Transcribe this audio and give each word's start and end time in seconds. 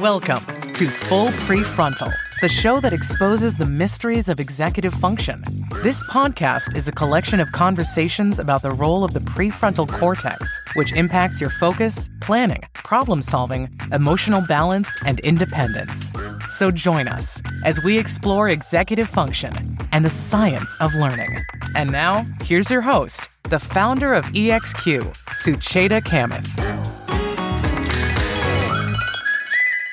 Welcome 0.00 0.46
to 0.74 0.88
Full 0.88 1.28
Prefrontal, 1.48 2.12
the 2.40 2.48
show 2.48 2.78
that 2.78 2.92
exposes 2.92 3.56
the 3.56 3.66
mysteries 3.66 4.28
of 4.28 4.38
executive 4.38 4.94
function. 4.94 5.42
This 5.82 6.04
podcast 6.04 6.76
is 6.76 6.86
a 6.86 6.92
collection 6.92 7.40
of 7.40 7.50
conversations 7.50 8.38
about 8.38 8.62
the 8.62 8.70
role 8.70 9.02
of 9.02 9.12
the 9.12 9.18
prefrontal 9.20 9.88
cortex, 9.88 10.60
which 10.74 10.92
impacts 10.92 11.40
your 11.40 11.50
focus, 11.50 12.10
planning, 12.20 12.62
problem 12.74 13.20
solving, 13.20 13.68
emotional 13.90 14.40
balance, 14.46 14.88
and 15.04 15.18
independence. 15.20 16.12
So 16.50 16.70
join 16.70 17.08
us 17.08 17.42
as 17.64 17.82
we 17.82 17.98
explore 17.98 18.48
executive 18.48 19.08
function 19.08 19.78
and 19.90 20.04
the 20.04 20.10
science 20.10 20.76
of 20.78 20.94
learning. 20.94 21.42
And 21.74 21.90
now, 21.90 22.24
here's 22.42 22.70
your 22.70 22.82
host, 22.82 23.28
the 23.44 23.58
founder 23.58 24.14
of 24.14 24.26
EXQ, 24.26 25.12
Sucheta 25.30 26.00
Kamath. 26.02 26.97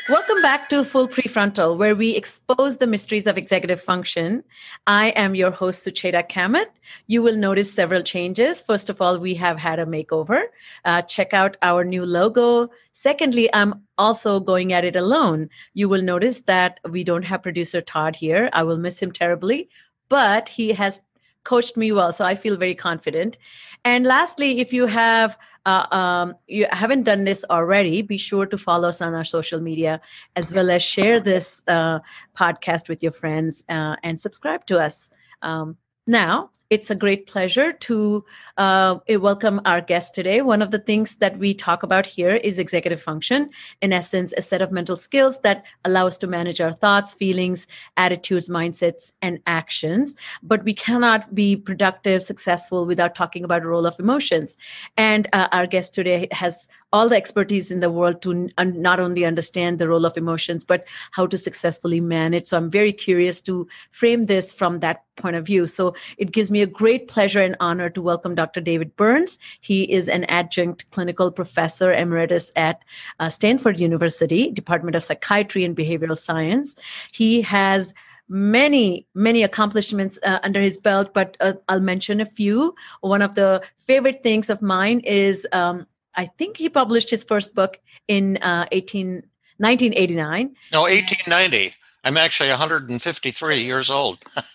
Welcome 0.07 0.39
back 0.43 0.69
to 0.69 0.83
Full 0.83 1.07
Prefrontal, 1.07 1.77
where 1.77 1.95
we 1.95 2.15
expose 2.15 2.77
the 2.77 2.85
mysteries 2.85 3.25
of 3.25 3.39
executive 3.39 3.81
function. 3.81 4.43
I 4.85 5.09
am 5.09 5.33
your 5.33 5.49
host, 5.49 5.83
Sucheta 5.83 6.29
Kamath. 6.29 6.69
You 7.07 7.23
will 7.23 7.35
notice 7.35 7.73
several 7.73 8.03
changes. 8.03 8.61
First 8.61 8.91
of 8.91 9.01
all, 9.01 9.17
we 9.17 9.33
have 9.33 9.57
had 9.57 9.79
a 9.79 9.85
makeover. 9.85 10.43
Uh, 10.83 11.01
check 11.01 11.33
out 11.33 11.57
our 11.63 11.83
new 11.83 12.05
logo. 12.05 12.69
Secondly, 12.93 13.51
I'm 13.51 13.81
also 13.97 14.39
going 14.39 14.73
at 14.73 14.85
it 14.85 14.95
alone. 14.95 15.49
You 15.73 15.89
will 15.89 16.03
notice 16.03 16.41
that 16.43 16.79
we 16.87 17.03
don't 17.03 17.25
have 17.25 17.41
producer 17.41 17.81
Todd 17.81 18.15
here. 18.15 18.51
I 18.53 18.61
will 18.61 18.77
miss 18.77 19.01
him 19.01 19.11
terribly, 19.11 19.69
but 20.07 20.49
he 20.49 20.73
has 20.73 21.01
coached 21.45 21.77
me 21.77 21.91
well. 21.91 22.13
So 22.13 22.25
I 22.25 22.35
feel 22.35 22.57
very 22.57 22.75
confident. 22.75 23.37
And 23.85 24.05
lastly, 24.05 24.59
if 24.59 24.73
you 24.73 24.87
have 24.87 25.37
uh, 25.65 25.87
um, 25.91 26.35
you 26.47 26.67
haven't 26.71 27.03
done 27.03 27.23
this 27.23 27.43
already, 27.49 28.01
be 28.01 28.17
sure 28.17 28.45
to 28.45 28.57
follow 28.57 28.87
us 28.89 29.01
on 29.01 29.13
our 29.13 29.23
social 29.23 29.61
media 29.61 29.99
as 30.35 30.53
well 30.53 30.69
as 30.69 30.83
share 30.83 31.19
this 31.19 31.61
uh, 31.67 31.99
podcast 32.37 32.87
with 32.87 33.01
your 33.01 33.11
friends 33.11 33.63
uh, 33.69 33.95
and 34.03 34.19
subscribe 34.19 34.65
to 34.67 34.79
us. 34.79 35.09
Um, 35.41 35.77
now, 36.05 36.51
it's 36.69 36.89
a 36.89 36.95
great 36.95 37.27
pleasure 37.27 37.71
to 37.73 38.25
uh, 38.57 38.97
welcome 39.09 39.61
our 39.65 39.81
guest 39.81 40.15
today. 40.15 40.41
One 40.41 40.61
of 40.61 40.71
the 40.71 40.79
things 40.79 41.17
that 41.17 41.37
we 41.37 41.53
talk 41.53 41.83
about 41.83 42.05
here 42.05 42.31
is 42.31 42.57
executive 42.57 43.01
function. 43.01 43.49
In 43.81 43.93
essence, 43.93 44.33
a 44.35 44.41
set 44.41 44.61
of 44.61 44.71
mental 44.71 44.95
skills 44.95 45.41
that 45.41 45.63
allow 45.83 46.07
us 46.07 46.17
to 46.19 46.27
manage 46.27 46.61
our 46.61 46.71
thoughts, 46.71 47.13
feelings, 47.13 47.67
attitudes, 47.97 48.49
mindsets, 48.49 49.11
and 49.21 49.39
actions. 49.45 50.15
But 50.41 50.63
we 50.63 50.73
cannot 50.73 51.35
be 51.35 51.55
productive, 51.55 52.23
successful 52.23 52.85
without 52.85 53.13
talking 53.13 53.43
about 53.43 53.61
the 53.61 53.67
role 53.67 53.85
of 53.85 53.99
emotions. 53.99 54.57
And 54.97 55.27
uh, 55.33 55.49
our 55.51 55.67
guest 55.67 55.93
today 55.93 56.27
has 56.31 56.67
all 56.95 57.09
the 57.09 57.17
expertise 57.17 57.71
in 57.71 57.81
the 57.81 57.91
world 57.91 58.21
to 58.21 58.49
un- 58.57 58.81
not 58.81 59.01
only 59.01 59.25
understand 59.25 59.79
the 59.79 59.89
role 59.89 60.05
of 60.05 60.15
emotions, 60.15 60.63
but 60.63 60.85
how 61.11 61.27
to 61.27 61.37
successfully 61.37 61.99
manage. 61.99 62.45
So 62.45 62.55
I'm 62.55 62.71
very 62.71 62.93
curious 62.93 63.41
to 63.41 63.67
frame 63.91 64.27
this 64.27 64.53
from 64.53 64.79
that 64.79 65.03
point 65.17 65.35
of 65.35 65.45
view. 65.45 65.67
So 65.67 65.93
it 66.17 66.31
gives 66.31 66.49
me 66.49 66.61
a 66.61 66.67
great 66.67 67.09
pleasure 67.09 67.41
and 67.41 67.57
honor 67.59 67.89
to 67.89 68.01
welcome 68.01 68.33
Dr. 68.33 68.61
David 68.61 68.95
Burns. 68.95 69.39
He 69.59 69.83
is 69.91 70.07
an 70.07 70.23
adjunct 70.39 70.89
clinical 70.91 71.31
professor 71.31 71.91
emeritus 71.91 72.53
at 72.55 72.85
uh, 73.19 73.27
Stanford 73.27 73.81
University, 73.81 74.49
Department 74.49 74.95
of 74.95 75.03
Psychiatry 75.03 75.65
and 75.65 75.75
Behavioral 75.75 76.17
Science. 76.17 76.77
He 77.11 77.41
has 77.41 77.93
many 78.27 79.05
many 79.13 79.43
accomplishments 79.43 80.17
uh, 80.23 80.39
under 80.41 80.59
his 80.59 80.79
belt 80.79 81.13
but 81.13 81.37
uh, 81.41 81.53
i'll 81.69 81.79
mention 81.79 82.19
a 82.19 82.25
few 82.25 82.73
one 83.01 83.21
of 83.21 83.35
the 83.35 83.61
favorite 83.77 84.23
things 84.23 84.49
of 84.49 84.63
mine 84.63 84.99
is 85.01 85.45
um, 85.51 85.85
I 86.15 86.25
think 86.25 86.57
he 86.57 86.69
published 86.69 87.09
his 87.09 87.23
first 87.23 87.55
book 87.55 87.79
in 88.07 88.37
uh, 88.37 88.65
18, 88.71 89.23
1989. 89.57 90.55
No, 90.71 90.81
1890. 90.83 91.73
I'm 92.03 92.17
actually 92.17 92.49
153 92.49 93.61
years 93.61 93.89
old. 93.89 94.19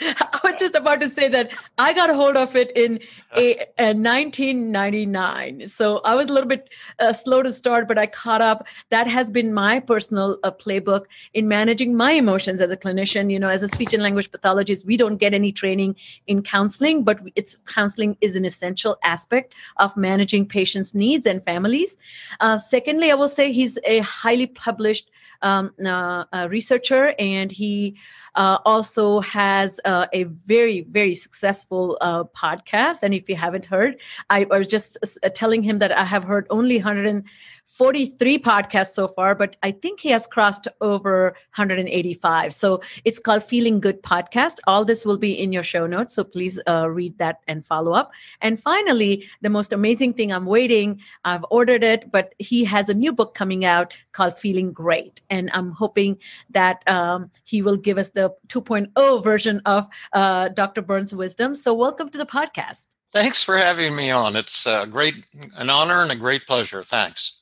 Just 0.58 0.74
about 0.74 1.00
to 1.00 1.08
say 1.08 1.28
that 1.28 1.50
I 1.78 1.92
got 1.92 2.10
a 2.10 2.14
hold 2.14 2.36
of 2.36 2.56
it 2.56 2.70
in 2.76 3.00
a, 3.36 3.56
a 3.78 3.92
1999. 3.94 5.66
So 5.66 5.98
I 5.98 6.14
was 6.14 6.28
a 6.28 6.32
little 6.32 6.48
bit 6.48 6.68
uh, 6.98 7.12
slow 7.12 7.42
to 7.42 7.52
start, 7.52 7.88
but 7.88 7.98
I 7.98 8.06
caught 8.06 8.42
up. 8.42 8.66
That 8.90 9.06
has 9.06 9.30
been 9.30 9.52
my 9.52 9.80
personal 9.80 10.38
uh, 10.42 10.50
playbook 10.50 11.06
in 11.34 11.48
managing 11.48 11.96
my 11.96 12.12
emotions 12.12 12.60
as 12.60 12.70
a 12.70 12.76
clinician. 12.76 13.30
You 13.30 13.38
know, 13.38 13.48
as 13.48 13.62
a 13.62 13.68
speech 13.68 13.92
and 13.92 14.02
language 14.02 14.30
pathologist, 14.30 14.86
we 14.86 14.96
don't 14.96 15.16
get 15.16 15.34
any 15.34 15.52
training 15.52 15.96
in 16.26 16.42
counseling, 16.42 17.04
but 17.04 17.20
it's 17.34 17.56
counseling 17.66 18.16
is 18.20 18.36
an 18.36 18.44
essential 18.44 18.96
aspect 19.04 19.54
of 19.76 19.96
managing 19.96 20.46
patients' 20.46 20.94
needs 20.94 21.26
and 21.26 21.42
families. 21.42 21.96
Uh, 22.40 22.58
secondly, 22.58 23.10
I 23.10 23.14
will 23.14 23.28
say 23.28 23.52
he's 23.52 23.78
a 23.84 24.00
highly 24.00 24.46
published 24.46 25.10
um, 25.42 25.72
uh, 25.84 26.48
researcher, 26.50 27.14
and 27.18 27.52
he 27.52 27.96
uh, 28.36 28.58
also 28.64 29.20
has 29.20 29.80
uh, 29.84 30.06
a 30.12 30.24
very, 30.24 30.82
very 30.82 31.14
successful 31.14 31.98
uh, 32.00 32.24
podcast. 32.24 32.98
And 33.02 33.14
if 33.14 33.28
you 33.28 33.36
haven't 33.36 33.64
heard, 33.64 33.96
I, 34.30 34.46
I 34.50 34.58
was 34.58 34.66
just 34.66 34.98
uh, 35.24 35.28
telling 35.30 35.62
him 35.62 35.78
that 35.78 35.90
I 35.90 36.04
have 36.04 36.24
heard 36.24 36.46
only 36.50 36.76
143 36.76 38.38
podcasts 38.38 38.92
so 38.92 39.08
far, 39.08 39.34
but 39.34 39.56
I 39.62 39.70
think 39.70 40.00
he 40.00 40.10
has 40.10 40.26
crossed 40.26 40.68
over 40.80 41.34
185. 41.56 42.52
So 42.52 42.82
it's 43.04 43.18
called 43.18 43.42
Feeling 43.42 43.80
Good 43.80 44.02
Podcast. 44.02 44.58
All 44.66 44.84
this 44.84 45.06
will 45.06 45.18
be 45.18 45.32
in 45.32 45.52
your 45.52 45.62
show 45.62 45.86
notes. 45.86 46.14
So 46.14 46.22
please 46.22 46.60
uh, 46.68 46.88
read 46.90 47.16
that 47.18 47.40
and 47.48 47.64
follow 47.64 47.92
up. 47.92 48.12
And 48.42 48.60
finally, 48.60 49.26
the 49.40 49.50
most 49.50 49.72
amazing 49.72 50.12
thing 50.12 50.30
I'm 50.30 50.46
waiting, 50.46 51.00
I've 51.24 51.44
ordered 51.50 51.82
it, 51.82 52.12
but 52.12 52.34
he 52.38 52.64
has 52.64 52.88
a 52.88 52.94
new 52.94 53.12
book 53.12 53.34
coming 53.34 53.64
out 53.64 53.94
called 54.12 54.36
Feeling 54.36 54.72
Great. 54.72 55.22
And 55.30 55.50
I'm 55.54 55.72
hoping 55.72 56.18
that 56.50 56.86
um, 56.86 57.30
he 57.44 57.62
will 57.62 57.76
give 57.76 57.96
us 57.96 58.10
the 58.10 58.25
2.0 58.48 59.24
version 59.24 59.60
of 59.64 59.86
uh, 60.12 60.48
Dr. 60.48 60.82
Burns' 60.82 61.14
wisdom. 61.14 61.54
So 61.54 61.74
welcome 61.74 62.08
to 62.08 62.18
the 62.18 62.26
podcast. 62.26 62.88
Thanks 63.12 63.42
for 63.42 63.56
having 63.56 63.96
me 63.96 64.10
on. 64.10 64.36
It's 64.36 64.66
a 64.66 64.86
great, 64.86 65.24
an 65.56 65.70
honor 65.70 66.02
and 66.02 66.12
a 66.12 66.16
great 66.16 66.46
pleasure. 66.46 66.82
Thanks. 66.82 67.35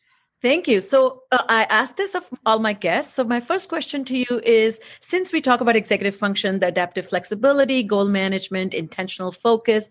Thank 0.44 0.68
you. 0.68 0.82
So 0.82 1.22
uh, 1.32 1.42
I 1.48 1.62
asked 1.70 1.96
this 1.96 2.14
of 2.14 2.28
all 2.44 2.58
my 2.58 2.74
guests. 2.74 3.14
So 3.14 3.24
my 3.24 3.40
first 3.40 3.70
question 3.70 4.04
to 4.04 4.14
you 4.14 4.42
is 4.44 4.78
since 5.00 5.32
we 5.32 5.40
talk 5.40 5.62
about 5.62 5.74
executive 5.74 6.14
function, 6.14 6.60
the 6.60 6.66
adaptive 6.66 7.08
flexibility, 7.08 7.82
goal 7.82 8.08
management, 8.08 8.74
intentional 8.74 9.32
focus, 9.32 9.88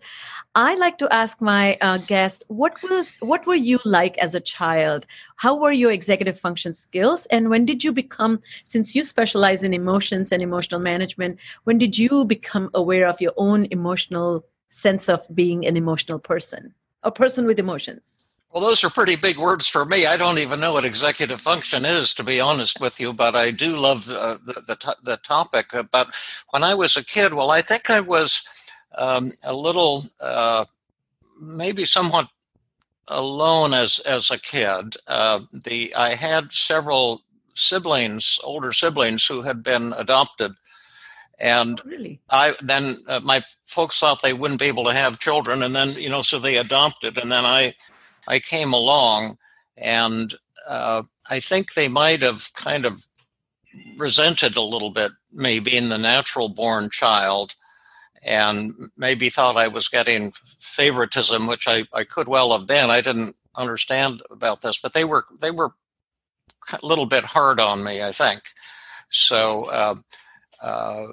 I 0.54 0.76
like 0.76 0.96
to 0.98 1.12
ask 1.12 1.40
my 1.42 1.76
uh, 1.80 1.98
guests 2.06 2.44
what 2.46 2.80
was 2.88 3.16
what 3.18 3.44
were 3.48 3.56
you 3.56 3.80
like 3.84 4.16
as 4.18 4.36
a 4.36 4.40
child? 4.40 5.06
How 5.38 5.56
were 5.56 5.72
your 5.72 5.90
executive 5.90 6.38
function 6.38 6.72
skills 6.72 7.26
and 7.32 7.50
when 7.50 7.66
did 7.66 7.82
you 7.82 7.92
become 7.92 8.38
since 8.62 8.94
you 8.94 9.02
specialize 9.02 9.64
in 9.64 9.74
emotions 9.74 10.30
and 10.30 10.40
emotional 10.40 10.78
management, 10.78 11.40
when 11.64 11.78
did 11.78 11.98
you 11.98 12.24
become 12.24 12.70
aware 12.74 13.08
of 13.08 13.20
your 13.20 13.32
own 13.36 13.66
emotional 13.72 14.46
sense 14.68 15.08
of 15.08 15.26
being 15.34 15.66
an 15.66 15.76
emotional 15.76 16.20
person? 16.20 16.74
A 17.02 17.10
person 17.10 17.44
with 17.44 17.58
emotions? 17.58 18.20
Well, 18.54 18.62
those 18.62 18.84
are 18.84 18.90
pretty 18.90 19.16
big 19.16 19.36
words 19.36 19.66
for 19.66 19.84
me. 19.84 20.06
I 20.06 20.16
don't 20.16 20.38
even 20.38 20.60
know 20.60 20.74
what 20.74 20.84
executive 20.84 21.40
function 21.40 21.84
is, 21.84 22.14
to 22.14 22.22
be 22.22 22.38
honest 22.38 22.80
with 22.80 23.00
you, 23.00 23.12
but 23.12 23.34
I 23.34 23.50
do 23.50 23.76
love 23.76 24.08
uh, 24.08 24.38
the, 24.46 24.52
the, 24.64 24.96
the, 25.02 25.16
topic. 25.16 25.72
But 25.90 26.14
when 26.50 26.62
I 26.62 26.72
was 26.76 26.96
a 26.96 27.04
kid, 27.04 27.34
well, 27.34 27.50
I 27.50 27.62
think 27.62 27.90
I 27.90 27.98
was 27.98 28.44
um, 28.96 29.32
a 29.42 29.52
little, 29.52 30.04
uh, 30.20 30.66
maybe 31.40 31.84
somewhat 31.84 32.28
alone 33.08 33.74
as, 33.74 33.98
as 33.98 34.30
a 34.30 34.38
kid. 34.38 34.98
Uh, 35.08 35.40
the 35.52 35.92
I 35.96 36.14
had 36.14 36.52
several 36.52 37.22
siblings, 37.56 38.38
older 38.44 38.72
siblings, 38.72 39.26
who 39.26 39.42
had 39.42 39.64
been 39.64 39.92
adopted. 39.94 40.52
And 41.40 41.80
oh, 41.84 41.88
really? 41.88 42.20
I 42.30 42.54
then 42.62 42.98
uh, 43.08 43.18
my 43.18 43.42
folks 43.64 43.98
thought 43.98 44.22
they 44.22 44.32
wouldn't 44.32 44.60
be 44.60 44.66
able 44.66 44.84
to 44.84 44.94
have 44.94 45.18
children, 45.18 45.64
and 45.64 45.74
then 45.74 45.88
you 45.96 46.08
know, 46.08 46.22
so 46.22 46.38
they 46.38 46.56
adopted, 46.56 47.18
and 47.18 47.32
then 47.32 47.44
I 47.44 47.74
I 48.28 48.38
came 48.38 48.72
along, 48.72 49.38
and 49.76 50.34
uh, 50.68 51.02
I 51.28 51.40
think 51.40 51.74
they 51.74 51.88
might 51.88 52.22
have 52.22 52.52
kind 52.54 52.84
of 52.84 53.06
resented 53.96 54.56
a 54.56 54.62
little 54.62 54.90
bit 54.90 55.12
me 55.32 55.58
being 55.58 55.88
the 55.88 55.98
natural 55.98 56.48
born 56.48 56.90
child 56.90 57.54
and 58.24 58.72
maybe 58.96 59.28
thought 59.28 59.56
I 59.56 59.68
was 59.68 59.88
getting 59.88 60.32
favoritism, 60.58 61.46
which 61.46 61.68
I, 61.68 61.84
I 61.92 62.04
could 62.04 62.28
well 62.28 62.56
have 62.56 62.66
been. 62.66 62.90
I 62.90 63.00
didn't 63.00 63.36
understand 63.56 64.22
about 64.30 64.62
this, 64.62 64.78
but 64.78 64.94
they 64.94 65.04
were 65.04 65.26
they 65.40 65.50
were 65.50 65.74
a 66.72 66.86
little 66.86 67.06
bit 67.06 67.24
hard 67.24 67.60
on 67.60 67.84
me, 67.84 68.02
I 68.02 68.12
think. 68.12 68.42
So, 69.10 69.64
uh, 69.66 69.94
uh, 70.62 71.04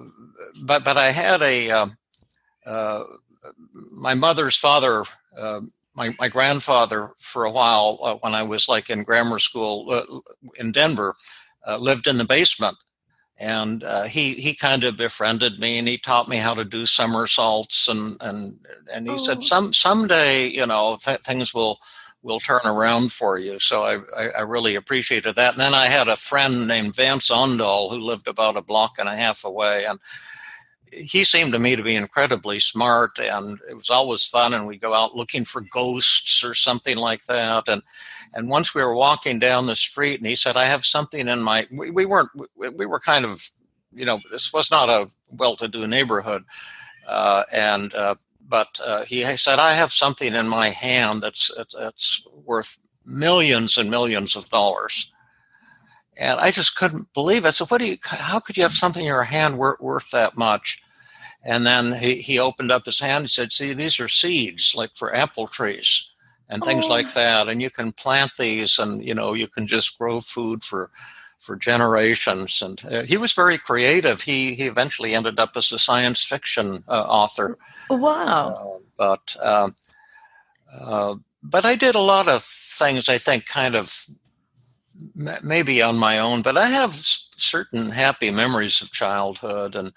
but 0.61 0.83
but 0.83 0.97
I 0.97 1.11
had 1.11 1.41
a 1.41 1.69
uh, 1.69 1.87
uh 2.65 3.03
my 3.91 4.13
mother's 4.13 4.55
father 4.55 5.03
uh, 5.37 5.61
my, 5.95 6.15
my 6.19 6.27
grandfather 6.27 7.11
for 7.19 7.45
a 7.45 7.51
while 7.51 7.99
uh, 8.03 8.15
when 8.15 8.33
I 8.33 8.43
was 8.43 8.67
like 8.67 8.89
in 8.89 9.03
grammar 9.03 9.39
school 9.39 9.91
uh, 9.91 10.19
in 10.55 10.71
Denver 10.71 11.15
uh, 11.67 11.77
lived 11.77 12.07
in 12.07 12.17
the 12.17 12.25
basement 12.25 12.77
and 13.39 13.83
uh, 13.83 14.03
he 14.03 14.35
he 14.35 14.53
kind 14.53 14.83
of 14.83 14.97
befriended 14.97 15.59
me 15.59 15.77
and 15.79 15.87
he 15.87 15.97
taught 15.97 16.29
me 16.29 16.37
how 16.37 16.53
to 16.53 16.63
do 16.63 16.85
somersaults 16.85 17.87
and 17.87 18.17
and 18.21 18.59
and 18.93 19.07
he 19.07 19.13
oh. 19.13 19.17
said 19.17 19.43
some 19.43 19.73
someday 19.73 20.47
you 20.47 20.65
know 20.65 20.97
th- 21.03 21.21
things 21.21 21.53
will 21.53 21.79
will 22.23 22.39
turn 22.39 22.61
around 22.65 23.11
for 23.11 23.39
you. 23.39 23.59
So 23.59 23.83
I, 23.83 23.97
I, 24.15 24.29
I, 24.29 24.41
really 24.41 24.75
appreciated 24.75 25.35
that. 25.35 25.53
And 25.53 25.59
then 25.59 25.73
I 25.73 25.87
had 25.87 26.07
a 26.07 26.15
friend 26.15 26.67
named 26.67 26.95
Vance 26.95 27.29
Aandahl 27.29 27.89
who 27.89 27.99
lived 27.99 28.27
about 28.27 28.57
a 28.57 28.61
block 28.61 28.97
and 28.99 29.09
a 29.09 29.15
half 29.15 29.43
away, 29.43 29.85
and 29.85 29.99
he 30.91 31.23
seemed 31.23 31.53
to 31.53 31.59
me 31.59 31.75
to 31.75 31.83
be 31.83 31.95
incredibly 31.95 32.59
smart, 32.59 33.17
and 33.19 33.59
it 33.69 33.75
was 33.75 33.89
always 33.89 34.25
fun. 34.25 34.53
And 34.53 34.67
we'd 34.67 34.81
go 34.81 34.93
out 34.93 35.15
looking 35.15 35.45
for 35.45 35.61
ghosts 35.61 36.43
or 36.43 36.53
something 36.53 36.97
like 36.97 37.25
that. 37.25 37.67
And 37.67 37.81
and 38.33 38.49
once 38.49 38.75
we 38.75 38.83
were 38.83 38.95
walking 38.95 39.39
down 39.39 39.67
the 39.67 39.75
street, 39.75 40.19
and 40.19 40.27
he 40.27 40.35
said, 40.35 40.57
"I 40.57 40.65
have 40.65 40.85
something 40.85 41.27
in 41.27 41.41
my." 41.41 41.67
We, 41.71 41.91
we 41.91 42.05
weren't. 42.05 42.29
We, 42.55 42.69
we 42.69 42.85
were 42.85 42.99
kind 42.99 43.25
of, 43.25 43.49
you 43.93 44.05
know, 44.05 44.19
this 44.31 44.53
was 44.53 44.71
not 44.71 44.89
a 44.89 45.09
well-to-do 45.31 45.87
neighborhood, 45.87 46.43
uh, 47.07 47.43
and. 47.53 47.93
Uh, 47.93 48.15
but 48.47 48.79
uh, 48.85 49.05
he 49.05 49.23
said, 49.37 49.59
"I 49.59 49.73
have 49.73 49.93
something 49.93 50.35
in 50.35 50.47
my 50.49 50.69
hand 50.69 51.21
that's 51.21 51.51
that's 51.79 52.25
worth 52.45 52.77
millions 53.05 53.77
and 53.77 53.89
millions 53.89 54.35
of 54.35 54.49
dollars." 54.49 55.10
And 56.17 56.39
I 56.39 56.51
just 56.51 56.75
couldn't 56.75 57.13
believe 57.13 57.45
it. 57.45 57.53
So, 57.53 57.65
what 57.65 57.79
do 57.79 57.87
you? 57.87 57.97
How 58.03 58.39
could 58.39 58.57
you 58.57 58.63
have 58.63 58.73
something 58.73 59.01
in 59.01 59.07
your 59.07 59.23
hand 59.23 59.57
worth, 59.57 59.79
worth 59.79 60.11
that 60.11 60.37
much? 60.37 60.81
And 61.43 61.65
then 61.65 61.93
he, 61.93 62.15
he 62.15 62.37
opened 62.37 62.71
up 62.71 62.85
his 62.85 62.99
hand 62.99 63.21
and 63.23 63.29
said, 63.29 63.51
"See, 63.51 63.73
these 63.73 63.99
are 63.99 64.07
seeds, 64.07 64.75
like 64.75 64.91
for 64.95 65.15
apple 65.15 65.47
trees 65.47 66.11
and 66.51 66.63
things 66.63 66.85
oh. 66.85 66.89
like 66.89 67.13
that. 67.13 67.47
And 67.47 67.61
you 67.61 67.71
can 67.71 67.93
plant 67.93 68.33
these, 68.37 68.77
and 68.77 69.03
you 69.03 69.15
know, 69.15 69.33
you 69.33 69.47
can 69.47 69.65
just 69.65 69.97
grow 69.97 70.21
food 70.21 70.63
for 70.63 70.91
for 71.39 71.55
generations. 71.55 72.61
And 72.61 72.83
uh, 72.85 73.01
he 73.03 73.17
was 73.17 73.33
very 73.33 73.57
creative. 73.57 74.21
He 74.21 74.53
he 74.53 74.65
eventually 74.65 75.15
ended 75.15 75.39
up 75.39 75.51
as 75.55 75.71
a 75.71 75.79
science 75.79 76.23
fiction 76.23 76.83
uh, 76.87 77.01
author. 77.07 77.55
Wow! 77.89 78.49
Uh, 78.49 78.79
but 78.97 79.35
um, 79.41 79.75
uh, 80.79 81.15
but 81.41 81.65
I 81.65 81.75
did 81.75 81.95
a 81.95 81.99
lot 81.99 82.27
of 82.27 82.43
things. 82.43 83.09
I 83.09 83.17
think 83.17 83.45
kind 83.45 83.75
of 83.75 84.05
maybe 85.15 85.81
on 85.81 85.97
my 85.97 86.19
own, 86.19 86.41
but 86.41 86.57
I 86.57 86.67
have 86.67 86.95
certain 86.95 87.91
happy 87.91 88.31
memories 88.31 88.81
of 88.81 88.91
childhood 88.91 89.75
and 89.75 89.93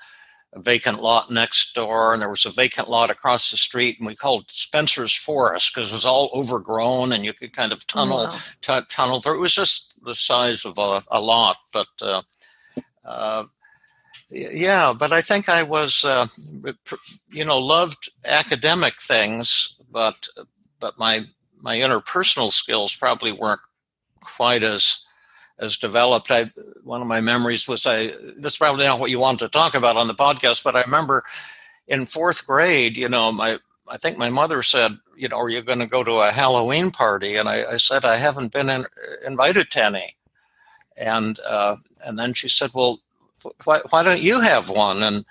a 0.54 0.60
vacant 0.60 1.02
lot 1.02 1.30
next 1.30 1.74
door, 1.74 2.12
and 2.12 2.22
there 2.22 2.30
was 2.30 2.46
a 2.46 2.50
vacant 2.50 2.88
lot 2.88 3.10
across 3.10 3.50
the 3.50 3.56
street, 3.56 3.98
and 3.98 4.06
we 4.06 4.14
called 4.14 4.44
Spencer's 4.48 5.14
Forest 5.14 5.74
because 5.74 5.90
it 5.90 5.94
was 5.94 6.06
all 6.06 6.30
overgrown, 6.32 7.12
and 7.12 7.24
you 7.24 7.32
could 7.32 7.52
kind 7.52 7.72
of 7.72 7.86
tunnel 7.86 8.28
wow. 8.28 8.38
t- 8.62 8.86
tunnel 8.88 9.20
through. 9.20 9.36
It 9.36 9.40
was 9.40 9.54
just 9.54 9.94
the 10.04 10.14
size 10.14 10.64
of 10.64 10.78
a, 10.78 11.02
a 11.10 11.20
lot, 11.20 11.56
but 11.72 11.88
uh, 12.00 12.22
uh, 13.04 13.44
yeah. 14.30 14.92
But 14.96 15.12
I 15.12 15.22
think 15.22 15.48
I 15.48 15.64
was, 15.64 16.04
uh, 16.04 16.28
you 17.30 17.44
know, 17.44 17.58
loved 17.58 18.10
academic 18.24 19.00
things, 19.02 19.76
but 19.90 20.28
but 20.78 20.98
my 20.98 21.24
my 21.60 21.76
interpersonal 21.76 22.52
skills 22.52 22.94
probably 22.94 23.32
weren't 23.32 23.60
quite 24.24 24.62
as 24.62 25.00
as 25.58 25.76
developed. 25.76 26.30
I 26.30 26.50
one 26.82 27.00
of 27.00 27.06
my 27.06 27.20
memories 27.20 27.68
was 27.68 27.86
I 27.86 28.08
this 28.36 28.54
is 28.54 28.58
probably 28.58 28.84
not 28.84 29.00
what 29.00 29.10
you 29.10 29.20
want 29.20 29.38
to 29.40 29.48
talk 29.48 29.74
about 29.74 29.96
on 29.96 30.08
the 30.08 30.14
podcast, 30.14 30.64
but 30.64 30.76
I 30.76 30.82
remember 30.82 31.22
in 31.86 32.06
fourth 32.06 32.46
grade, 32.46 32.96
you 32.96 33.08
know, 33.08 33.30
my 33.32 33.58
I 33.88 33.98
think 33.98 34.18
my 34.18 34.30
mother 34.30 34.62
said, 34.62 34.98
you 35.16 35.28
know, 35.28 35.38
are 35.38 35.50
you 35.50 35.62
going 35.62 35.78
to 35.78 35.86
go 35.86 36.02
to 36.02 36.20
a 36.20 36.32
Halloween 36.32 36.90
party? 36.90 37.36
And 37.36 37.48
I, 37.48 37.72
I 37.72 37.76
said 37.76 38.04
I 38.04 38.16
haven't 38.16 38.52
been 38.52 38.70
in, 38.70 38.84
invited 39.26 39.70
to 39.72 39.84
any. 39.84 40.16
And 40.96 41.38
uh, 41.40 41.76
and 42.06 42.18
then 42.18 42.34
she 42.34 42.48
said, 42.48 42.70
well, 42.72 43.00
why, 43.64 43.80
why 43.90 44.02
don't 44.02 44.22
you 44.22 44.40
have 44.40 44.70
one? 44.70 45.02
And 45.02 45.24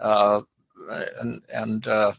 uh, 0.00 0.42
and 1.20 1.42
and 1.52 1.88
uh, 1.88 2.12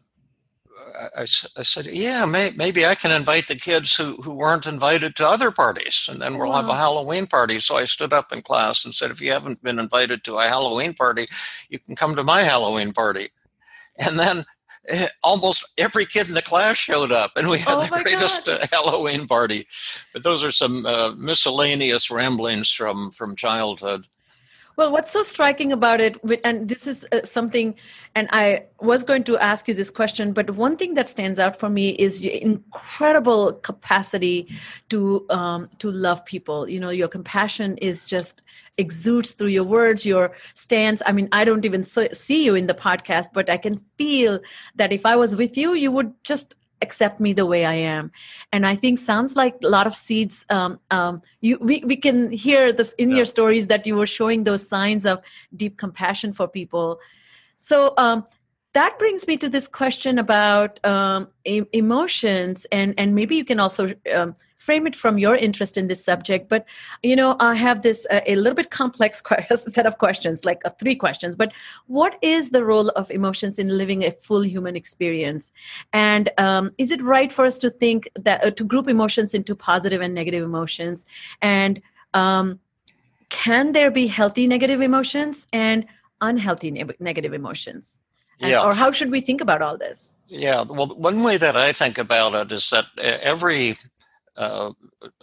I, 1.16 1.22
I, 1.22 1.26
said, 1.64 1.86
yeah, 1.88 2.26
may, 2.26 2.52
maybe 2.56 2.86
I 2.86 2.96
can 2.96 3.12
invite 3.12 3.48
the 3.48 3.56
kids 3.56 3.96
who, 3.96 4.16
who 4.22 4.34
weren't 4.34 4.66
invited 4.66 5.16
to 5.16 5.28
other 5.28 5.52
parties, 5.52 6.10
and 6.12 6.22
then 6.22 6.38
we'll 6.38 6.50
wow. 6.50 6.62
have 6.62 6.70
a 6.70 6.76
Halloween 6.76 7.28
party. 7.28 7.60
So 7.60 7.78
I 7.78 7.86
stood 7.86 8.14
up 8.14 8.32
in 8.32 8.42
class 8.42 8.84
and 8.84 8.94
said, 8.94 9.12
if 9.12 9.22
you 9.22 9.32
haven't 9.32 9.64
been 9.64 9.80
invited 9.80 10.24
to 10.24 10.38
a 10.38 10.48
Halloween 10.48 10.94
party, 10.94 11.28
you 11.70 11.80
can 11.80 11.96
come 11.96 12.16
to 12.16 12.24
my 12.24 12.44
Halloween 12.44 12.94
party. 12.94 13.30
And 14.00 14.20
then 14.20 14.46
eh, 14.88 15.08
almost 15.24 15.72
every 15.78 16.06
kid 16.06 16.28
in 16.28 16.34
the 16.34 16.42
class 16.42 16.78
showed 16.78 17.12
up, 17.12 17.32
and 17.36 17.50
we 17.50 17.60
had 17.60 17.76
oh 17.76 17.82
the 17.82 18.04
greatest 18.04 18.50
uh, 18.50 18.66
Halloween 18.72 19.28
party. 19.28 19.68
But 20.14 20.24
those 20.24 20.44
are 20.44 20.52
some 20.52 20.86
uh, 20.86 21.14
miscellaneous 21.18 22.12
ramblings 22.12 22.72
from 22.72 23.12
from 23.12 23.36
childhood. 23.36 24.08
Well, 24.78 24.92
what's 24.92 25.12
so 25.12 25.24
striking 25.24 25.72
about 25.72 26.02
it, 26.02 26.18
and 26.44 26.70
this 26.70 26.86
is 26.86 27.04
uh, 27.12 27.24
something, 27.24 27.74
and 28.14 28.30
I 28.32 28.66
was 28.80 29.04
going 29.04 29.24
to 29.24 29.36
ask 29.40 29.68
you 29.68 29.74
this 29.74 29.90
question, 29.90 30.34
but 30.34 30.52
one 30.52 30.78
thing 30.78 30.94
that 30.94 31.10
stands 31.10 31.40
out 31.40 31.58
for 31.58 31.68
me 31.68 31.90
is 31.90 32.24
your 32.24 32.36
incredible 32.36 33.54
capacity 33.54 34.48
to 34.90 35.26
um, 35.32 35.68
to 35.80 35.90
love 35.90 36.24
people. 36.26 36.70
You 36.70 36.80
know, 36.80 36.92
your 36.92 37.08
compassion 37.08 37.78
is 37.78 38.06
just 38.06 38.44
exudes 38.78 39.34
through 39.34 39.48
your 39.48 39.64
words, 39.64 40.06
your 40.06 40.34
stance. 40.54 41.02
I 41.08 41.12
mean, 41.12 41.28
I 41.32 41.44
don't 41.44 41.66
even 41.66 41.84
see 41.84 42.46
you 42.46 42.54
in 42.54 42.68
the 42.68 42.76
podcast, 42.76 43.30
but 43.34 43.50
I 43.50 43.58
can 43.58 43.78
feel 43.98 44.40
that 44.76 44.94
if 44.94 45.08
I 45.08 45.16
was 45.16 45.36
with 45.36 45.58
you, 45.58 45.74
you 45.74 45.92
would 45.92 46.14
just 46.24 46.54
accept 46.82 47.20
me 47.20 47.34
the 47.34 47.46
way 47.46 47.66
I 47.66 47.74
am. 47.74 48.12
And 48.52 48.66
I 48.66 48.76
think 48.76 49.00
sounds 49.00 49.36
like 49.36 49.56
a 49.64 49.68
lot 49.68 49.88
of 49.88 49.96
seeds. 49.96 50.46
Um, 50.50 50.80
um, 50.92 51.22
you 51.42 51.58
we, 51.60 51.84
we 51.86 51.96
can 51.96 52.32
hear 52.32 52.72
this 52.72 52.94
in 52.94 53.10
yeah. 53.10 53.18
your 53.18 53.26
stories 53.26 53.68
that 53.68 53.88
you 53.88 53.96
were 53.96 54.08
showing 54.08 54.44
those 54.44 54.68
signs 54.68 55.06
of 55.06 55.24
deep 55.56 55.78
compassion 55.78 56.34
for 56.34 56.48
people. 56.48 57.00
So 57.58 57.94
um, 57.98 58.26
that 58.78 59.00
brings 59.00 59.28
me 59.28 59.36
to 59.38 59.50
this 59.50 59.68
question 59.68 60.20
about 60.20 60.72
um, 60.86 61.28
emotions 61.74 62.66
and 62.72 62.94
and 62.98 63.16
maybe 63.16 63.36
you 63.36 63.46
can 63.52 63.60
also 63.60 63.84
um, 64.16 64.36
frame 64.58 64.86
it 64.86 64.96
from 64.96 65.18
your 65.18 65.36
interest 65.36 65.78
in 65.78 65.88
this 65.88 66.04
subject 66.04 66.48
but 66.48 66.66
you 67.02 67.16
know 67.16 67.36
i 67.40 67.54
have 67.56 67.82
this 67.82 68.06
uh, 68.12 68.22
a 68.28 68.36
little 68.36 68.60
bit 68.62 68.70
complex 68.70 69.24
set 69.78 69.86
of 69.86 69.98
questions 69.98 70.46
like 70.46 70.62
uh, 70.66 70.70
three 70.80 70.96
questions 70.96 71.36
but 71.36 71.52
what 71.88 72.18
is 72.22 72.52
the 72.52 72.64
role 72.64 72.90
of 72.90 73.10
emotions 73.10 73.58
in 73.58 73.78
living 73.78 74.04
a 74.04 74.12
full 74.12 74.44
human 74.46 74.76
experience? 74.76 75.52
And 75.94 76.30
um, 76.38 76.74
is 76.78 76.92
it 76.92 77.02
right 77.02 77.32
for 77.32 77.46
us 77.46 77.58
to 77.60 77.70
think 77.70 78.10
that 78.16 78.44
uh, 78.44 78.52
to 78.52 78.64
group 78.64 78.88
emotions 78.88 79.34
into 79.34 79.56
positive 79.56 80.02
and 80.02 80.14
negative 80.14 80.44
emotions? 80.44 81.06
And 81.42 81.82
um, 82.14 82.60
can 83.30 83.72
there 83.72 83.92
be 83.92 84.08
healthy 84.08 84.48
negative 84.48 84.82
emotions 84.82 85.48
and 85.52 85.86
unhealthy 86.22 86.72
ne- 86.72 86.98
negative 87.00 87.34
emotions 87.34 88.00
and, 88.40 88.52
yeah. 88.52 88.64
Or 88.64 88.74
how 88.74 88.92
should 88.92 89.12
we 89.12 89.22
think 89.22 89.42
about 89.42 89.62
all 89.62 89.78
this? 89.78 90.16
Yeah. 90.28 90.62
Well, 90.62 90.88
one 90.88 91.24
way 91.24 91.38
that 91.38 91.56
I 91.56 91.74
think 91.74 91.98
about 91.98 92.34
it 92.36 92.52
is 92.52 92.70
that 92.70 92.86
every 92.98 93.76
uh, 94.36 94.74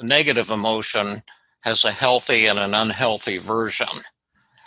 negative 0.02 0.50
emotion 0.50 1.22
has 1.60 1.84
a 1.84 1.93
healthy 1.93 2.46
and 2.46 2.58
an 2.58 2.74
unhealthy 2.74 3.39
version. 3.39 4.03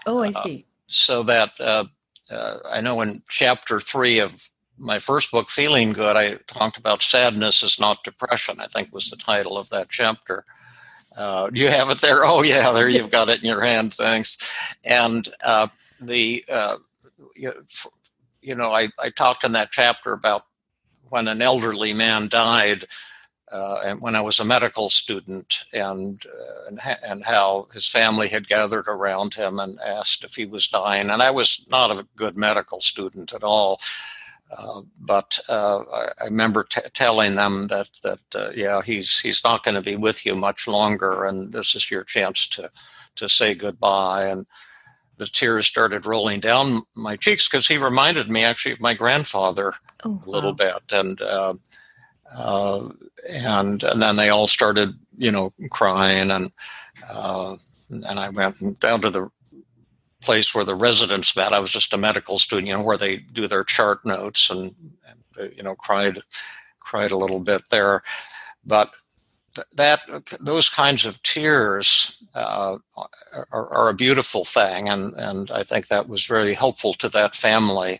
Oh, 0.05 0.19
I 0.19 0.29
uh, 0.29 0.43
see. 0.43 0.65
Uh, 0.67 0.71
so 0.87 1.23
that 1.23 1.59
uh, 1.59 1.85
uh, 2.31 2.57
I 2.69 2.81
know 2.81 3.01
in 3.01 3.21
chapter 3.29 3.79
three 3.79 4.19
of 4.19 4.49
my 4.77 4.99
first 4.99 5.31
book, 5.31 5.49
Feeling 5.49 5.91
Good, 5.91 6.15
I 6.15 6.35
talked 6.47 6.77
about 6.77 7.01
sadness 7.01 7.63
is 7.63 7.79
not 7.79 8.03
depression, 8.03 8.61
I 8.61 8.67
think 8.67 8.93
was 8.93 9.09
the 9.09 9.17
title 9.17 9.57
of 9.57 9.69
that 9.69 9.89
chapter. 9.89 10.45
Uh, 11.15 11.49
you 11.51 11.67
have 11.67 11.89
it 11.89 11.99
there? 11.99 12.23
Oh, 12.23 12.43
yeah, 12.43 12.71
there 12.71 12.87
you've 12.87 13.11
got 13.11 13.27
it 13.27 13.39
in 13.39 13.49
your 13.49 13.61
hand. 13.61 13.95
Thanks. 13.95 14.37
And 14.83 15.27
the 15.99 16.43
you 17.35 17.49
know, 17.49 17.53
you 18.47 18.55
know, 18.55 18.73
I, 18.73 18.87
I 18.97 19.09
talked 19.09 19.43
in 19.43 19.51
that 19.51 19.71
chapter 19.71 20.13
about 20.13 20.43
when 21.09 21.27
an 21.27 21.41
elderly 21.41 21.93
man 21.93 22.29
died, 22.29 22.85
uh, 23.51 23.81
and 23.83 24.01
when 24.01 24.15
I 24.15 24.21
was 24.21 24.39
a 24.39 24.45
medical 24.45 24.89
student, 24.89 25.65
and, 25.73 26.25
uh, 26.25 26.67
and, 26.69 26.79
ha- 26.79 26.99
and 27.05 27.25
how 27.25 27.67
his 27.73 27.89
family 27.89 28.29
had 28.29 28.47
gathered 28.47 28.87
around 28.87 29.33
him 29.33 29.59
and 29.59 29.79
asked 29.81 30.23
if 30.23 30.35
he 30.35 30.45
was 30.45 30.69
dying. 30.69 31.09
And 31.09 31.21
I 31.21 31.31
was 31.31 31.65
not 31.69 31.91
a 31.91 32.07
good 32.15 32.37
medical 32.37 32.79
student 32.79 33.33
at 33.33 33.43
all, 33.43 33.81
uh, 34.57 34.81
but 34.99 35.39
uh, 35.49 35.79
I, 35.79 36.07
I, 36.21 36.25
remember 36.25 36.63
t- 36.63 36.81
telling 36.93 37.35
them 37.35 37.67
that 37.67 37.89
that 38.03 38.19
uh, 38.33 38.51
yeah, 38.55 38.81
he's 38.81 39.19
he's 39.19 39.43
not 39.43 39.63
going 39.63 39.75
to 39.75 39.81
be 39.81 39.97
with 39.97 40.25
you 40.25 40.35
much 40.35 40.69
longer, 40.69 41.25
and 41.25 41.51
this 41.51 41.75
is 41.75 41.91
your 41.91 42.05
chance 42.05 42.47
to 42.49 42.71
to 43.17 43.27
say 43.27 43.55
goodbye. 43.55 44.25
And 44.27 44.45
the 45.17 45.27
tears 45.27 45.65
started 45.65 46.05
rolling 46.05 46.39
down 46.39 46.83
my 46.95 47.15
cheeks 47.15 47.47
because 47.47 47.67
he 47.67 47.77
reminded 47.77 48.29
me 48.29 48.43
actually 48.43 48.71
of 48.71 48.81
my 48.81 48.93
grandfather 48.93 49.73
oh, 50.03 50.21
a 50.25 50.29
little 50.29 50.53
bit, 50.53 50.81
and 50.91 51.21
uh, 51.21 51.53
uh, 52.35 52.89
and 53.29 53.83
and 53.83 54.01
then 54.01 54.15
they 54.15 54.29
all 54.29 54.47
started, 54.47 54.93
you 55.17 55.31
know, 55.31 55.51
crying, 55.71 56.31
and 56.31 56.51
uh, 57.09 57.55
and 57.89 58.19
I 58.19 58.29
went 58.29 58.79
down 58.79 59.01
to 59.01 59.09
the 59.09 59.29
place 60.21 60.53
where 60.53 60.65
the 60.65 60.75
residents 60.75 61.35
met. 61.35 61.53
I 61.53 61.59
was 61.59 61.71
just 61.71 61.93
a 61.93 61.97
medical 61.97 62.37
student, 62.37 62.67
you 62.67 62.73
know, 62.75 62.83
where 62.83 62.97
they 62.97 63.17
do 63.17 63.47
their 63.47 63.63
chart 63.63 64.05
notes, 64.05 64.49
and, 64.49 64.73
and 65.07 65.19
uh, 65.39 65.53
you 65.55 65.63
know, 65.63 65.75
cried 65.75 66.19
cried 66.79 67.11
a 67.11 67.17
little 67.17 67.39
bit 67.39 67.63
there, 67.69 68.03
but 68.65 68.93
that 69.73 70.01
those 70.39 70.69
kinds 70.69 71.05
of 71.05 71.21
tears 71.23 72.16
uh, 72.35 72.77
are, 73.51 73.67
are, 73.69 73.89
a 73.89 73.93
beautiful 73.93 74.45
thing, 74.45 74.89
and 74.89 75.13
and 75.15 75.49
I 75.51 75.63
think 75.63 75.87
that 75.87 76.07
was 76.07 76.25
very 76.25 76.53
helpful 76.53 76.93
to 76.95 77.09
that 77.09 77.35
family 77.35 77.99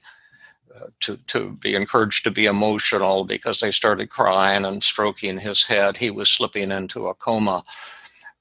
to, 1.00 1.18
to 1.28 1.52
be 1.52 1.76
encouraged 1.76 2.24
to 2.24 2.32
be 2.32 2.46
emotional 2.46 3.26
because 3.26 3.60
they 3.60 3.72
started 3.72 4.10
crying 4.10 4.66
and 4.66 4.84
stroking 4.84 5.40
his 5.40 5.64
head. 5.64 5.98
He 5.98 6.12
was 6.12 6.30
slipping 6.30 6.72
into 6.72 7.08
a 7.08 7.14
coma 7.14 7.64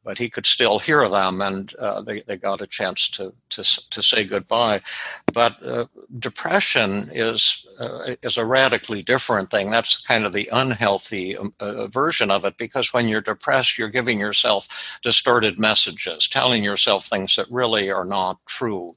but 0.07 0.19
he 0.19 0.31
could 0.31 0.47
still 0.47 0.79
hear 0.79 1.09
them, 1.09 1.43
and 1.43 1.75
uh, 1.81 2.01
they, 2.01 2.21
they 2.21 2.37
got 2.37 2.63
a 2.63 2.67
chance 2.67 3.11
to, 3.11 3.35
to, 3.51 3.63
to 3.91 4.01
say 4.03 4.23
goodbye. 4.23 4.81
But 5.33 5.61
uh, 5.67 5.87
depression 6.21 7.11
is, 7.13 7.67
uh, 7.81 8.15
is 8.23 8.39
a 8.39 8.47
radically 8.47 9.03
different 9.03 9.51
thing. 9.51 9.73
That's 9.73 10.01
kind 10.07 10.25
of 10.25 10.33
the 10.33 10.49
unhealthy 10.53 11.37
um, 11.37 11.53
uh, 11.59 11.89
version 11.89 12.31
of 12.31 12.45
it, 12.45 12.57
because 12.57 12.93
when 12.93 13.09
you're 13.09 13.21
depressed, 13.21 13.79
you're 13.79 13.89
giving 13.89 14.21
yourself 14.21 14.69
distorted 15.03 15.59
messages, 15.59 16.29
telling 16.29 16.63
yourself 16.63 17.05
things 17.05 17.35
that 17.35 17.51
really 17.51 17.91
are 17.91 18.05
not 18.05 18.39
true, 18.47 18.93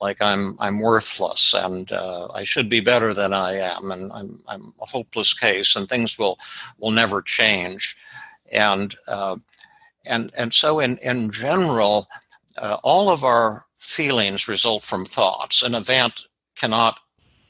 like 0.00 0.22
I'm, 0.22 0.56
I'm 0.58 0.80
worthless 0.80 1.52
and 1.52 1.92
uh, 1.92 2.28
I 2.32 2.44
should 2.44 2.70
be 2.70 2.80
better 2.80 3.12
than 3.12 3.34
I 3.34 3.52
am, 3.56 3.90
and 3.90 4.10
I'm, 4.12 4.40
I'm 4.48 4.72
a 4.80 4.86
hopeless 4.86 5.34
case, 5.34 5.76
and 5.76 5.86
things 5.86 6.18
will, 6.18 6.38
will 6.78 6.90
never 6.90 7.20
change. 7.20 7.98
And 8.50 8.94
uh, 9.08 9.36
and, 10.06 10.30
and 10.36 10.52
so, 10.52 10.80
in, 10.80 10.98
in 10.98 11.30
general, 11.30 12.06
uh, 12.58 12.78
all 12.82 13.10
of 13.10 13.24
our 13.24 13.66
feelings 13.78 14.48
result 14.48 14.82
from 14.82 15.04
thoughts. 15.04 15.62
An 15.62 15.74
event 15.74 16.26
cannot 16.56 16.98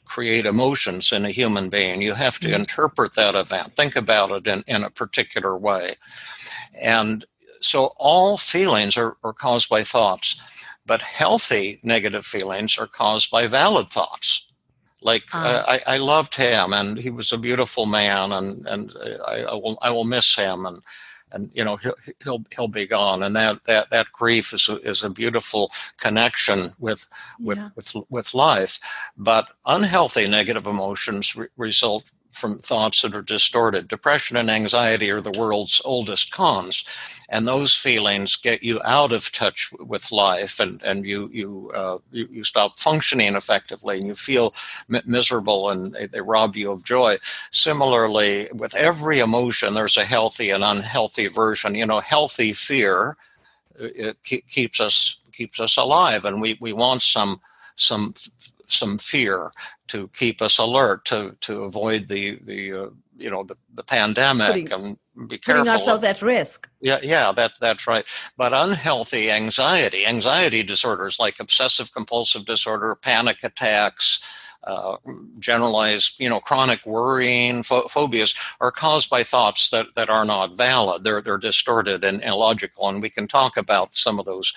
create 0.05 0.45
emotions 0.45 1.11
in 1.11 1.25
a 1.25 1.31
human 1.31 1.69
being. 1.69 2.01
You 2.01 2.13
have 2.13 2.39
to 2.39 2.47
mm-hmm. 2.47 2.61
interpret 2.61 3.15
that 3.15 3.35
event, 3.35 3.73
think 3.73 3.95
about 3.95 4.31
it 4.31 4.47
in, 4.47 4.63
in 4.67 4.83
a 4.83 4.89
particular 4.89 5.57
way. 5.57 5.93
And 6.79 7.25
so, 7.61 7.93
all 7.97 8.37
feelings 8.37 8.97
are, 8.97 9.17
are 9.23 9.33
caused 9.33 9.69
by 9.69 9.83
thoughts, 9.83 10.39
but 10.85 11.01
healthy 11.01 11.79
negative 11.83 12.25
feelings 12.25 12.77
are 12.77 12.87
caused 12.87 13.31
by 13.31 13.47
valid 13.47 13.89
thoughts. 13.89 14.45
Like 15.01 15.35
uh, 15.35 15.63
I, 15.67 15.81
I 15.85 15.97
loved 15.97 16.33
him, 16.33 16.73
and 16.73 16.97
he 16.97 17.11
was 17.11 17.31
a 17.31 17.37
beautiful 17.37 17.85
man, 17.85 18.31
and 18.31 18.65
and 18.65 18.91
I, 19.27 19.43
I 19.43 19.53
will 19.53 19.77
I 19.83 19.91
will 19.91 20.03
miss 20.03 20.35
him, 20.35 20.65
and 20.65 20.81
and 21.35 21.51
you 21.53 21.63
know 21.63 21.75
he'll 21.75 21.95
he'll, 22.23 22.43
he'll 22.55 22.67
be 22.67 22.87
gone 22.87 23.21
and 23.21 23.35
that 23.35 23.63
that 23.65 23.89
that 23.91 24.07
grief 24.11 24.53
is 24.53 24.67
a, 24.69 24.79
is 24.89 25.03
a 25.03 25.09
beautiful 25.09 25.69
connection 25.97 26.69
with 26.79 27.07
with 27.39 27.59
yeah. 27.59 27.69
with 27.75 27.93
with 28.09 28.33
life 28.33 28.79
but 29.17 29.47
unhealthy 29.67 30.27
negative 30.27 30.65
emotions 30.65 31.35
re- 31.35 31.47
result 31.57 32.11
from 32.35 32.57
thoughts 32.57 33.01
that 33.01 33.15
are 33.15 33.21
distorted. 33.21 33.87
Depression 33.87 34.37
and 34.37 34.49
anxiety 34.49 35.09
are 35.09 35.21
the 35.21 35.37
world's 35.39 35.81
oldest 35.85 36.31
cons, 36.31 36.85
and 37.29 37.47
those 37.47 37.73
feelings 37.73 38.35
get 38.35 38.63
you 38.63 38.81
out 38.83 39.13
of 39.13 39.31
touch 39.31 39.71
with 39.79 40.11
life, 40.11 40.59
and 40.59 40.81
and 40.83 41.05
you 41.05 41.29
you 41.33 41.71
uh, 41.73 41.97
you, 42.11 42.27
you, 42.31 42.43
stop 42.43 42.77
functioning 42.77 43.35
effectively, 43.35 43.97
and 43.97 44.07
you 44.07 44.15
feel 44.15 44.53
miserable, 45.05 45.69
and 45.69 45.93
they, 45.93 46.07
they 46.07 46.21
rob 46.21 46.55
you 46.55 46.71
of 46.71 46.83
joy. 46.83 47.17
Similarly, 47.51 48.47
with 48.53 48.75
every 48.75 49.19
emotion, 49.19 49.73
there's 49.73 49.97
a 49.97 50.05
healthy 50.05 50.49
and 50.51 50.63
unhealthy 50.63 51.27
version. 51.27 51.75
You 51.75 51.85
know, 51.85 51.99
healthy 51.99 52.53
fear 52.53 53.17
uh, 53.79 53.87
it 53.95 54.23
keeps 54.23 54.79
us 54.79 55.17
keeps 55.31 55.59
us 55.59 55.77
alive, 55.77 56.25
and 56.25 56.41
we 56.41 56.57
we 56.61 56.73
want 56.73 57.01
some 57.01 57.41
some 57.75 58.13
some 58.69 58.97
fear 58.97 59.51
to 59.87 60.07
keep 60.09 60.41
us 60.41 60.57
alert 60.57 61.05
to 61.05 61.35
to 61.41 61.63
avoid 61.63 62.07
the 62.07 62.39
the 62.45 62.73
uh, 62.73 62.89
you 63.17 63.29
know 63.29 63.43
the, 63.43 63.55
the 63.73 63.83
pandemic 63.83 64.69
putting, 64.69 64.97
and 65.15 65.29
be 65.29 65.37
careful 65.37 65.63
putting 65.63 65.73
ourselves 65.73 66.03
at 66.03 66.21
risk 66.21 66.69
yeah 66.81 66.99
yeah 67.01 67.31
that 67.31 67.53
that's 67.59 67.87
right 67.87 68.05
but 68.37 68.53
unhealthy 68.53 69.31
anxiety 69.31 70.05
anxiety 70.05 70.63
disorders 70.63 71.17
like 71.19 71.39
obsessive 71.39 71.93
compulsive 71.93 72.45
disorder 72.45 72.93
panic 73.01 73.43
attacks 73.43 74.19
uh, 74.65 74.97
generalized, 75.37 76.19
you 76.19 76.27
know, 76.27 76.39
chronic 76.39 76.83
worrying, 76.87 77.61
ph- 77.61 77.83
phobias 77.87 78.33
are 78.59 78.71
caused 78.71 79.11
by 79.11 79.21
thoughts 79.21 79.69
that, 79.69 79.93
that 79.93 80.09
are 80.09 80.25
not 80.25 80.57
valid. 80.57 81.03
They're, 81.03 81.21
they're 81.21 81.37
distorted 81.37 82.03
and 82.03 82.23
illogical. 82.23 82.89
And 82.89 82.99
we 82.99 83.11
can 83.11 83.27
talk 83.27 83.57
about 83.57 83.93
some 83.93 84.17
of 84.17 84.25
those 84.25 84.53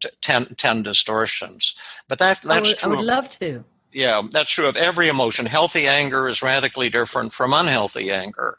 t- 0.00 0.08
10, 0.22 0.54
10 0.56 0.82
distortions. 0.82 1.74
But 2.08 2.18
that, 2.18 2.42
that's 2.42 2.50
I 2.50 2.60
would, 2.60 2.76
true. 2.76 2.92
I 2.92 2.96
would 2.96 3.04
love 3.04 3.28
to 3.30 3.64
yeah, 3.92 4.22
that's 4.30 4.50
true 4.50 4.66
of 4.66 4.76
every 4.76 5.08
emotion. 5.08 5.46
Healthy 5.46 5.86
anger 5.86 6.28
is 6.28 6.42
radically 6.42 6.90
different 6.90 7.32
from 7.32 7.52
unhealthy 7.52 8.10
anger. 8.10 8.58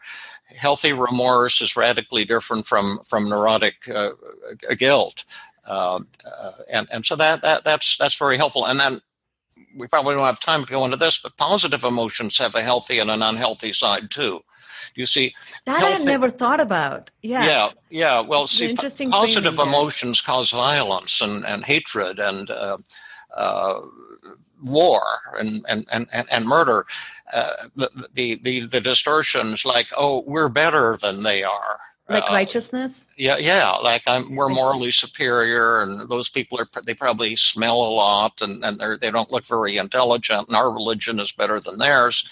Healthy 0.56 0.94
remorse 0.94 1.62
is 1.62 1.76
radically 1.76 2.26
different 2.26 2.66
from 2.66 3.00
from 3.06 3.30
neurotic 3.30 3.88
uh, 3.88 4.12
guilt, 4.78 5.26
uh, 5.68 6.00
uh, 6.26 6.52
and 6.70 6.88
and 6.92 7.06
so 7.06 7.16
that 7.16 7.42
that 7.44 7.64
that's 7.64 7.98
that's 7.98 8.18
very 8.18 8.38
helpful. 8.38 8.66
And 8.66 8.80
then 8.80 9.00
we 9.78 9.88
probably 9.88 10.16
don't 10.16 10.26
have 10.26 10.40
time 10.40 10.66
to 10.66 10.72
go 10.72 10.84
into 10.84 10.98
this, 10.98 11.20
but 11.20 11.38
positive 11.38 11.84
emotions 11.84 12.40
have 12.40 12.56
a 12.56 12.64
healthy 12.64 12.98
and 12.98 13.12
an 13.12 13.22
unhealthy 13.22 13.72
side 13.72 14.10
too. 14.10 14.42
You 14.96 15.06
see, 15.06 15.34
that 15.66 15.80
healthy, 15.80 16.04
I 16.04 16.06
never 16.06 16.30
thought 16.30 16.60
about. 16.60 17.10
Yeah, 17.22 17.46
yeah, 17.46 17.70
yeah. 17.90 18.20
Well, 18.20 18.48
see, 18.48 18.70
interesting 18.70 19.12
positive 19.12 19.60
emotions 19.60 20.22
cause 20.22 20.52
violence 20.52 21.22
and 21.22 21.46
and 21.46 21.64
hatred 21.64 22.20
and. 22.20 22.50
Uh, 22.50 22.78
uh, 23.36 23.82
war 24.62 25.02
and 25.40 25.66
and 25.70 25.86
and, 25.92 26.08
and 26.12 26.46
murder 26.46 26.86
uh, 27.34 27.52
the, 27.76 28.40
the 28.42 28.66
the 28.66 28.82
distortions 28.82 29.66
like 29.66 29.88
oh 29.98 30.24
we're 30.26 30.50
better 30.50 30.98
than 30.98 31.24
they 31.24 31.44
are 31.44 31.80
like 32.10 32.24
uh, 32.24 32.34
righteousness 32.34 33.06
yeah 33.18 33.38
yeah 33.38 33.72
like 33.72 34.04
I'm, 34.08 34.36
we're 34.36 34.50
morally 34.50 34.92
superior 34.92 35.82
and 35.82 36.10
those 36.10 36.30
people 36.30 36.60
are 36.60 36.68
they 36.84 36.94
probably 36.94 37.36
smell 37.36 37.82
a 37.82 37.92
lot 37.92 38.42
and, 38.42 38.64
and 38.66 38.80
they're, 38.80 38.98
they 38.98 39.12
don't 39.12 39.32
look 39.32 39.46
very 39.46 39.78
intelligent 39.78 40.48
and 40.48 40.58
our 40.58 40.72
religion 40.72 41.20
is 41.20 41.32
better 41.32 41.60
than 41.60 41.78
theirs 41.78 42.28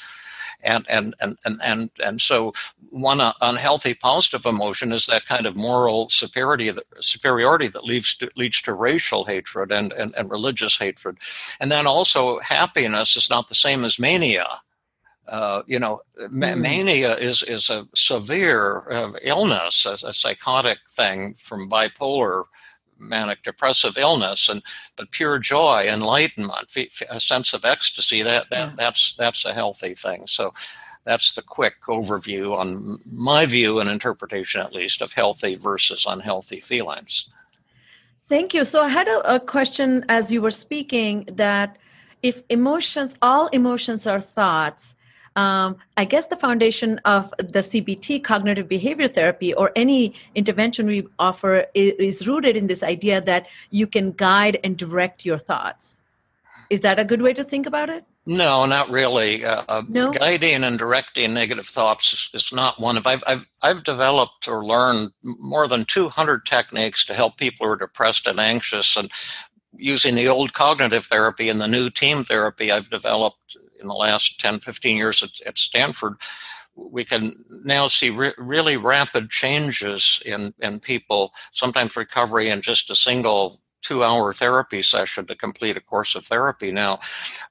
and 0.63 0.85
and 0.89 1.15
and 1.21 1.37
and 1.45 1.61
and, 1.63 1.89
and 2.03 2.21
so 2.21 2.53
one 2.89 3.21
uh, 3.21 3.33
unhealthy 3.41 3.93
positive 3.93 4.45
emotion 4.45 4.91
is 4.91 5.05
that 5.05 5.25
kind 5.25 5.45
of 5.45 5.55
moral 5.55 6.09
superiority 6.09 6.71
superiority 6.99 7.67
that 7.67 7.83
leads 7.83 8.15
to, 8.15 8.29
leads 8.35 8.61
to 8.61 8.73
racial 8.73 9.25
hatred 9.25 9.71
and, 9.71 9.93
and, 9.93 10.13
and 10.15 10.29
religious 10.31 10.77
hatred 10.77 11.17
and 11.59 11.71
then 11.71 11.85
also 11.85 12.39
happiness 12.39 13.15
is 13.15 13.29
not 13.29 13.47
the 13.47 13.55
same 13.55 13.83
as 13.83 13.99
mania 13.99 14.47
uh, 15.27 15.61
you 15.67 15.77
know, 15.77 15.99
mm. 16.21 16.57
mania 16.57 17.15
is 17.17 17.43
is 17.43 17.69
a 17.69 17.85
severe 17.93 18.89
uh, 18.89 19.11
illness, 19.21 19.85
a, 19.85 20.07
a, 20.07 20.13
psychotic 20.13 20.77
thing 20.89 21.33
from 21.33 21.69
bipolar 21.69 22.45
manic 23.00 23.44
depressive 23.44 23.98
illness 23.98 24.50
and 24.50 24.62
but 24.96 25.12
pure 25.12 25.39
joy 25.39 25.86
enlightenment 25.88 26.75
a 27.10 27.20
sense 27.20 27.54
of 27.54 27.66
ecstasy 27.66 28.22
that, 28.22 28.50
that 28.50 28.70
yeah. 28.70 28.74
that's 28.75 29.16
that's 29.16 29.46
a 29.46 29.54
healthy 29.54 29.94
thing. 29.94 30.27
So 30.27 30.54
that's 31.04 31.34
the 31.36 31.42
quick 31.42 31.82
overview 31.88 32.58
on 32.58 33.00
my 33.12 33.46
view 33.46 33.80
and 33.80 33.89
interpretation 33.89 34.62
at 34.62 34.74
least 34.74 35.01
of 35.01 35.13
healthy 35.13 35.56
versus 35.56 36.06
unhealthy 36.08 36.60
feelings. 36.60 37.30
Thank 38.27 38.54
you. 38.54 38.66
So 38.66 38.84
i 38.84 38.89
had 38.89 39.08
a, 39.08 39.36
a 39.36 39.39
question 39.39 40.04
as 40.10 40.32
you 40.34 40.42
were 40.42 40.51
speaking 40.51 41.25
that 41.32 41.77
if 42.24 42.44
emotions 42.50 43.18
all 43.22 43.48
emotions 43.48 44.06
are 44.06 44.20
thoughts 44.20 44.96
um, 45.38 45.77
I 45.96 46.03
guess 46.03 46.27
the 46.27 46.36
foundation 46.36 47.00
of 47.06 47.32
the 47.38 47.60
CBT, 47.60 48.24
cognitive 48.24 48.67
behavior 48.67 49.08
therapy, 49.08 49.53
or 49.53 49.72
any 49.75 50.15
intervention 50.34 50.88
we 50.88 51.08
offer 51.20 51.67
is 51.75 52.27
rooted 52.27 52.58
in 52.58 52.65
this 52.65 52.82
idea 52.82 53.22
that 53.22 53.48
you 53.70 53.86
can 53.86 54.13
guide 54.13 54.60
and 54.63 54.75
direct 54.75 55.25
your 55.25 55.38
thoughts. 55.38 55.98
Is 56.72 56.82
that 56.82 56.98
a 56.98 57.06
good 57.06 57.22
way 57.22 57.34
to 57.34 57.44
think 57.44 57.67
about 57.67 57.89
it? 57.89 58.03
No, 58.25 58.65
not 58.65 58.89
really. 58.89 59.46
Uh, 59.46 59.63
uh 59.70 59.84
no? 59.88 60.12
Guiding 60.12 60.63
and 60.63 60.77
directing 60.77 61.34
negative 61.34 61.67
thoughts 61.67 62.12
is, 62.12 62.29
is, 62.34 62.51
not 62.51 62.79
one 62.79 62.98
of. 62.98 63.08
I've, 63.08 63.24
I've 63.25 63.48
I've 63.63 63.84
developed 63.84 64.50
or 64.50 64.65
learned 64.65 65.12
more 65.24 65.67
than 65.67 65.86
200 65.86 66.46
techniques 66.46 67.06
to 67.06 67.13
help 67.13 67.38
people 67.38 67.65
who 67.65 67.74
are 67.74 67.77
depressed 67.77 68.27
and 68.27 68.39
anxious, 68.39 68.98
and 68.98 69.10
using 69.77 70.15
the 70.15 70.27
old 70.27 70.53
cognitive 70.53 71.06
therapy 71.06 71.48
and 71.48 71.60
the 71.60 71.67
new 71.67 71.89
team 71.89 72.24
therapy 72.24 72.72
I've 72.72 72.89
developed 72.89 73.56
in 73.81 73.88
the 73.88 73.93
last 73.93 74.39
10, 74.39 74.60
15 74.60 74.98
years 74.98 75.24
at, 75.24 75.31
at 75.46 75.57
Stanford, 75.57 76.15
we 76.75 77.03
can 77.03 77.34
now 77.63 77.88
see 77.88 78.10
re- 78.10 78.34
really 78.38 78.77
rapid 78.77 79.29
changes 79.29 80.22
in, 80.25 80.53
in 80.60 80.79
people, 80.79 81.34
sometimes 81.51 81.98
recovery 81.98 82.50
in 82.50 82.62
just 82.62 82.91
a 82.91 82.96
single 82.96 83.60
two 83.88 84.03
hour 84.03 84.34
therapy 84.34 84.84
session 84.84 85.25
to 85.25 85.36
complete 85.36 85.77
a 85.77 85.81
course 85.81 86.13
of 86.15 86.25
therapy 86.25 86.72
now. 86.72 87.00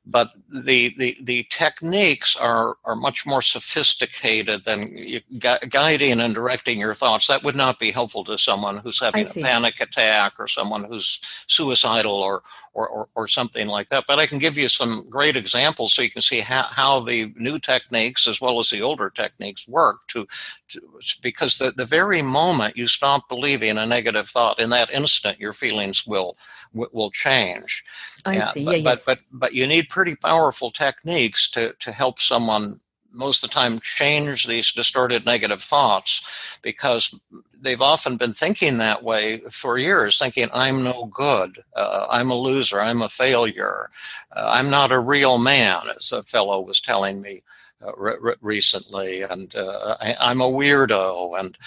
But 0.04 0.32
the, 0.52 0.94
the, 0.98 1.16
the 1.22 1.46
techniques 1.50 2.36
are, 2.36 2.76
are 2.84 2.96
much 2.96 3.26
more 3.26 3.40
sophisticated 3.40 4.64
than 4.64 4.94
gu- 5.38 5.66
guiding 5.68 6.20
and 6.20 6.34
directing 6.34 6.78
your 6.78 6.94
thoughts. 6.94 7.26
That 7.28 7.42
would 7.42 7.56
not 7.56 7.78
be 7.78 7.90
helpful 7.90 8.24
to 8.24 8.36
someone 8.36 8.76
who's 8.78 9.00
having 9.00 9.26
a 9.26 9.32
panic 9.32 9.80
attack 9.80 10.34
or 10.38 10.46
someone 10.46 10.84
who's 10.84 11.20
suicidal 11.46 12.12
or, 12.12 12.42
or, 12.76 12.88
or, 12.88 13.08
or, 13.14 13.26
something 13.26 13.68
like 13.68 13.88
that. 13.88 14.04
But 14.06 14.18
I 14.18 14.26
can 14.26 14.38
give 14.38 14.58
you 14.58 14.68
some 14.68 15.08
great 15.08 15.34
examples 15.34 15.94
so 15.94 16.02
you 16.02 16.10
can 16.10 16.20
see 16.20 16.40
how, 16.40 16.62
how 16.62 17.00
the 17.00 17.32
new 17.34 17.58
techniques 17.58 18.26
as 18.26 18.38
well 18.38 18.60
as 18.60 18.68
the 18.68 18.82
older 18.82 19.08
techniques 19.08 19.66
work 19.66 20.06
to, 20.08 20.26
to 20.68 20.80
because 21.22 21.56
the, 21.56 21.70
the 21.70 21.86
very 21.86 22.20
moment 22.20 22.76
you 22.76 22.86
stop 22.86 23.30
believing 23.30 23.78
a 23.78 23.86
negative 23.86 24.28
thought, 24.28 24.60
in 24.60 24.68
that 24.70 24.90
instant 24.90 25.40
your 25.40 25.54
feelings 25.54 26.06
will 26.06 26.36
will 26.74 27.10
change. 27.10 27.82
I 28.26 28.40
see. 28.40 28.64
But, 28.64 28.76
yeah, 28.76 28.82
but, 28.84 28.98
yes. 28.98 29.04
but 29.06 29.18
but 29.32 29.54
you 29.54 29.66
need 29.66 29.88
pretty 29.88 30.14
powerful 30.14 30.70
techniques 30.70 31.50
to 31.52 31.72
to 31.80 31.92
help 31.92 32.20
someone 32.20 32.80
most 33.10 33.42
of 33.42 33.48
the 33.48 33.54
time 33.54 33.80
change 33.80 34.46
these 34.46 34.70
distorted 34.72 35.24
negative 35.24 35.62
thoughts 35.62 36.58
because 36.60 37.18
they've 37.60 37.82
often 37.82 38.16
been 38.16 38.32
thinking 38.32 38.78
that 38.78 39.02
way 39.02 39.38
for 39.50 39.78
years 39.78 40.18
thinking 40.18 40.48
i'm 40.52 40.82
no 40.84 41.06
good. 41.06 41.62
Uh, 41.74 42.06
i'm 42.10 42.30
a 42.30 42.34
loser. 42.34 42.80
I'm 42.80 43.02
a 43.02 43.08
failure. 43.08 43.90
Uh, 44.32 44.50
i'm 44.54 44.70
not 44.70 44.92
a 44.92 44.98
real 44.98 45.38
man 45.38 45.80
as 45.96 46.12
a 46.12 46.22
fellow 46.22 46.60
was 46.60 46.80
telling 46.80 47.20
me 47.20 47.42
uh, 47.84 47.92
re- 47.96 48.34
recently. 48.40 49.22
And 49.22 49.54
uh, 49.54 49.96
I, 50.00 50.30
am 50.30 50.40
a 50.40 50.50
weirdo. 50.50 51.38
And 51.38 51.58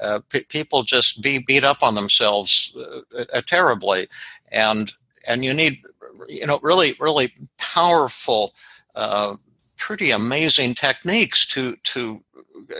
uh, 0.00 0.20
p- 0.28 0.44
people 0.44 0.84
just 0.84 1.22
be 1.22 1.38
beat 1.38 1.64
up 1.64 1.82
on 1.82 1.94
themselves 1.96 2.76
uh, 3.18 3.40
terribly. 3.46 4.06
And 4.52 4.92
and 5.28 5.44
you 5.44 5.52
need 5.52 5.82
you 6.28 6.46
know 6.46 6.60
really 6.62 6.94
really 7.00 7.32
powerful 7.58 8.54
pretty 9.76 10.10
amazing 10.10 10.74
techniques 10.74 11.46
to 11.46 11.76
to 11.84 12.22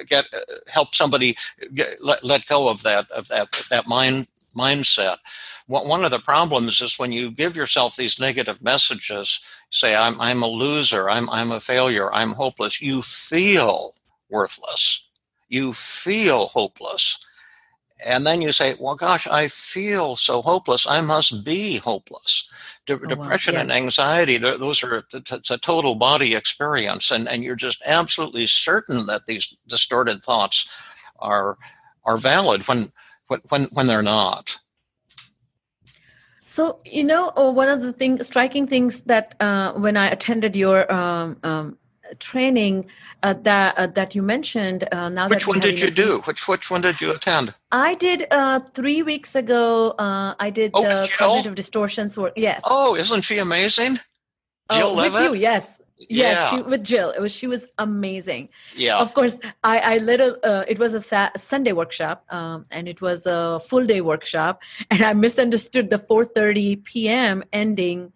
get 0.07 0.27
uh, 0.35 0.39
help 0.69 0.95
somebody 0.95 1.37
get, 1.75 2.03
let, 2.03 2.25
let 2.25 2.47
go 2.47 2.69
of 2.69 2.83
that 2.83 3.11
of 3.11 3.29
that 3.29 3.49
that 3.71 3.87
mind 3.87 4.27
mindset. 4.57 5.19
One 5.67 6.05
of 6.05 6.11
the 6.11 6.19
problems 6.19 6.81
is 6.81 6.99
when 6.99 7.13
you 7.13 7.31
give 7.31 7.57
yourself 7.57 7.97
these 7.97 8.19
negative 8.19 8.63
messages, 8.63 9.41
say 9.71 9.95
I'm 9.95 10.21
I'm 10.21 10.43
a 10.43 10.49
loser, 10.49 11.11
I'm 11.11 11.29
I'm 11.31 11.53
a 11.53 11.61
failure, 11.61 12.13
I'm 12.15 12.33
hopeless. 12.33 12.81
You 12.81 13.03
feel 13.03 13.95
worthless. 14.31 15.07
You 15.49 15.73
feel 15.73 16.49
hopeless. 16.49 17.19
And 18.05 18.27
then 18.27 18.43
you 18.43 18.53
say, 18.53 18.77
well, 18.79 18.95
gosh, 18.95 19.27
I 19.27 19.49
feel 19.49 20.17
so 20.17 20.43
hopeless. 20.43 20.87
I 20.87 21.01
must 21.01 21.45
be 21.45 21.79
hopeless. 21.79 22.49
De- 22.85 22.95
oh, 22.95 22.99
depression 22.99 23.55
wow, 23.55 23.61
yeah. 23.61 23.63
and 23.63 23.73
anxiety, 23.73 24.37
those 24.37 24.83
are, 24.83 25.05
it's 25.13 25.51
a 25.51 25.59
total 25.59 25.95
body 25.95 26.35
experience. 26.35 27.11
And, 27.11 27.27
and 27.27 27.43
you're 27.43 27.57
just 27.57 27.83
absolutely 27.87 28.47
certain 28.47 29.07
that 29.07 29.27
these 29.27 29.57
distorted 29.67 30.23
thoughts 30.23 30.69
are, 31.21 31.57
are 32.05 32.19
valid 32.19 32.69
when, 32.69 32.93
when, 33.49 33.65
when 33.73 33.87
they're 33.87 34.03
not. 34.03 34.59
So, 36.45 36.79
you 36.85 37.03
know, 37.03 37.33
one 37.35 37.69
of 37.69 37.81
the 37.81 37.93
thing, 37.93 38.23
striking 38.23 38.67
things 38.67 39.01
that 39.03 39.35
uh, 39.41 39.73
when 39.73 39.97
I 39.97 40.09
attended 40.09 40.55
your 40.55 40.91
um, 40.93 41.39
um, 41.43 41.79
training 42.19 42.87
uh, 43.23 43.35
that 43.43 43.79
uh, 43.79 43.87
that 43.89 44.15
you 44.15 44.23
mentioned. 44.23 44.89
Uh, 44.93 45.09
now, 45.09 45.29
which 45.29 45.47
one 45.47 45.61
did 45.61 45.81
you 45.81 45.91
do? 45.91 46.21
Which 46.27 46.49
which 46.49 46.71
one 46.71 46.81
did 46.83 47.01
you 47.01 47.11
attend? 47.11 47.55
I 47.73 47.95
did 47.95 48.27
uh, 48.31 48.61
three 48.61 49.03
weeks 49.03 49.35
ago. 49.35 49.91
Uh, 49.91 50.35
I 50.39 50.51
did 50.51 50.71
oh, 50.75 50.83
the 50.83 51.11
cognitive 51.17 51.55
distortions 51.55 52.17
work. 52.19 52.33
Yes. 52.37 52.63
Oh, 52.65 52.97
isn't 52.97 53.23
she 53.23 53.39
amazing? 53.39 53.99
Jill 54.73 54.89
oh, 54.89 54.93
Levitt? 54.95 55.13
with 55.13 55.23
you, 55.23 55.35
yes. 55.41 55.81
Yeah. 55.99 56.51
She, 56.51 56.63
with 56.63 56.85
Jill. 56.85 57.11
It 57.11 57.21
was 57.21 57.33
she 57.33 57.47
was 57.47 57.67
amazing. 57.79 58.51
Yeah. 58.75 58.99
Of 58.99 59.15
course, 59.15 59.39
I 59.65 59.79
I 59.79 59.99
little 59.99 60.37
uh, 60.45 60.65
it 60.69 60.79
was 60.79 60.93
a 60.95 61.01
sa- 61.01 61.31
Sunday 61.37 61.73
workshop, 61.73 62.25
um, 62.31 62.65
and 62.71 62.87
it 62.87 63.01
was 63.01 63.27
a 63.27 63.61
full 63.61 63.87
day 63.87 64.01
workshop, 64.01 64.63
and 64.91 65.03
I 65.03 65.15
misunderstood 65.15 65.91
the 65.91 65.99
4:30 65.99 66.85
p.m. 66.85 67.43
ending 67.53 68.13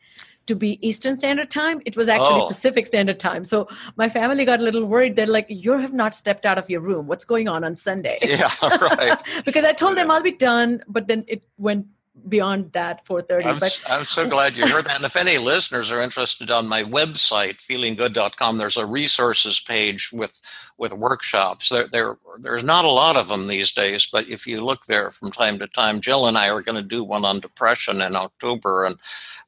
to 0.50 0.56
be 0.56 0.84
Eastern 0.86 1.14
Standard 1.14 1.48
Time. 1.48 1.80
It 1.86 1.96
was 1.96 2.08
actually 2.08 2.42
oh. 2.42 2.48
Pacific 2.48 2.84
Standard 2.84 3.20
Time. 3.20 3.44
So 3.44 3.68
my 3.96 4.08
family 4.08 4.44
got 4.44 4.58
a 4.58 4.62
little 4.62 4.84
worried. 4.84 5.14
They're 5.14 5.34
like, 5.38 5.46
"You 5.48 5.78
have 5.78 5.92
not 5.92 6.14
stepped 6.14 6.44
out 6.44 6.58
of 6.58 6.68
your 6.68 6.80
room. 6.80 7.06
What's 7.06 7.24
going 7.24 7.48
on 7.48 7.62
on 7.62 7.76
Sunday?" 7.76 8.18
Yeah, 8.20 8.50
right. 8.62 9.18
because 9.44 9.64
I 9.64 9.72
told 9.72 9.96
them 9.96 10.10
I'll 10.10 10.22
be 10.22 10.32
done, 10.32 10.82
but 10.88 11.06
then 11.06 11.24
it 11.28 11.44
went 11.56 11.86
beyond 12.28 12.72
that 12.72 13.04
4.30 13.04 13.46
I'm, 13.46 13.58
but 13.58 13.82
I'm 13.88 14.04
so 14.04 14.26
glad 14.26 14.56
you 14.56 14.66
heard 14.66 14.84
that. 14.86 14.96
And 14.96 15.04
if 15.04 15.16
any 15.16 15.38
listeners 15.38 15.90
are 15.90 16.00
interested 16.00 16.50
on 16.50 16.68
my 16.68 16.82
website 16.82 17.58
feelinggood.com 17.58 18.58
there's 18.58 18.76
a 18.76 18.86
resources 18.86 19.60
page 19.60 20.10
with 20.12 20.40
with 20.78 20.92
workshops. 20.92 21.68
There, 21.68 21.86
there 21.88 22.16
there's 22.38 22.64
not 22.64 22.84
a 22.84 22.90
lot 22.90 23.16
of 23.16 23.28
them 23.28 23.46
these 23.46 23.72
days 23.72 24.08
but 24.10 24.28
if 24.28 24.46
you 24.46 24.64
look 24.64 24.86
there 24.86 25.10
from 25.10 25.30
time 25.30 25.58
to 25.58 25.66
time 25.66 26.00
jill 26.00 26.26
and 26.26 26.36
i 26.36 26.48
are 26.48 26.62
going 26.62 26.80
to 26.80 26.88
do 26.88 27.04
one 27.04 27.24
on 27.24 27.40
depression 27.40 28.00
in 28.00 28.16
october 28.16 28.84
and 28.84 28.96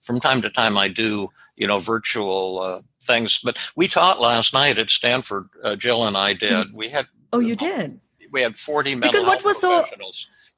from 0.00 0.20
time 0.20 0.42
to 0.42 0.50
time 0.50 0.76
i 0.76 0.88
do 0.88 1.28
you 1.56 1.66
know 1.66 1.78
virtual 1.78 2.60
uh, 2.60 2.80
things. 3.02 3.40
But 3.42 3.58
we 3.76 3.88
taught 3.88 4.20
last 4.20 4.54
night 4.54 4.78
at 4.78 4.90
stanford 4.90 5.48
uh, 5.62 5.76
jill 5.76 6.06
and 6.06 6.16
i 6.16 6.32
did. 6.32 6.74
We 6.74 6.88
had 6.88 7.06
oh 7.32 7.40
you 7.40 7.56
did? 7.56 8.00
we 8.32 8.40
had 8.40 8.56
40 8.56 8.96
mental 8.96 9.10
because 9.10 9.26
what 9.26 9.44
was 9.44 9.60
so 9.60 9.84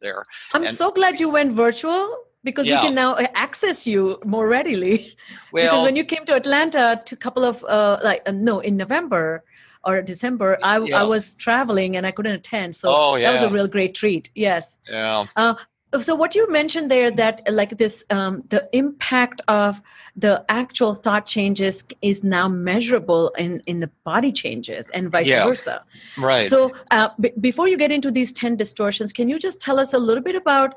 there. 0.05 0.23
I'm 0.53 0.65
and, 0.65 0.77
so 0.83 0.93
glad 0.93 1.19
you 1.19 1.29
went 1.29 1.51
virtual 1.53 2.03
because 2.45 2.67
yeah. 2.67 2.81
we 2.81 2.87
can 2.87 2.95
now 2.95 3.17
access 3.35 3.87
you 3.87 4.21
more 4.25 4.47
readily. 4.47 4.97
Well, 5.53 5.65
because 5.65 5.85
when 5.87 5.97
you 5.97 6.05
came 6.05 6.25
to 6.27 6.35
Atlanta 6.35 7.01
to 7.07 7.15
a 7.15 7.19
couple 7.19 7.45
of 7.45 7.65
uh, 7.65 7.99
like 8.03 8.23
uh, 8.27 8.33
no 8.33 8.61
in 8.61 8.77
November 8.77 9.45
or 9.85 10.03
December, 10.03 10.59
I, 10.63 10.79
yeah. 10.79 11.01
I 11.01 11.05
was 11.05 11.35
traveling 11.35 11.97
and 11.97 12.05
I 12.07 12.11
couldn't 12.11 12.35
attend. 12.35 12.77
So 12.77 12.89
oh, 12.91 13.15
yeah. 13.15 13.25
that 13.25 13.33
was 13.33 13.51
a 13.51 13.55
real 13.55 13.69
great 13.69 13.95
treat. 13.95 14.31
Yes. 14.35 14.79
Yeah. 14.89 15.27
Uh, 15.37 15.55
so 16.01 16.15
what 16.15 16.35
you 16.35 16.51
mentioned 16.51 16.91
there 16.91 17.11
that 17.11 17.41
like 17.53 17.77
this 17.79 18.05
um, 18.11 18.43
the 18.49 18.69
impact 18.73 19.41
of 19.49 19.81
the 20.17 20.45
actual 20.49 20.95
thought 20.95 21.27
changes 21.27 21.85
is 22.03 22.25
now 22.25 22.49
measurable 22.49 23.31
in 23.39 23.61
in 23.67 23.81
the 23.81 23.91
body 24.05 24.33
changes 24.33 24.91
and 24.91 25.11
vice 25.11 25.27
yeah. 25.27 25.45
versa 25.45 25.85
right 26.19 26.47
so 26.47 26.73
uh, 26.91 27.09
b- 27.21 27.33
before 27.41 27.69
you 27.69 27.77
get 27.77 27.93
into 27.93 28.11
these 28.11 28.33
10 28.33 28.57
distortions 28.57 29.13
can 29.13 29.29
you 29.29 29.39
just 29.39 29.61
tell 29.61 29.79
us 29.79 29.93
a 29.93 29.99
little 29.99 30.23
bit 30.23 30.37
about 30.37 30.75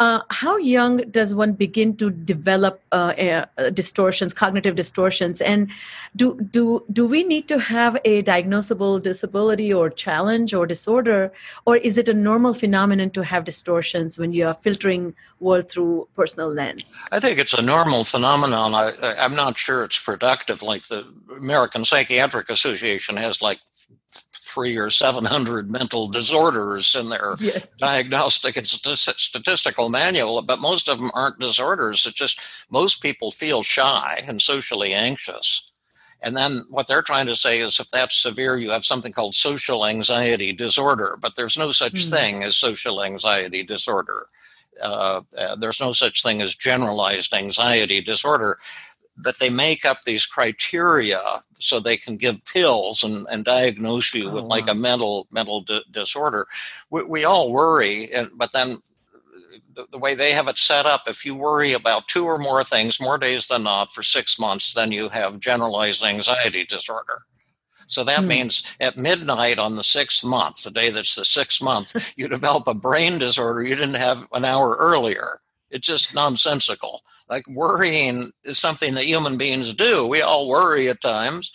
uh, 0.00 0.22
how 0.30 0.56
young 0.56 0.96
does 1.10 1.34
one 1.34 1.52
begin 1.52 1.94
to 1.94 2.10
develop 2.10 2.80
uh, 2.90 3.44
uh, 3.58 3.70
distortions, 3.70 4.32
cognitive 4.32 4.74
distortions, 4.74 5.42
and 5.42 5.70
do 6.16 6.40
do 6.50 6.82
do 6.90 7.06
we 7.06 7.22
need 7.22 7.46
to 7.48 7.58
have 7.58 7.98
a 8.06 8.22
diagnosable 8.22 9.02
disability 9.02 9.72
or 9.72 9.90
challenge 9.90 10.54
or 10.54 10.66
disorder, 10.66 11.30
or 11.66 11.76
is 11.76 11.98
it 11.98 12.08
a 12.08 12.14
normal 12.14 12.54
phenomenon 12.54 13.10
to 13.10 13.22
have 13.22 13.44
distortions 13.44 14.18
when 14.18 14.32
you 14.32 14.46
are 14.46 14.54
filtering 14.54 15.14
world 15.38 15.70
through 15.70 16.08
personal 16.16 16.48
lens? 16.48 16.96
I 17.12 17.20
think 17.20 17.38
it's 17.38 17.52
a 17.52 17.62
normal 17.62 18.04
phenomenon. 18.04 18.74
I, 18.74 18.92
I'm 19.18 19.34
not 19.34 19.58
sure 19.58 19.84
it's 19.84 20.00
productive. 20.00 20.62
Like 20.62 20.88
the 20.88 21.04
American 21.36 21.84
Psychiatric 21.84 22.48
Association 22.48 23.18
has 23.18 23.42
like 23.42 23.60
three 24.52 24.76
or 24.76 24.90
700 24.90 25.70
mental 25.70 26.08
disorders 26.08 26.94
in 26.94 27.08
their 27.08 27.36
yes. 27.38 27.68
diagnostic 27.78 28.56
and 28.56 28.66
statistical 28.66 29.88
manual, 29.88 30.42
but 30.42 30.60
most 30.60 30.88
of 30.88 30.98
them 30.98 31.10
aren't 31.14 31.38
disorders. 31.38 32.06
It's 32.06 32.16
just 32.16 32.40
most 32.70 33.02
people 33.02 33.30
feel 33.30 33.62
shy 33.62 34.22
and 34.26 34.42
socially 34.42 34.92
anxious. 34.92 35.70
And 36.22 36.36
then 36.36 36.64
what 36.68 36.86
they're 36.86 37.02
trying 37.02 37.26
to 37.26 37.36
say 37.36 37.60
is 37.60 37.80
if 37.80 37.90
that's 37.90 38.14
severe, 38.14 38.56
you 38.56 38.70
have 38.70 38.84
something 38.84 39.12
called 39.12 39.34
social 39.34 39.86
anxiety 39.86 40.52
disorder, 40.52 41.16
but 41.20 41.34
there's 41.36 41.56
no 41.56 41.72
such 41.72 41.94
mm. 41.94 42.10
thing 42.10 42.42
as 42.44 42.56
social 42.56 43.02
anxiety 43.02 43.62
disorder. 43.62 44.26
Uh, 44.82 45.22
uh, 45.36 45.56
there's 45.56 45.80
no 45.80 45.92
such 45.92 46.22
thing 46.22 46.42
as 46.42 46.54
generalized 46.54 47.34
anxiety 47.34 48.00
disorder 48.00 48.58
that 49.22 49.38
they 49.38 49.50
make 49.50 49.84
up 49.84 50.02
these 50.04 50.26
criteria 50.26 51.20
so 51.58 51.78
they 51.78 51.96
can 51.96 52.16
give 52.16 52.44
pills 52.44 53.02
and, 53.02 53.26
and 53.30 53.44
diagnose 53.44 54.14
you 54.14 54.28
oh, 54.28 54.34
with 54.34 54.44
wow. 54.44 54.48
like 54.48 54.68
a 54.68 54.74
mental 54.74 55.26
mental 55.30 55.60
di- 55.62 55.84
disorder. 55.90 56.46
We, 56.90 57.04
we, 57.04 57.24
all 57.24 57.52
worry, 57.52 58.12
and, 58.12 58.30
but 58.34 58.52
then 58.52 58.78
the, 59.74 59.86
the, 59.90 59.98
way 59.98 60.14
they 60.14 60.32
have 60.32 60.48
it 60.48 60.58
set 60.58 60.86
up, 60.86 61.04
if 61.06 61.24
you 61.24 61.34
worry 61.34 61.72
about 61.72 62.08
two 62.08 62.24
or 62.24 62.38
more 62.38 62.64
things 62.64 63.00
more 63.00 63.18
days 63.18 63.48
than 63.48 63.64
not 63.64 63.92
for 63.92 64.02
six 64.02 64.38
months, 64.38 64.74
then 64.74 64.92
you 64.92 65.08
have 65.08 65.40
generalized 65.40 66.02
anxiety 66.02 66.64
disorder. 66.64 67.22
So 67.86 68.04
that 68.04 68.20
hmm. 68.20 68.28
means 68.28 68.76
at 68.80 68.96
midnight 68.96 69.58
on 69.58 69.74
the 69.74 69.84
sixth 69.84 70.24
month, 70.24 70.62
the 70.62 70.70
day 70.70 70.90
that's 70.90 71.14
the 71.14 71.24
sixth 71.24 71.62
month, 71.62 71.94
you 72.16 72.28
develop 72.28 72.66
a 72.66 72.74
brain 72.74 73.18
disorder 73.18 73.62
you 73.62 73.76
didn't 73.76 73.94
have 73.94 74.26
an 74.32 74.44
hour 74.44 74.76
earlier. 74.78 75.40
It's 75.70 75.86
just 75.86 76.14
nonsensical 76.14 77.02
like 77.30 77.46
worrying 77.48 78.32
is 78.44 78.58
something 78.58 78.94
that 78.94 79.06
human 79.06 79.38
beings 79.38 79.72
do. 79.72 80.06
We 80.06 80.20
all 80.20 80.48
worry 80.48 80.88
at 80.88 81.00
times, 81.00 81.52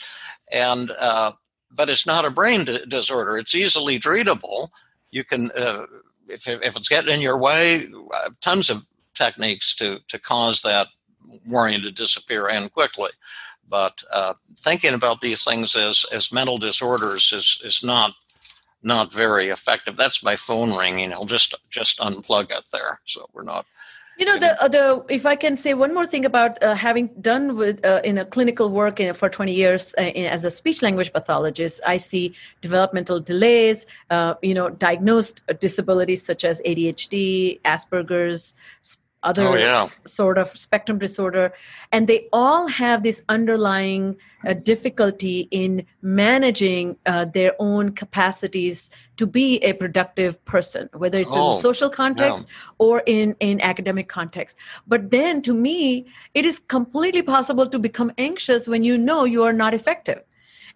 and 0.51 0.89
uh, 0.91 1.33
but 1.69 1.89
it's 1.89 2.07
not 2.07 2.25
a 2.25 2.31
brain 2.31 2.63
d- 2.63 2.85
disorder. 2.87 3.37
It's 3.37 3.53
easily 3.53 3.99
treatable. 3.99 4.69
You 5.11 5.25
can, 5.25 5.51
uh, 5.51 5.85
if 6.29 6.47
if 6.47 6.77
it's 6.77 6.89
getting 6.89 7.13
in 7.13 7.21
your 7.21 7.37
way, 7.37 7.87
uh, 8.15 8.29
tons 8.41 8.69
of 8.69 8.87
techniques 9.13 9.75
to 9.75 9.99
to 10.07 10.17
cause 10.17 10.61
that 10.61 10.87
worrying 11.45 11.81
to 11.81 11.91
disappear 11.91 12.47
and 12.47 12.71
quickly. 12.71 13.11
But 13.67 14.03
uh, 14.13 14.35
thinking 14.57 14.93
about 14.93 15.19
these 15.21 15.43
things 15.43 15.75
as 15.75 16.05
as 16.11 16.31
mental 16.31 16.57
disorders 16.57 17.33
is 17.33 17.61
is 17.65 17.83
not 17.83 18.13
not 18.81 19.11
very 19.11 19.49
effective. 19.49 19.97
That's 19.97 20.23
my 20.23 20.37
phone 20.37 20.77
ringing. 20.77 21.11
I'll 21.11 21.25
just 21.25 21.53
just 21.69 21.99
unplug 21.99 22.51
it 22.51 22.63
there, 22.71 23.01
so 23.03 23.27
we're 23.33 23.43
not 23.43 23.65
you 24.17 24.25
know 24.25 24.37
the 24.37 24.63
uh, 24.63 24.67
the 24.67 25.05
if 25.09 25.25
i 25.25 25.35
can 25.35 25.57
say 25.57 25.73
one 25.73 25.93
more 25.93 26.05
thing 26.05 26.25
about 26.25 26.61
uh, 26.63 26.73
having 26.73 27.07
done 27.19 27.55
with 27.55 27.85
uh, 27.85 28.01
in 28.03 28.17
a 28.17 28.25
clinical 28.25 28.69
work 28.69 28.99
in, 28.99 29.13
for 29.13 29.29
20 29.29 29.53
years 29.53 29.93
uh, 29.97 30.03
in, 30.03 30.25
as 30.25 30.45
a 30.45 30.51
speech 30.51 30.81
language 30.81 31.11
pathologist 31.11 31.81
i 31.85 31.97
see 31.97 32.33
developmental 32.61 33.19
delays 33.19 33.85
uh, 34.09 34.35
you 34.41 34.53
know 34.53 34.69
diagnosed 34.69 35.41
disabilities 35.59 36.23
such 36.23 36.45
as 36.45 36.61
adhd 36.65 37.59
asperger's 37.63 38.55
other 39.25 39.47
Oh, 39.47 39.55
yeah. 39.55 39.87
sort 40.05 40.37
of 40.37 40.47
spectrum 40.55 40.97
disorder 40.99 41.51
and 41.91 42.07
they 42.07 42.29
all 42.31 42.67
have 42.67 43.03
this 43.03 43.23
underlying 43.27 44.15
uh, 44.47 44.53
difficulty 44.53 45.47
in 45.51 45.85
managing 46.01 46.95
uh, 47.05 47.25
their 47.25 47.53
own 47.59 47.91
capacities 47.91 48.89
to 49.17 49.25
be 49.27 49.57
a 49.63 49.73
productive 49.73 50.43
person 50.45 50.89
whether 50.93 51.19
it's 51.19 51.35
in 51.35 51.41
Oh, 51.41 51.49
the 51.55 51.59
social 51.59 51.89
context 51.89 52.45
or 52.77 53.01
in 53.05 53.35
in 53.39 53.59
academic 53.61 54.07
context. 54.07 54.55
But 54.87 55.09
then 55.11 55.41
to 55.49 55.53
me 55.53 56.05
it 56.33 56.45
is 56.45 56.59
completely 56.59 57.23
possible 57.23 57.67
to 57.67 57.79
become 57.79 58.11
anxious 58.17 58.67
when 58.67 58.83
you 58.83 58.97
know 58.97 59.23
you 59.25 59.43
are 59.43 59.53
not 59.53 59.73
effective 59.73 60.21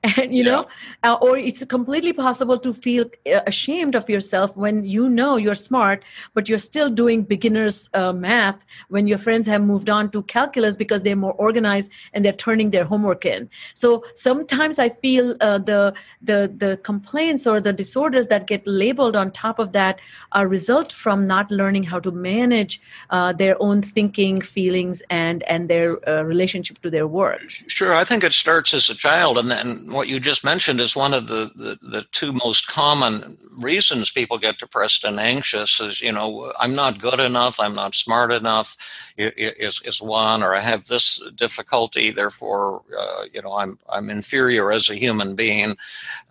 and 0.04 0.34
you 0.36 0.44
know? 0.44 0.68
Uh, 1.04 1.18
or 1.22 1.38
it's 1.38 1.64
completely 1.66 2.14
possible 2.14 2.58
to 2.60 2.74
feel 2.74 3.06
uh, 3.34 3.42
ashamed 3.48 3.96
of 3.96 4.10
yourself 4.10 4.56
when 4.56 4.86
you 4.86 5.10
know 5.10 5.38
you're 5.38 5.56
smart 5.56 6.04
but 6.34 6.48
you're 6.50 6.58
still 6.58 6.90
doing 6.90 7.24
beginners 7.24 7.90
uh, 7.94 8.14
math 8.14 8.66
when 8.90 9.08
your 9.08 9.18
friends 9.18 9.48
have 9.48 9.62
moved 9.62 9.90
on 9.90 10.10
to 10.12 10.24
calculus 10.24 10.76
because 10.76 11.04
they're 11.04 11.16
more 11.16 11.34
organized 11.34 11.92
and 12.14 12.24
they're 12.24 12.34
turning 12.34 12.70
their 12.72 12.86
homework 12.86 13.26
in. 13.26 13.50
So 13.74 14.04
sometimes 14.16 14.80
i 14.80 14.90
feel 14.90 15.36
uh, 15.42 15.58
the 15.58 15.94
the 16.22 16.52
the 16.58 16.78
complaints 16.78 17.48
or 17.48 17.60
the 17.60 17.74
disorders 17.74 18.28
that 18.28 18.48
get 18.48 18.66
labeled 18.66 19.16
on 19.16 19.32
top 19.32 19.60
of 19.60 19.72
that 19.74 20.00
are 20.32 20.48
result 20.48 20.92
from 20.92 21.28
not 21.28 21.50
learning 21.52 21.84
how 21.84 22.00
to 22.00 22.12
manage 22.12 22.82
uh, 23.10 23.34
their 23.34 23.62
own 23.62 23.82
thinking 23.82 24.42
feelings 24.42 25.02
and 25.10 25.44
and 25.44 25.70
their 25.70 25.98
uh, 26.10 26.24
relationship 26.24 26.82
to 26.82 26.90
their 26.90 27.08
work. 27.08 27.40
Sure, 27.68 27.94
I 27.94 28.04
think 28.04 28.24
it 28.24 28.34
starts 28.34 28.74
as 28.74 28.90
a 28.90 28.96
child, 28.96 29.38
and 29.38 29.50
then 29.50 29.89
what 29.92 30.08
you 30.08 30.20
just 30.20 30.44
mentioned 30.44 30.80
is 30.80 30.96
one 30.96 31.14
of 31.14 31.28
the, 31.28 31.52
the, 31.56 31.78
the 31.82 32.06
two 32.12 32.34
most 32.34 32.68
common 32.68 33.38
reasons 33.58 34.12
people 34.12 34.38
get 34.38 34.58
depressed 34.58 35.04
and 35.04 35.20
anxious 35.20 35.80
is, 35.80 36.02
you 36.02 36.12
know, 36.12 36.54
I'm 36.60 36.76
not 36.76 37.00
good 37.00 37.20
enough, 37.20 37.60
I'm 37.60 37.76
not 37.76 37.96
smart 37.96 38.32
enough, 38.32 38.76
is, 39.18 39.82
is 39.84 40.02
one, 40.02 40.44
or 40.44 40.56
I 40.56 40.62
have 40.62 40.88
this 40.88 41.22
difficulty, 41.36 42.12
therefore, 42.12 42.82
uh, 42.98 43.24
you 43.34 43.42
know, 43.42 43.58
I'm, 43.58 43.80
I'm 43.90 44.10
inferior 44.10 44.72
as 44.72 44.90
a 44.90 44.96
human 44.96 45.36
being, 45.36 45.76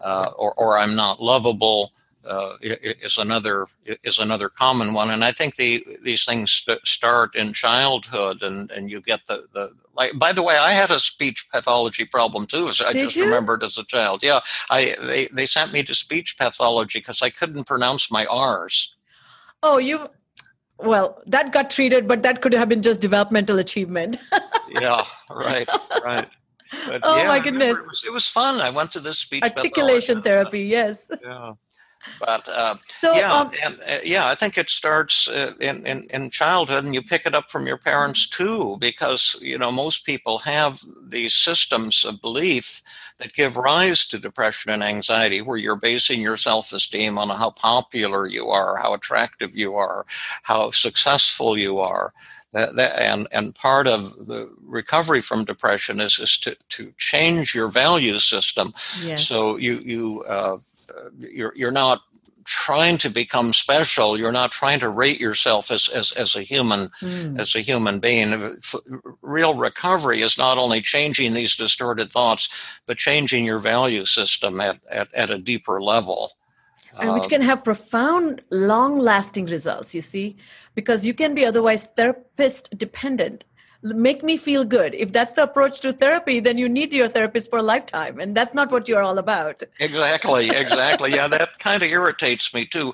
uh, 0.01 0.31
or, 0.37 0.55
or 0.55 0.79
I'm 0.79 0.95
not 0.95 1.21
lovable. 1.21 1.93
Uh, 2.27 2.57
is 2.61 3.17
another 3.17 3.67
is 3.87 4.19
another 4.19 4.51
common 4.51 4.93
one, 4.93 5.09
and 5.09 5.25
I 5.25 5.33
think 5.33 5.57
the 5.57 5.83
these 6.03 6.27
things 6.27 6.51
st- 6.51 6.87
start 6.87 7.35
in 7.35 7.55
childhood, 7.55 8.43
and, 8.43 8.71
and 8.71 8.91
you 8.91 9.01
get 9.01 9.27
the, 9.29 9.47
the 9.55 9.73
like. 9.99 10.19
By 10.19 10.33
the 10.33 10.43
way, 10.43 10.57
I 10.57 10.73
had 10.73 10.91
a 10.91 10.99
speech 10.99 11.47
pathology 11.53 12.05
problem 12.05 12.47
too. 12.47 12.69
As 12.69 12.81
I 12.81 12.93
Did 12.93 13.03
just 13.05 13.17
you? 13.17 13.25
remembered 13.25 13.63
as 13.63 13.77
a 13.77 13.85
child. 13.85 14.23
Yeah, 14.23 14.41
I 14.71 14.97
they, 15.01 15.27
they 15.33 15.47
sent 15.47 15.73
me 15.73 15.83
to 15.83 15.95
speech 15.95 16.37
pathology 16.39 17.01
because 17.01 17.21
I 17.21 17.31
couldn't 17.31 17.67
pronounce 17.67 18.11
my 18.11 18.25
R's. 18.27 18.95
Oh, 19.63 19.79
you. 19.79 20.09
Well, 20.79 21.21
that 21.27 21.53
got 21.53 21.71
treated, 21.71 22.07
but 22.07 22.23
that 22.23 22.41
could 22.41 22.53
have 22.53 22.69
been 22.69 22.83
just 22.83 23.01
developmental 23.01 23.59
achievement. 23.59 24.17
Yeah, 24.71 25.07
right, 25.31 25.67
right. 26.05 26.29
But 26.87 27.01
Oh, 27.03 27.17
yeah, 27.17 27.27
my 27.27 27.41
goodness. 27.41 27.79
It 27.79 27.87
was, 27.87 28.05
it 28.09 28.13
was 28.13 28.29
fun. 28.29 28.61
I 28.61 28.69
went 28.69 28.93
to 28.93 29.01
this 29.01 29.19
speech 29.19 29.43
Articulation 29.43 30.21
therapy, 30.23 30.61
yes. 30.65 31.11
Yeah, 31.25 31.55
but 32.21 32.49
uh, 32.49 32.77
So, 33.01 33.15
yeah, 33.15 33.33
um, 33.33 33.51
and, 33.63 33.75
uh, 33.89 33.99
yeah, 34.05 34.29
I 34.29 34.35
think 34.35 34.59
it 34.59 34.71
starts 34.71 35.29
uh, 35.29 35.55
in, 35.61 35.87
in 35.87 36.07
in 36.11 36.31
childhood, 36.31 36.85
and 36.85 36.95
you 36.95 37.03
pick 37.03 37.27
it 37.27 37.35
up 37.35 37.49
from 37.51 37.67
your 37.67 37.79
parents 37.79 38.27
too, 38.29 38.77
because 38.79 39.37
you 39.41 39.59
know 39.59 39.71
most 39.71 40.05
people 40.05 40.39
have 40.41 40.81
these 41.11 41.35
systems 41.35 42.05
of 42.05 42.21
belief 42.21 42.83
that 43.19 43.33
give 43.33 43.57
rise 43.57 44.07
to 44.07 44.19
depression 44.19 44.73
and 44.73 44.83
anxiety, 44.83 45.41
where 45.43 45.57
you're 45.57 45.77
basing 45.77 46.21
your 46.21 46.37
self-esteem 46.37 47.19
on 47.19 47.29
how 47.29 47.51
popular 47.51 48.27
you 48.29 48.49
are, 48.49 48.77
how 48.77 48.95
attractive 48.95 49.57
you 49.57 49.75
are, 49.75 50.07
how 50.43 50.71
successful 50.71 51.59
you 51.59 51.79
are. 51.79 52.13
That, 52.53 52.77
that, 52.77 52.99
and 52.99 53.29
and 53.31 53.55
part 53.55 53.87
of 53.87 54.27
the 54.27 54.51
recovery 54.63 55.21
from 55.21 55.45
depression 55.45 56.01
is 56.01 56.19
is 56.19 56.39
to 56.39 56.57
to 56.71 56.93
change 56.97 57.55
your 57.55 57.69
value 57.69 58.19
system 58.19 58.73
yes. 59.03 59.27
so 59.27 59.59
you 59.59 59.81
you 59.85 60.25
uh, 60.27 60.39
uh, 60.49 60.59
you're 61.19 61.53
you're 61.57 61.71
not 61.71 62.01
trying 62.45 62.97
to 62.97 63.11
become 63.11 63.53
special. 63.53 64.19
You're 64.19 64.33
not 64.33 64.51
trying 64.53 64.81
to 64.81 64.89
rate 64.89 65.21
yourself 65.21 65.71
as 65.71 65.89
as, 65.89 66.13
as 66.13 66.35
a 66.35 66.43
human 66.43 66.89
Mm. 67.03 67.39
as 67.39 67.55
a 67.55 67.61
human 67.61 68.01
being. 68.01 68.57
Real 69.23 69.55
recovery 69.55 70.23
is 70.23 70.39
not 70.39 70.57
only 70.59 70.81
changing 70.81 71.35
these 71.35 71.55
distorted 71.57 72.11
thoughts, 72.11 72.49
but 72.87 72.97
changing 72.97 73.45
your 73.45 73.59
value 73.59 74.05
system 74.07 74.61
at 74.61 74.79
at, 74.91 75.09
at 75.15 75.31
a 75.31 75.39
deeper 75.39 75.81
level. 75.83 76.33
and 77.01 77.13
which 77.15 77.29
can 77.29 77.43
have 77.43 77.63
profound, 77.63 78.43
long 78.51 78.99
lasting 78.99 79.47
results, 79.47 79.95
you 79.95 80.01
see, 80.01 80.37
because 80.75 81.07
you 81.07 81.15
can 81.15 81.35
be 81.35 81.45
otherwise 81.47 81.85
therapist 81.97 82.77
dependent. 82.77 83.45
Make 83.83 84.25
me 84.25 84.37
feel 84.37 84.65
good. 84.65 84.95
If 84.95 85.13
that's 85.13 85.35
the 85.35 85.45
approach 85.45 85.81
to 85.81 85.93
therapy, 85.93 86.41
then 86.41 86.59
you 86.59 86.69
need 86.69 86.93
your 86.93 87.09
therapist 87.09 87.49
for 87.49 87.61
a 87.61 87.63
lifetime. 87.63 88.19
And 88.19 88.35
that's 88.35 88.53
not 88.53 88.73
what 88.73 88.89
you're 88.89 89.03
all 89.03 89.19
about. 89.19 89.63
Exactly, 89.79 90.49
exactly. 90.55 91.15
yeah, 91.15 91.29
that 91.29 91.59
kind 91.61 91.83
of 91.83 91.89
irritates 91.89 92.53
me 92.53 92.65
too. 92.67 92.93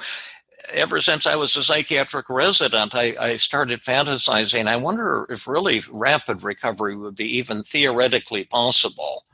Ever 0.73 1.01
since 1.01 1.27
I 1.27 1.37
was 1.37 1.57
a 1.57 1.63
psychiatric 1.63 2.29
resident, 2.29 2.95
I, 2.95 3.15
I 3.19 3.37
started 3.37 3.83
fantasizing. 3.83 4.67
I 4.67 4.77
wonder 4.77 5.27
if 5.31 5.47
really 5.47 5.81
rapid 5.91 6.43
recovery 6.43 6.97
would 6.97 7.17
be 7.17 7.37
even 7.39 7.63
theoretically 7.63 8.45
possible. 8.45 9.25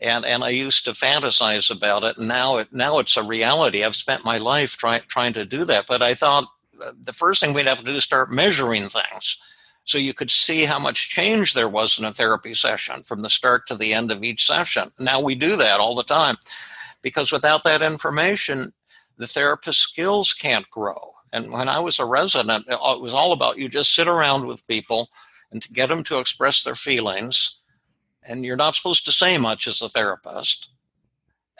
And 0.00 0.26
and 0.26 0.42
I 0.42 0.48
used 0.48 0.84
to 0.86 0.92
fantasize 0.92 1.74
about 1.74 2.04
it. 2.04 2.18
And 2.18 2.28
now 2.28 2.58
it 2.58 2.72
now 2.72 2.98
it's 2.98 3.16
a 3.16 3.22
reality. 3.22 3.84
I've 3.84 3.96
spent 3.96 4.24
my 4.24 4.38
life 4.38 4.76
trying 4.76 5.02
trying 5.08 5.32
to 5.34 5.44
do 5.44 5.64
that. 5.66 5.86
But 5.86 6.02
I 6.02 6.14
thought 6.14 6.44
uh, 6.82 6.92
the 7.02 7.12
first 7.12 7.40
thing 7.40 7.54
we'd 7.54 7.66
have 7.66 7.78
to 7.78 7.84
do 7.84 7.94
is 7.94 8.04
start 8.04 8.30
measuring 8.30 8.88
things 8.88 9.38
so 9.84 9.98
you 9.98 10.14
could 10.14 10.30
see 10.30 10.64
how 10.64 10.78
much 10.78 11.08
change 11.08 11.54
there 11.54 11.68
was 11.68 11.98
in 11.98 12.04
a 12.04 12.12
therapy 12.12 12.54
session 12.54 13.02
from 13.02 13.22
the 13.22 13.30
start 13.30 13.66
to 13.66 13.74
the 13.74 13.92
end 13.92 14.10
of 14.10 14.22
each 14.22 14.46
session. 14.46 14.90
Now 14.98 15.20
we 15.20 15.34
do 15.34 15.56
that 15.56 15.80
all 15.80 15.94
the 15.94 16.04
time 16.04 16.36
because 17.02 17.32
without 17.32 17.64
that 17.64 17.82
information, 17.82 18.72
the 19.18 19.26
therapist 19.26 19.80
skills 19.80 20.32
can't 20.32 20.70
grow. 20.70 21.12
And 21.32 21.50
when 21.50 21.68
I 21.68 21.80
was 21.80 21.98
a 21.98 22.04
resident, 22.04 22.66
it 22.68 22.78
was 22.78 23.14
all 23.14 23.32
about 23.32 23.58
you 23.58 23.68
just 23.68 23.94
sit 23.94 24.06
around 24.06 24.46
with 24.46 24.66
people 24.66 25.08
and 25.50 25.62
to 25.62 25.72
get 25.72 25.88
them 25.88 26.04
to 26.04 26.18
express 26.18 26.62
their 26.62 26.74
feelings. 26.74 27.58
And 28.28 28.44
you're 28.44 28.56
not 28.56 28.76
supposed 28.76 29.04
to 29.06 29.12
say 29.12 29.36
much 29.38 29.66
as 29.66 29.82
a 29.82 29.88
therapist. 29.88 30.68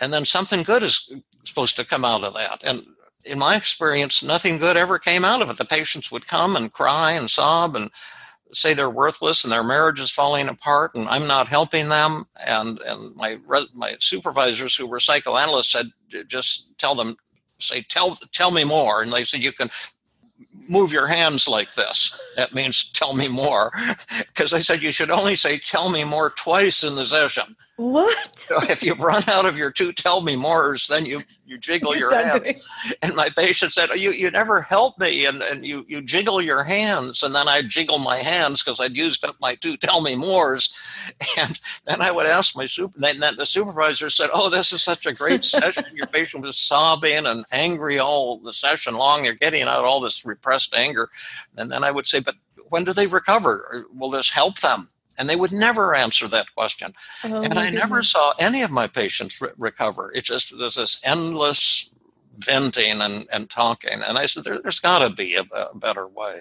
And 0.00 0.12
then 0.12 0.24
something 0.24 0.62
good 0.62 0.82
is 0.82 1.12
supposed 1.44 1.76
to 1.76 1.84
come 1.84 2.04
out 2.04 2.24
of 2.24 2.34
that. 2.34 2.60
And 2.62 2.84
in 3.24 3.38
my 3.38 3.56
experience, 3.56 4.22
nothing 4.22 4.58
good 4.58 4.76
ever 4.76 4.98
came 4.98 5.24
out 5.24 5.42
of 5.42 5.50
it. 5.50 5.56
The 5.56 5.64
patients 5.64 6.10
would 6.10 6.26
come 6.26 6.56
and 6.56 6.72
cry 6.72 7.12
and 7.12 7.30
sob 7.30 7.76
and 7.76 7.90
say 8.52 8.74
they're 8.74 8.90
worthless 8.90 9.44
and 9.44 9.52
their 9.52 9.64
marriage 9.64 10.00
is 10.00 10.10
falling 10.10 10.48
apart 10.48 10.94
and 10.94 11.08
I'm 11.08 11.26
not 11.26 11.48
helping 11.48 11.88
them. 11.88 12.24
And 12.46 12.78
and 12.80 13.14
my 13.16 13.38
my 13.74 13.96
supervisors 14.00 14.76
who 14.76 14.86
were 14.86 15.00
psychoanalysts 15.00 15.72
said, 15.72 15.86
just 16.26 16.76
tell 16.78 16.94
them, 16.94 17.16
say 17.58 17.82
tell 17.88 18.18
tell 18.32 18.50
me 18.50 18.64
more. 18.64 19.02
And 19.02 19.12
they 19.12 19.24
said 19.24 19.40
you 19.42 19.52
can 19.52 19.70
move 20.68 20.92
your 20.92 21.06
hands 21.06 21.48
like 21.48 21.74
this. 21.74 22.18
That 22.36 22.54
means 22.54 22.90
tell 22.90 23.14
me 23.14 23.28
more. 23.28 23.72
Because 24.18 24.54
I 24.54 24.60
said 24.60 24.82
you 24.82 24.92
should 24.92 25.10
only 25.10 25.36
say 25.36 25.58
tell 25.58 25.90
me 25.90 26.04
more 26.04 26.30
twice 26.30 26.82
in 26.82 26.96
the 26.96 27.04
session. 27.04 27.54
What? 27.76 28.38
So 28.38 28.62
if 28.68 28.82
you've 28.82 29.00
run 29.00 29.22
out 29.28 29.46
of 29.46 29.56
your 29.56 29.70
two 29.70 29.92
tell 29.92 30.20
me 30.20 30.36
mores, 30.36 30.86
then 30.88 31.06
you 31.06 31.22
you 31.46 31.58
jiggle 31.58 31.96
your 31.96 32.10
hands 32.14 32.42
doing- 32.44 32.60
and 33.02 33.14
my 33.16 33.30
patient 33.30 33.72
said, 33.72 33.90
"You 33.96 34.12
you 34.12 34.30
never 34.30 34.60
help 34.62 34.98
me," 34.98 35.24
and, 35.24 35.42
and 35.42 35.66
you 35.66 35.84
you 35.88 36.02
jiggle 36.02 36.40
your 36.42 36.64
hands, 36.64 37.22
and 37.22 37.34
then 37.34 37.48
I 37.48 37.62
jiggle 37.62 37.98
my 37.98 38.18
hands 38.18 38.62
because 38.62 38.78
I'd 38.78 38.94
used 38.96 39.24
up 39.24 39.36
my 39.40 39.54
two 39.54 39.76
tell 39.78 40.02
me 40.02 40.14
mores, 40.14 40.70
and 41.38 41.58
then 41.86 42.02
I 42.02 42.10
would 42.10 42.26
ask 42.26 42.54
my 42.56 42.66
super. 42.66 42.98
Then, 42.98 43.20
then 43.20 43.36
the 43.36 43.46
supervisor 43.46 44.10
said, 44.10 44.30
"Oh, 44.34 44.50
this 44.50 44.72
is 44.72 44.82
such 44.82 45.06
a 45.06 45.12
great 45.12 45.44
session. 45.44 45.84
Your 45.94 46.06
patient 46.08 46.44
was 46.44 46.58
sobbing 46.58 47.26
and 47.26 47.44
angry 47.52 47.98
all 47.98 48.38
the 48.38 48.52
session 48.52 48.94
long. 48.96 49.24
You're 49.24 49.34
getting 49.34 49.62
out 49.62 49.84
all 49.84 50.00
this 50.00 50.24
repressed 50.26 50.74
anger," 50.74 51.10
and 51.56 51.70
then 51.72 51.84
I 51.84 51.90
would 51.90 52.06
say, 52.06 52.20
"But 52.20 52.36
when 52.68 52.84
do 52.84 52.92
they 52.92 53.06
recover? 53.06 53.86
Will 53.94 54.10
this 54.10 54.30
help 54.30 54.60
them?" 54.60 54.88
And 55.18 55.28
they 55.28 55.36
would 55.36 55.52
never 55.52 55.94
answer 55.94 56.26
that 56.28 56.54
question 56.54 56.92
Oh, 57.24 57.42
and 57.42 57.58
I 57.58 57.70
never 57.70 58.02
saw 58.02 58.32
any 58.38 58.62
of 58.62 58.70
my 58.70 58.86
patients 58.86 59.40
re- 59.40 59.50
recover. 59.58 60.10
It 60.14 60.24
just 60.24 60.56
there's 60.58 60.76
this 60.76 61.00
endless 61.04 61.90
venting 62.38 63.00
and, 63.00 63.26
and 63.32 63.50
talking. 63.50 64.00
And 64.06 64.16
I 64.18 64.26
said, 64.26 64.44
there, 64.44 64.60
there's 64.60 64.80
got 64.80 65.00
to 65.00 65.10
be 65.10 65.34
a, 65.36 65.42
a 65.54 65.76
better 65.76 66.06
way. 66.08 66.36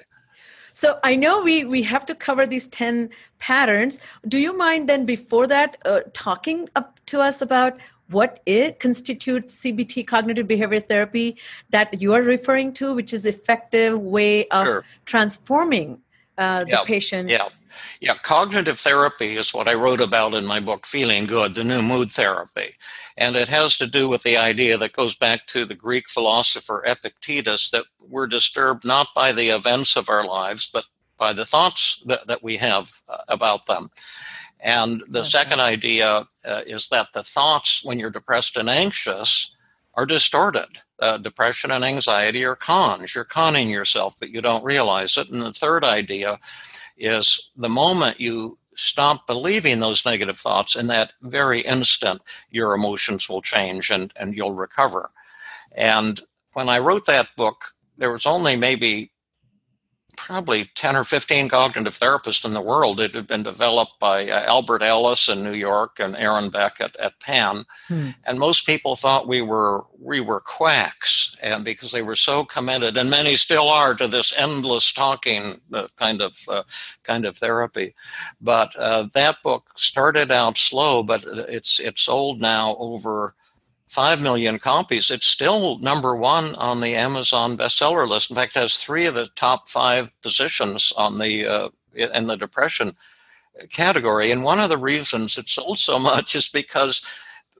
So 0.74 1.00
I 1.04 1.18
know 1.18 1.44
we 1.44 1.66
we 1.66 1.84
have 1.84 2.06
to 2.06 2.16
cover 2.16 2.46
these 2.46 2.68
ten 2.68 3.10
patterns. 3.40 4.00
Do 4.28 4.38
you 4.40 4.58
mind 4.58 4.88
then 4.88 5.06
before 5.06 5.46
that 5.48 5.78
uh, 5.86 6.00
talking 6.14 6.70
up 6.78 7.00
to 7.08 7.20
us 7.20 7.42
about 7.42 7.78
what 8.10 8.42
it 8.46 8.80
constitutes 8.80 9.60
CBT 9.64 10.06
cognitive 10.08 10.48
behavior 10.48 10.80
therapy 10.80 11.38
that 11.70 12.02
you 12.02 12.14
are 12.14 12.22
referring 12.22 12.74
to, 12.74 12.94
which 12.94 13.14
is 13.14 13.26
effective 13.26 14.00
way 14.00 14.48
of 14.48 14.66
Sure. 14.66 14.86
transforming 15.06 16.00
uh, 16.38 16.64
the 16.64 16.70
Yeah, 16.72 16.84
patient. 16.86 17.30
Yeah. 17.30 17.48
Yeah. 18.00 18.16
Cognitive 18.16 18.80
therapy 18.80 19.38
is 19.38 19.54
what 19.54 19.68
I 19.68 19.74
wrote 19.74 20.02
about 20.02 20.34
in 20.34 20.46
my 20.46 20.60
book, 20.60 20.86
Feeling 20.86 21.26
Good, 21.26 21.56
the 21.56 21.64
new 21.64 21.82
mood 21.82 22.12
therapy. 22.12 22.76
And 23.18 23.36
it 23.36 23.50
has 23.50 23.78
to 23.78 23.88
do 23.88 24.08
with 24.08 24.24
the 24.24 24.38
idea 24.38 24.78
that 24.78 24.94
goes 24.94 25.16
back 25.16 25.48
to 25.48 25.66
the 25.66 25.76
Greek 25.76 26.10
philosopher 26.10 26.84
Epictetus 26.86 27.70
that 27.72 27.86
we're 28.08 28.28
disturbed 28.28 28.86
not 28.86 29.08
by 29.16 29.32
the 29.32 29.50
events 29.50 29.96
of 29.96 30.10
our 30.10 30.26
lives, 30.26 30.70
but 30.72 30.86
by 31.18 31.34
the 31.34 31.46
thoughts 31.46 32.02
that, 32.06 32.28
that 32.28 32.44
we 32.44 32.58
have 32.58 32.92
uh, 33.08 33.18
about 33.30 33.68
them. 33.68 33.90
And 34.60 35.04
the 35.08 35.20
okay. 35.20 35.30
second 35.30 35.60
idea 35.60 36.28
uh, 36.48 36.62
is 36.66 36.90
that 36.90 37.10
the 37.14 37.24
thoughts, 37.24 37.84
when 37.84 38.00
you're 38.00 38.10
depressed 38.10 38.58
and 38.58 38.70
anxious, 38.70 39.56
are 39.96 40.06
distorted. 40.06 40.80
Uh, 41.00 41.18
depression 41.18 41.72
and 41.72 41.84
anxiety 41.84 42.46
are 42.46 42.56
cons. 42.56 43.16
You're 43.16 43.24
conning 43.24 43.70
yourself, 43.70 44.16
but 44.20 44.30
you 44.30 44.42
don't 44.42 44.64
realize 44.64 45.18
it. 45.18 45.30
And 45.30 45.42
the 45.42 45.52
third 45.52 45.84
idea 45.84 46.40
is 47.02 47.52
the 47.56 47.70
moment 47.70 48.20
you 48.20 48.58
stop 48.76 49.28
believing 49.28 49.80
those 49.80 50.06
negative 50.06 50.38
thoughts, 50.38 50.76
in 50.76 50.88
that 50.88 51.14
very 51.22 51.62
instant, 51.62 52.22
your 52.50 52.74
emotions 52.74 53.28
will 53.28 53.42
change 53.42 53.90
and, 53.92 54.14
and 54.16 54.36
you'll 54.36 54.54
recover. 54.54 55.12
And 55.74 56.22
when 56.54 56.70
I 56.70 56.80
wrote 56.80 57.06
that 57.06 57.30
book, 57.36 57.76
there 57.98 58.12
was 58.12 58.26
only 58.26 58.56
maybe 58.56 59.12
probably 60.18 60.70
10 60.76 60.96
or 60.96 61.04
15 61.04 61.50
cognitive 61.50 61.94
therapists 61.94 62.46
in 62.46 62.54
the 62.54 62.62
world. 62.62 63.00
It 63.00 63.16
had 63.16 63.28
been 63.28 63.44
developed 63.44 64.00
by 64.00 64.30
uh, 64.30 64.44
Albert 64.46 64.82
Ellis 64.82 65.30
in 65.30 65.44
New 65.44 65.54
York 65.54 66.00
and 66.00 66.16
Aaron 66.16 66.50
Beck 66.50 66.80
at, 66.82 66.96
at 66.98 67.20
Penn. 67.20 67.64
Hmm. 67.88 68.10
And 68.26 68.40
most 68.40 68.66
people 68.66 68.96
thought 68.96 69.28
we 69.28 69.42
were 69.42 69.86
we 70.00 70.20
were 70.20 70.40
quacks 70.40 71.36
and 71.42 71.64
because 71.64 71.92
they 71.92 72.02
were 72.02 72.16
so 72.16 72.44
committed 72.44 72.98
and 72.98 73.10
many 73.10 73.36
still 73.36 73.70
are 73.70 73.94
to 73.94 74.08
this 74.08 74.34
endless 74.36 74.92
talking 74.92 75.62
uh, 75.74 75.88
kind 75.98 76.22
of 76.22 76.38
uh, 76.48 76.64
kind 77.04 77.26
of 77.26 77.38
therapy. 77.38 77.94
But 78.40 78.76
uh, 78.76 79.08
that 79.14 79.44
book 79.44 79.72
started 79.76 80.32
out 80.32 80.58
slow, 80.58 81.04
but 81.04 81.24
it's 81.26 81.80
it's 81.80 82.02
sold 82.02 82.42
now 82.42 82.76
over 82.80 83.36
5 83.92 84.22
million 84.22 84.58
copies. 84.58 85.12
It's 85.12 85.28
still 85.28 85.78
number 85.80 86.16
one 86.16 86.56
on 86.56 86.80
the 86.80 86.96
Amazon 86.96 87.58
bestseller 87.58 88.08
list. 88.08 88.30
In 88.30 88.38
fact, 88.38 88.56
has 88.56 88.78
three 88.78 89.06
of 89.06 89.16
the 89.16 89.28
top 89.36 89.68
five 89.68 90.14
positions 90.22 90.94
on 90.96 91.18
the 91.20 91.46
uh, 91.46 91.70
in 91.94 92.28
the 92.28 92.38
depression 92.38 92.94
category. 93.70 94.32
And 94.32 94.46
one 94.46 94.62
of 94.62 94.70
the 94.70 94.78
reasons 94.78 95.38
it 95.38 95.50
sold 95.50 95.78
so 95.78 96.00
much 96.12 96.36
is 96.36 96.48
because 96.48 97.06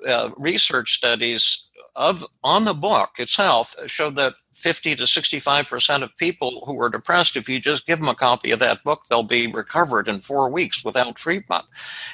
uh, 0.08 0.30
research 0.38 0.94
studies 0.94 1.68
of 1.96 2.26
on 2.44 2.66
the 2.66 2.74
book 2.74 3.20
itself 3.20 3.76
showed 3.88 4.16
that 4.16 4.34
50 4.54 4.96
to 4.96 5.08
65 5.08 5.68
percent 5.68 6.04
of 6.04 6.16
people 6.18 6.64
who 6.66 6.80
are 6.82 6.90
depressed 6.90 7.36
if 7.36 7.50
you 7.50 7.60
just 7.60 7.86
give 7.86 8.00
them 8.00 8.08
a 8.08 8.16
copy 8.16 8.52
of 8.52 8.60
that 8.60 8.84
book 8.84 9.04
they'll 9.10 9.24
be 9.24 9.48
recovered 9.48 10.08
in 10.08 10.20
four 10.20 10.50
weeks 10.50 10.86
without 10.86 11.16
treatment. 11.16 11.66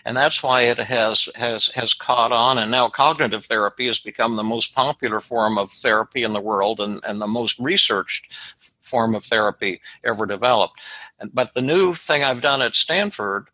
And 0.05 0.17
that's 0.17 0.41
why 0.41 0.61
it 0.63 0.77
has 0.77 1.29
has 1.35 1.67
has 1.69 1.93
caught 1.93 2.31
on. 2.31 2.57
And 2.57 2.71
now 2.71 2.87
cognitive 2.87 3.45
therapy 3.45 3.85
has 3.87 3.99
become 3.99 4.35
the 4.35 4.43
most 4.43 4.73
popular 4.75 5.19
form 5.19 5.57
of 5.57 5.71
therapy 5.71 6.23
in 6.23 6.33
the 6.33 6.41
world 6.41 6.79
and, 6.79 7.01
and 7.07 7.21
the 7.21 7.27
most 7.27 7.59
researched 7.59 8.33
form 8.81 9.15
of 9.15 9.25
therapy 9.25 9.81
ever 10.03 10.25
developed. 10.25 10.81
And, 11.19 11.33
but 11.33 11.53
the 11.53 11.61
new 11.61 11.93
thing 11.93 12.23
i've 12.23 12.41
done 12.41 12.61
at 12.61 12.75
stanford 12.75 13.49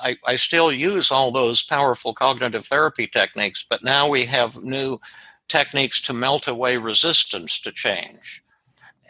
I, 0.00 0.16
I, 0.26 0.36
still 0.36 0.72
use 0.72 1.10
all 1.10 1.30
those 1.30 1.62
powerful 1.62 2.14
cognitive 2.14 2.64
therapy 2.64 3.06
techniques, 3.06 3.64
but 3.68 3.84
now 3.84 4.08
we 4.08 4.24
have 4.24 4.62
new 4.62 4.98
techniques 5.52 6.00
to 6.00 6.12
melt 6.12 6.48
away 6.48 6.78
resistance 6.78 7.60
to 7.60 7.70
change. 7.70 8.42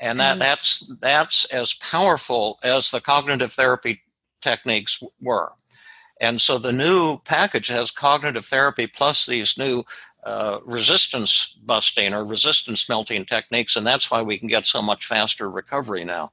And 0.01 0.19
that, 0.19 0.37
mm. 0.37 0.41
that's, 0.41 0.93
that's 1.01 1.45
as 1.47 1.75
powerful 1.75 2.59
as 2.65 2.91
the 2.91 3.01
cognitive 3.01 3.53
therapy 3.53 4.03
techniques 4.41 5.01
were. 5.21 5.53
And 6.21 6.41
so 6.41 6.59
the 6.59 6.73
new 6.73 7.19
package 7.19 7.69
has 7.69 7.91
cognitive 7.93 8.45
therapy 8.45 8.87
plus 8.89 9.27
these 9.27 9.57
new 9.57 9.85
uh, 10.25 10.59
resistance 10.65 11.57
busting 11.65 12.15
or 12.15 12.25
resistance 12.25 12.89
melting 12.89 13.25
techniques, 13.25 13.77
and 13.77 13.87
that's 13.87 14.11
why 14.11 14.23
we 14.23 14.39
can 14.39 14.49
get 14.49 14.67
so 14.67 14.83
much 14.83 15.07
faster 15.07 15.51
recovery 15.51 16.05
now. 16.05 16.31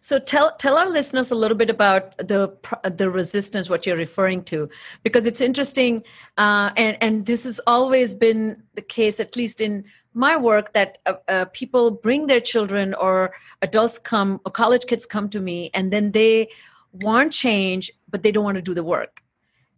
So 0.00 0.18
tell 0.18 0.56
tell 0.56 0.78
our 0.78 0.88
listeners 0.88 1.30
a 1.30 1.34
little 1.34 1.56
bit 1.56 1.68
about 1.68 2.16
the 2.16 2.56
the 2.82 3.10
resistance, 3.10 3.68
what 3.68 3.86
you're 3.86 3.96
referring 3.96 4.44
to, 4.44 4.68
because 5.02 5.26
it's 5.26 5.42
interesting, 5.42 6.02
uh, 6.38 6.70
and 6.76 6.96
and 7.02 7.26
this 7.26 7.44
has 7.44 7.60
always 7.66 8.14
been 8.14 8.62
the 8.74 8.82
case, 8.82 9.20
at 9.20 9.36
least 9.36 9.60
in 9.60 9.84
my 10.14 10.36
work, 10.38 10.72
that 10.72 10.98
uh, 11.04 11.14
uh, 11.28 11.44
people 11.52 11.90
bring 11.90 12.26
their 12.26 12.40
children 12.40 12.94
or 12.94 13.34
adults 13.60 13.98
come, 13.98 14.40
or 14.46 14.50
college 14.50 14.86
kids 14.86 15.04
come 15.04 15.28
to 15.28 15.40
me, 15.40 15.70
and 15.74 15.92
then 15.92 16.12
they 16.12 16.48
want 16.92 17.32
change, 17.32 17.92
but 18.08 18.22
they 18.22 18.32
don't 18.32 18.44
want 18.44 18.56
to 18.56 18.62
do 18.62 18.74
the 18.74 18.84
work. 18.84 19.22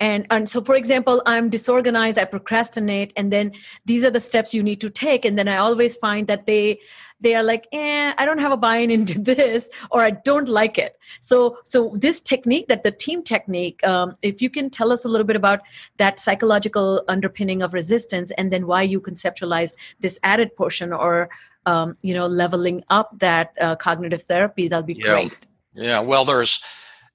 And, 0.03 0.27
and 0.31 0.49
so 0.49 0.61
for 0.61 0.75
example 0.75 1.23
i'm 1.27 1.49
disorganized 1.49 2.19
i 2.19 2.25
procrastinate 2.25 3.13
and 3.17 3.33
then 3.33 3.53
these 3.85 4.03
are 4.03 4.11
the 4.11 4.19
steps 4.19 4.53
you 4.53 4.63
need 4.63 4.81
to 4.81 4.91
take. 4.91 5.25
And 5.25 5.39
then 5.39 5.47
i 5.47 5.57
always 5.57 5.97
find 5.97 6.27
that 6.27 6.47
they 6.47 6.81
they 7.21 7.37
are 7.37 7.43
like 7.45 7.69
eh 7.71 8.13
i 8.19 8.27
don't 8.27 8.41
have 8.41 8.51
a 8.51 8.57
buy-in 8.57 8.91
into 8.97 9.21
this 9.21 9.71
or 9.93 10.01
i 10.03 10.11
don't 10.11 10.49
like 10.49 10.77
it. 10.77 10.99
So 11.21 11.59
so 11.65 11.93
this 11.95 12.21
technique 12.21 12.67
that 12.67 12.83
the 12.83 12.91
team 12.91 13.23
technique 13.23 13.87
um, 13.87 14.15
if 14.23 14.43
you 14.43 14.51
can 14.51 14.71
tell 14.71 14.91
us 14.91 15.05
a 15.05 15.09
little 15.09 15.27
bit 15.27 15.37
about 15.37 15.61
that 15.99 16.19
psychological 16.19 17.05
underpinning 17.07 17.63
of 17.63 17.73
resistance 17.73 18.33
and 18.33 18.53
then 18.53 18.67
why 18.67 18.83
you 18.83 19.01
conceptualized 19.01 19.77
this 20.01 20.19
added 20.25 20.57
portion 20.57 20.93
or 20.93 21.29
um, 21.67 21.95
you 22.03 22.13
know 22.13 22.27
leveling 22.27 22.83
up 22.91 23.17
that 23.21 23.55
uh, 23.61 23.77
cognitive 23.77 24.23
therapy 24.23 24.67
that'll 24.67 24.83
be 24.83 24.95
yeah. 24.95 25.13
great. 25.13 25.47
Yeah. 25.75 26.01
Well 26.01 26.25
there's 26.25 26.61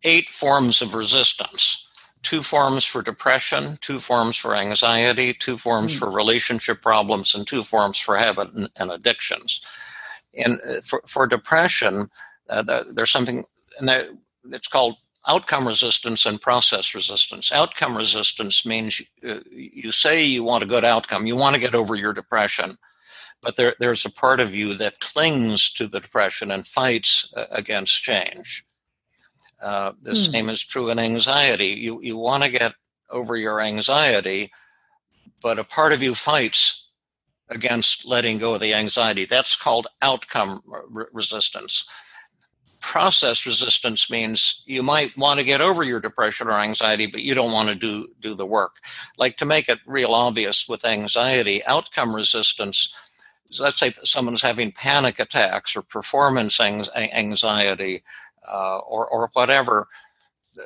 eight 0.03 0.29
forms 0.29 0.81
of 0.81 0.93
resistance 0.93 1.86
two 2.27 2.41
forms 2.41 2.83
for 2.83 3.01
depression, 3.01 3.77
two 3.79 3.99
forms 3.99 4.35
for 4.35 4.53
anxiety, 4.53 5.33
two 5.33 5.57
forms 5.57 5.95
mm. 5.95 5.99
for 5.99 6.09
relationship 6.09 6.81
problems, 6.81 7.33
and 7.33 7.47
two 7.47 7.63
forms 7.63 7.97
for 7.97 8.17
habit 8.17 8.53
and, 8.53 8.69
and 8.75 8.91
addictions. 8.91 9.61
And 10.33 10.59
uh, 10.69 10.81
for, 10.83 11.01
for 11.07 11.25
depression, 11.25 12.09
uh, 12.49 12.83
there's 12.93 13.11
something, 13.11 13.45
and 13.79 13.87
that, 13.87 14.07
it's 14.51 14.67
called 14.67 14.97
outcome 15.25 15.65
resistance 15.65 16.25
and 16.25 16.41
process 16.41 16.93
resistance. 16.93 17.49
Outcome 17.53 17.95
resistance 17.95 18.65
means 18.65 19.01
uh, 19.25 19.39
you 19.49 19.91
say 19.91 20.21
you 20.21 20.43
want 20.43 20.63
a 20.63 20.67
good 20.67 20.83
outcome, 20.83 21.27
you 21.27 21.37
want 21.37 21.55
to 21.55 21.61
get 21.61 21.75
over 21.75 21.95
your 21.95 22.11
depression, 22.11 22.77
but 23.41 23.55
there, 23.55 23.73
there's 23.79 24.03
a 24.03 24.11
part 24.11 24.41
of 24.41 24.53
you 24.53 24.73
that 24.73 24.99
clings 24.99 25.69
to 25.75 25.87
the 25.87 26.01
depression 26.01 26.51
and 26.51 26.67
fights 26.67 27.33
uh, 27.37 27.45
against 27.51 28.03
change. 28.03 28.66
Uh, 29.61 29.93
the 30.01 30.11
hmm. 30.11 30.15
same 30.15 30.49
is 30.49 30.63
true 30.63 30.89
in 30.89 30.99
anxiety. 30.99 31.67
You, 31.67 31.99
you 32.01 32.17
want 32.17 32.43
to 32.43 32.49
get 32.49 32.73
over 33.09 33.35
your 33.35 33.61
anxiety, 33.61 34.51
but 35.41 35.59
a 35.59 35.63
part 35.63 35.93
of 35.93 36.03
you 36.03 36.13
fights 36.13 36.89
against 37.49 38.05
letting 38.05 38.37
go 38.37 38.55
of 38.55 38.61
the 38.61 38.73
anxiety. 38.73 39.25
That's 39.25 39.55
called 39.55 39.87
outcome 40.01 40.61
re- 40.65 41.05
resistance. 41.11 41.87
Process 42.81 43.45
resistance 43.45 44.09
means 44.11 44.63
you 44.65 44.83
might 44.83 45.17
want 45.17 45.39
to 45.39 45.45
get 45.45 45.61
over 45.61 45.83
your 45.83 45.99
depression 45.99 46.47
or 46.47 46.53
anxiety, 46.53 47.07
but 47.07 47.23
you 47.23 47.33
don't 47.33 47.51
want 47.51 47.69
to 47.69 47.75
do, 47.75 48.07
do 48.19 48.35
the 48.35 48.45
work. 48.45 48.75
Like 49.17 49.37
to 49.37 49.45
make 49.45 49.67
it 49.69 49.79
real 49.85 50.13
obvious 50.13 50.67
with 50.69 50.85
anxiety, 50.85 51.65
outcome 51.65 52.15
resistance, 52.15 52.93
let's 53.59 53.79
say 53.79 53.91
someone's 54.03 54.41
having 54.41 54.71
panic 54.71 55.19
attacks 55.19 55.75
or 55.75 55.81
performance 55.81 56.59
anxiety 56.59 58.03
uh, 58.51 58.79
or, 58.79 59.07
or 59.07 59.29
whatever, 59.33 59.87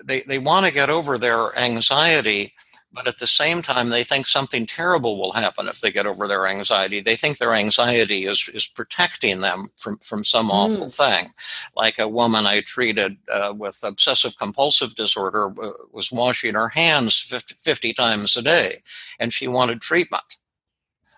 they, 0.03 0.21
they 0.21 0.39
want 0.39 0.65
to 0.65 0.71
get 0.71 0.89
over 0.89 1.17
their 1.17 1.57
anxiety 1.57 2.53
but 2.93 3.07
at 3.07 3.19
the 3.19 3.27
same 3.27 3.61
time 3.61 3.89
they 3.89 4.03
think 4.03 4.27
something 4.27 4.65
terrible 4.65 5.17
will 5.17 5.31
happen 5.31 5.67
if 5.67 5.79
they 5.79 5.91
get 5.91 6.05
over 6.05 6.27
their 6.27 6.45
anxiety. 6.45 6.99
They 6.99 7.15
think 7.15 7.37
their 7.37 7.53
anxiety 7.53 8.25
is, 8.25 8.49
is 8.53 8.67
protecting 8.67 9.41
them 9.41 9.69
from, 9.77 9.97
from 9.99 10.23
some 10.23 10.49
mm. 10.49 10.53
awful 10.53 10.89
thing. 10.89 11.31
Like 11.75 11.99
a 11.99 12.07
woman 12.07 12.45
i 12.45 12.61
treated 12.61 13.17
uh, 13.31 13.53
with 13.57 13.79
obsessive 13.83 14.37
compulsive 14.37 14.95
disorder 14.95 15.47
uh, 15.61 15.71
was 15.91 16.11
washing 16.11 16.53
her 16.53 16.69
hands 16.69 17.19
50, 17.19 17.55
50 17.55 17.93
times 17.93 18.35
a 18.35 18.41
day 18.41 18.81
and 19.19 19.31
she 19.31 19.47
wanted 19.47 19.81
treatment. 19.81 20.23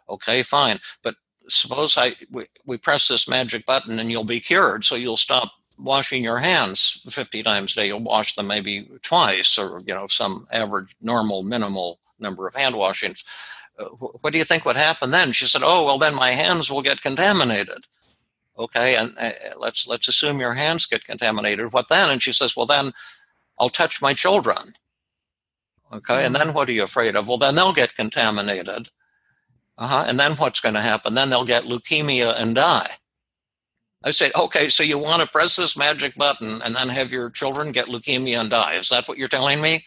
Okay 0.08 0.44
fine 0.44 0.80
but 1.02 1.16
suppose 1.50 1.98
i 1.98 2.14
we, 2.32 2.46
we 2.66 2.78
press 2.78 3.08
this 3.08 3.28
magic 3.28 3.66
button 3.66 4.00
and 4.00 4.10
you'll 4.10 4.24
be 4.24 4.40
cured 4.40 4.86
so 4.86 4.96
you'll 4.96 5.18
stop 5.18 5.52
washing 5.80 6.24
your 6.24 6.40
hands 6.40 7.04
50 7.10 7.44
times 7.44 7.74
a 7.74 7.82
day, 7.82 7.88
you'll 7.88 8.00
wash 8.00 8.36
them 8.36 8.48
maybe 8.48 8.88
twice 9.02 9.58
or, 9.58 9.80
you 9.86 9.94
know, 9.94 10.08
some 10.08 10.48
average, 10.52 10.96
normal, 11.02 11.44
minimal 11.44 12.00
number 12.20 12.48
of 12.48 12.56
hand 12.56 12.76
washings. 12.76 13.24
Uh, 13.80 13.86
what 13.86 14.32
do 14.32 14.40
you 14.40 14.46
think 14.46 14.66
would 14.66 14.76
happen 14.76 15.12
then? 15.12 15.32
She 15.32 15.46
said, 15.46 15.64
oh, 15.64 15.86
well, 15.86 15.98
then 15.98 16.16
my 16.16 16.32
hands 16.32 16.70
will 16.70 16.82
get 16.82 17.02
contaminated. 17.02 17.86
Okay, 18.58 18.96
and 18.96 19.16
uh, 19.18 19.32
let's 19.58 19.88
let's 19.88 20.08
assume 20.08 20.40
your 20.40 20.54
hands 20.54 20.86
get 20.86 21.06
contaminated. 21.06 21.74
What 21.74 21.90
then? 21.90 22.12
And 22.12 22.22
she 22.22 22.32
says, 22.32 22.56
well, 22.56 22.68
then 22.68 22.92
I'll 23.60 23.70
touch 23.70 24.00
my 24.00 24.14
children. 24.14 24.76
Okay, 25.92 26.24
and 26.24 26.36
then 26.36 26.54
what 26.54 26.70
are 26.70 26.74
you 26.74 26.84
afraid 26.84 27.16
of? 27.16 27.28
Well, 27.28 27.40
then 27.40 27.56
they'll 27.56 27.74
get 27.74 27.96
contaminated. 27.96 28.90
Uh-huh. 29.78 30.06
And 30.08 30.20
then 30.20 30.34
what's 30.34 30.60
going 30.60 30.76
to 30.76 30.82
happen? 30.82 31.16
Then 31.16 31.30
they'll 31.30 31.46
get 31.46 31.64
leukemia 31.64 32.40
and 32.40 32.56
die. 32.56 32.90
I 34.04 34.12
said, 34.12 34.32
okay, 34.36 34.70
so 34.70 34.84
you 34.84 34.98
want 34.98 35.22
to 35.22 35.28
press 35.28 35.56
this 35.56 35.78
magic 35.78 36.16
button 36.16 36.62
and 36.62 36.76
then 36.76 36.90
have 36.90 37.12
your 37.12 37.30
children 37.30 37.72
get 37.72 37.88
leukemia 37.88 38.40
and 38.40 38.50
die. 38.50 38.74
Is 38.74 38.90
that 38.90 39.08
what 39.08 39.18
you're 39.18 39.28
telling 39.28 39.62
me? 39.62 39.86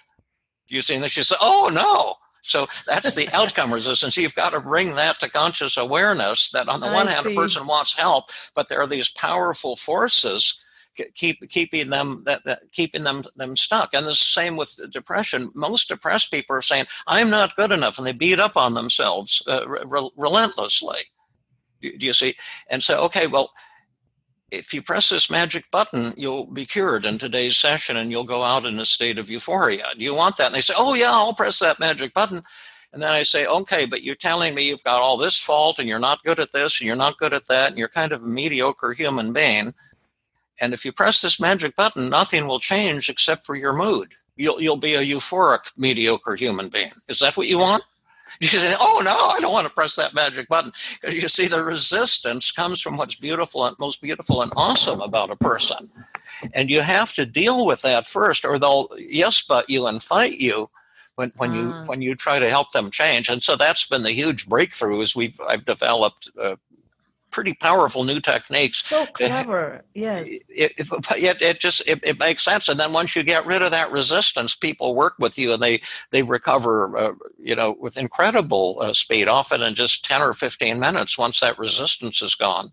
You 0.68 0.80
see 0.80 0.96
this? 0.98 1.12
She 1.12 1.22
said, 1.22 1.38
oh, 1.40 1.70
no. 1.72 2.14
So 2.40 2.66
that's 2.86 3.14
the 3.14 3.28
outcome 3.34 3.72
resistance. 3.72 4.16
You've 4.16 4.34
got 4.34 4.52
to 4.52 4.60
bring 4.60 4.94
that 4.94 5.20
to 5.20 5.28
conscious 5.28 5.76
awareness 5.76 6.50
that 6.50 6.68
on 6.68 6.80
the 6.80 6.86
I 6.86 6.94
one 6.94 7.06
hand, 7.08 7.26
a 7.26 7.34
person 7.34 7.66
wants 7.66 7.96
help, 7.96 8.30
but 8.54 8.68
there 8.68 8.80
are 8.80 8.86
these 8.86 9.10
powerful 9.10 9.76
forces 9.76 10.62
keep 11.14 11.48
keeping 11.50 11.90
them 11.90 12.22
that, 12.24 12.44
that, 12.44 12.72
keeping 12.72 13.04
them 13.04 13.22
them 13.36 13.56
stuck. 13.56 13.92
And 13.92 14.06
the 14.06 14.14
same 14.14 14.56
with 14.56 14.78
depression. 14.90 15.50
Most 15.54 15.88
depressed 15.88 16.30
people 16.30 16.56
are 16.56 16.62
saying, 16.62 16.86
"I'm 17.06 17.30
not 17.30 17.56
good 17.56 17.72
enough," 17.72 17.98
and 17.98 18.06
they 18.06 18.12
beat 18.12 18.40
up 18.40 18.56
on 18.56 18.74
themselves 18.74 19.42
uh, 19.46 19.68
re- 19.68 20.10
relentlessly. 20.16 21.00
Do, 21.82 21.96
do 21.96 22.06
you 22.06 22.14
see? 22.14 22.34
And 22.70 22.82
so, 22.82 23.00
okay, 23.04 23.26
well, 23.26 23.52
if 24.50 24.72
you 24.72 24.82
press 24.82 25.08
this 25.10 25.30
magic 25.30 25.70
button, 25.70 26.14
you'll 26.16 26.46
be 26.46 26.66
cured 26.66 27.04
in 27.04 27.18
today's 27.18 27.56
session, 27.56 27.96
and 27.96 28.10
you'll 28.10 28.24
go 28.24 28.42
out 28.42 28.64
in 28.64 28.78
a 28.78 28.84
state 28.84 29.18
of 29.18 29.30
euphoria. 29.30 29.86
Do 29.96 30.04
you 30.04 30.14
want 30.14 30.36
that? 30.36 30.46
And 30.46 30.54
they 30.54 30.60
say, 30.60 30.74
"Oh 30.76 30.94
yeah, 30.94 31.10
I'll 31.10 31.34
press 31.34 31.58
that 31.58 31.80
magic 31.80 32.14
button." 32.14 32.42
And 32.96 33.02
then 33.02 33.12
I 33.12 33.24
say, 33.24 33.44
okay, 33.46 33.84
but 33.84 34.02
you're 34.02 34.14
telling 34.14 34.54
me 34.54 34.66
you've 34.66 34.82
got 34.82 35.02
all 35.02 35.18
this 35.18 35.38
fault 35.38 35.78
and 35.78 35.86
you're 35.86 35.98
not 35.98 36.22
good 36.22 36.40
at 36.40 36.52
this 36.52 36.80
and 36.80 36.86
you're 36.86 36.96
not 36.96 37.18
good 37.18 37.34
at 37.34 37.46
that 37.46 37.68
and 37.68 37.78
you're 37.78 37.88
kind 37.88 38.10
of 38.10 38.22
a 38.22 38.26
mediocre 38.26 38.92
human 38.92 39.34
being. 39.34 39.74
And 40.62 40.72
if 40.72 40.82
you 40.82 40.92
press 40.92 41.20
this 41.20 41.38
magic 41.38 41.76
button, 41.76 42.08
nothing 42.08 42.46
will 42.46 42.58
change 42.58 43.10
except 43.10 43.44
for 43.44 43.54
your 43.54 43.76
mood. 43.76 44.14
You'll, 44.36 44.62
you'll 44.62 44.78
be 44.78 44.94
a 44.94 45.02
euphoric, 45.02 45.72
mediocre 45.76 46.36
human 46.36 46.70
being. 46.70 46.92
Is 47.06 47.18
that 47.18 47.36
what 47.36 47.48
you 47.48 47.58
want? 47.58 47.82
You 48.40 48.48
say, 48.48 48.74
oh 48.78 49.00
no, 49.04 49.16
I 49.16 49.40
don't 49.40 49.52
want 49.52 49.66
to 49.66 49.72
press 49.72 49.96
that 49.96 50.14
magic 50.14 50.48
button. 50.48 50.72
Because 51.00 51.14
you 51.14 51.28
see, 51.28 51.46
the 51.46 51.62
resistance 51.62 52.52
comes 52.52 52.80
from 52.80 52.96
what's 52.96 53.14
beautiful 53.14 53.64
and 53.64 53.78
most 53.78 54.00
beautiful 54.02 54.42
and 54.42 54.52
awesome 54.56 55.00
about 55.00 55.30
a 55.30 55.36
person. 55.36 55.90
And 56.52 56.70
you 56.70 56.82
have 56.82 57.14
to 57.14 57.24
deal 57.24 57.66
with 57.66 57.82
that 57.82 58.06
first, 58.06 58.44
or 58.44 58.58
they'll 58.58 58.88
yes 58.98 59.42
but 59.42 59.70
you 59.70 59.86
and 59.86 60.02
fight 60.02 60.38
you 60.38 60.68
when, 61.14 61.32
when 61.36 61.54
you 61.54 61.72
ah. 61.72 61.84
when 61.86 62.02
you 62.02 62.14
try 62.14 62.38
to 62.38 62.50
help 62.50 62.72
them 62.72 62.90
change. 62.90 63.28
And 63.28 63.42
so 63.42 63.56
that's 63.56 63.88
been 63.88 64.02
the 64.02 64.12
huge 64.12 64.46
breakthrough 64.46 65.00
is 65.00 65.16
we've 65.16 65.40
I've 65.48 65.64
developed 65.64 66.30
uh, 66.40 66.56
pretty 67.36 67.52
powerful 67.52 68.02
new 68.02 68.18
techniques. 68.18 68.86
So 68.86 69.04
clever, 69.12 69.84
yes. 69.92 70.26
It, 70.48 70.72
it, 70.78 70.88
it, 71.18 71.42
it 71.42 71.60
just 71.60 71.86
it, 71.86 72.00
it, 72.02 72.18
makes 72.18 72.42
sense, 72.42 72.70
and 72.70 72.80
then 72.80 72.94
once 72.94 73.14
you 73.14 73.22
get 73.22 73.44
rid 73.44 73.60
of 73.60 73.72
that 73.72 73.92
resistance, 73.92 74.54
people 74.56 74.94
work 74.94 75.16
with 75.18 75.36
you, 75.36 75.52
and 75.52 75.62
they 75.62 75.82
they 76.12 76.22
recover, 76.22 76.96
uh, 76.96 77.12
you 77.38 77.54
know, 77.54 77.76
with 77.78 77.98
incredible 77.98 78.78
uh, 78.80 78.94
speed, 78.94 79.28
often 79.28 79.60
in 79.60 79.74
just 79.74 80.02
ten 80.02 80.22
or 80.22 80.32
fifteen 80.32 80.80
minutes. 80.80 81.18
Once 81.18 81.40
that 81.40 81.58
resistance 81.58 82.22
is 82.22 82.34
gone, 82.34 82.70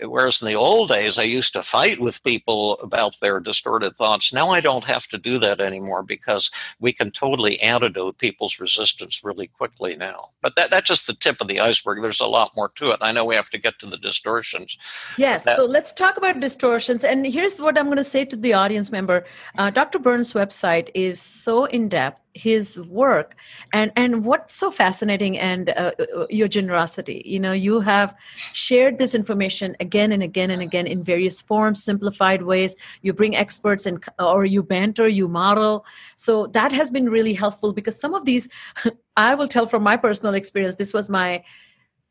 Whereas 0.00 0.40
in 0.40 0.46
the 0.46 0.54
old 0.54 0.90
days, 0.90 1.18
I 1.18 1.24
used 1.24 1.52
to 1.54 1.62
fight 1.62 2.00
with 2.00 2.22
people 2.22 2.78
about 2.78 3.18
their 3.20 3.40
distorted 3.40 3.96
thoughts. 3.96 4.32
Now 4.32 4.50
I 4.50 4.60
don't 4.60 4.84
have 4.84 5.08
to 5.08 5.18
do 5.18 5.38
that 5.38 5.60
anymore 5.60 6.02
because 6.02 6.50
we 6.78 6.92
can 6.92 7.10
totally 7.10 7.60
antidote 7.60 8.18
people's 8.18 8.60
resistance 8.60 9.24
really 9.24 9.48
quickly 9.48 9.96
now. 9.96 10.26
But 10.40 10.54
that, 10.56 10.70
that's 10.70 10.88
just 10.88 11.06
the 11.06 11.14
tip 11.14 11.40
of 11.40 11.48
the 11.48 11.60
iceberg. 11.60 12.00
There's 12.00 12.20
a 12.20 12.26
lot 12.26 12.52
more 12.56 12.70
to 12.76 12.90
it. 12.90 12.98
I 13.00 13.12
know 13.12 13.24
we 13.24 13.34
have 13.34 13.50
to 13.50 13.58
get 13.58 13.78
to 13.80 13.86
the 13.86 13.97
distortions. 13.98 14.78
Yes. 15.16 15.44
That, 15.44 15.56
so 15.56 15.64
let's 15.64 15.92
talk 15.92 16.16
about 16.16 16.40
distortions. 16.40 17.04
And 17.04 17.26
here's 17.26 17.60
what 17.60 17.78
I'm 17.78 17.86
going 17.86 17.98
to 17.98 18.04
say 18.04 18.24
to 18.24 18.36
the 18.36 18.54
audience 18.54 18.90
member 18.90 19.24
uh, 19.58 19.70
Dr. 19.70 19.98
Burns' 19.98 20.32
website 20.32 20.90
is 20.94 21.20
so 21.20 21.64
in 21.66 21.88
depth 21.88 22.20
his 22.38 22.80
work 22.82 23.34
and 23.72 23.90
and 23.96 24.24
what's 24.24 24.54
so 24.54 24.70
fascinating 24.70 25.38
and 25.38 25.70
uh, 25.70 25.92
uh, 25.98 26.26
your 26.30 26.46
generosity 26.46 27.22
you 27.24 27.40
know 27.40 27.52
you 27.52 27.80
have 27.80 28.14
shared 28.36 28.98
this 28.98 29.14
information 29.14 29.76
again 29.80 30.12
and 30.12 30.22
again 30.22 30.50
and 30.50 30.62
again 30.62 30.86
in 30.86 31.02
various 31.02 31.42
forms 31.42 31.82
simplified 31.82 32.42
ways 32.42 32.76
you 33.02 33.12
bring 33.12 33.34
experts 33.34 33.86
and 33.86 34.04
or 34.18 34.44
you 34.44 34.62
banter 34.62 35.08
you 35.08 35.26
model 35.26 35.84
so 36.16 36.46
that 36.48 36.70
has 36.70 36.90
been 36.90 37.08
really 37.08 37.34
helpful 37.34 37.72
because 37.72 37.98
some 38.00 38.14
of 38.14 38.24
these 38.24 38.48
i 39.16 39.34
will 39.34 39.48
tell 39.48 39.66
from 39.66 39.82
my 39.82 39.96
personal 39.96 40.34
experience 40.34 40.76
this 40.76 40.94
was 40.94 41.10
my 41.10 41.42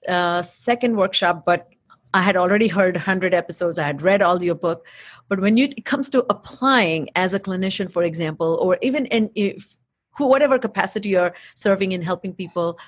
uh, 0.10 0.42
second 0.42 0.96
workshop 0.98 1.46
but 1.46 1.70
I 2.14 2.22
had 2.22 2.38
already 2.38 2.68
heard 2.68 2.96
100 2.96 3.34
episodes. 3.34 3.78
I 3.78 3.86
had 3.86 4.02
read 4.02 4.22
all 4.22 4.42
your 4.42 4.56
book. 4.56 4.86
But 5.30 5.42
when 5.42 5.58
you, 5.58 5.66
it 5.66 5.86
comes 5.86 6.10
to 6.12 6.26
applying 6.30 7.10
as 7.16 7.34
a 7.34 7.40
clinician, 7.40 7.92
for 7.92 8.04
example, 8.04 8.58
or 8.62 8.78
even 8.82 9.06
in, 9.08 9.30
if 9.36 9.76
whatever 10.18 10.58
capacity 10.58 11.10
you're 11.10 11.36
serving 11.54 11.92
in 11.92 12.02
helping 12.02 12.34
people 12.34 12.80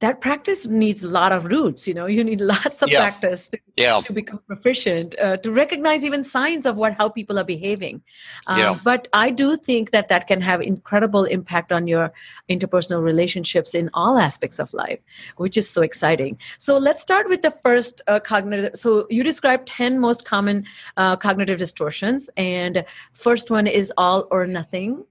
that 0.00 0.20
practice 0.20 0.66
needs 0.66 1.04
a 1.04 1.08
lot 1.08 1.30
of 1.30 1.44
roots 1.44 1.86
you 1.86 1.94
know 1.94 2.06
you 2.06 2.24
need 2.24 2.40
lots 2.54 2.82
of 2.82 2.90
yeah. 2.90 2.98
practice 2.98 3.48
to, 3.48 3.58
yeah. 3.76 4.00
to 4.00 4.12
become 4.12 4.40
proficient 4.46 5.18
uh, 5.18 5.36
to 5.38 5.52
recognize 5.52 6.04
even 6.04 6.24
signs 6.24 6.66
of 6.66 6.76
what 6.76 6.94
how 6.94 7.08
people 7.08 7.38
are 7.38 7.44
behaving 7.44 8.02
um, 8.46 8.58
yeah. 8.58 8.78
but 8.82 9.08
i 9.12 9.30
do 9.30 9.56
think 9.56 9.90
that 9.90 10.08
that 10.08 10.26
can 10.26 10.40
have 10.40 10.60
incredible 10.60 11.24
impact 11.24 11.70
on 11.72 11.86
your 11.86 12.12
interpersonal 12.50 13.02
relationships 13.02 13.74
in 13.74 13.90
all 13.94 14.18
aspects 14.18 14.58
of 14.58 14.72
life 14.74 15.00
which 15.36 15.56
is 15.56 15.68
so 15.68 15.82
exciting 15.82 16.36
so 16.58 16.76
let's 16.78 17.00
start 17.00 17.28
with 17.28 17.42
the 17.42 17.50
first 17.50 18.00
uh, 18.06 18.18
cognitive 18.18 18.72
so 18.74 19.06
you 19.10 19.22
described 19.22 19.66
10 19.66 19.98
most 19.98 20.24
common 20.24 20.64
uh, 20.96 21.16
cognitive 21.16 21.58
distortions 21.58 22.30
and 22.36 22.84
first 23.12 23.50
one 23.50 23.66
is 23.66 23.92
all 23.96 24.26
or 24.30 24.46
nothing 24.46 25.04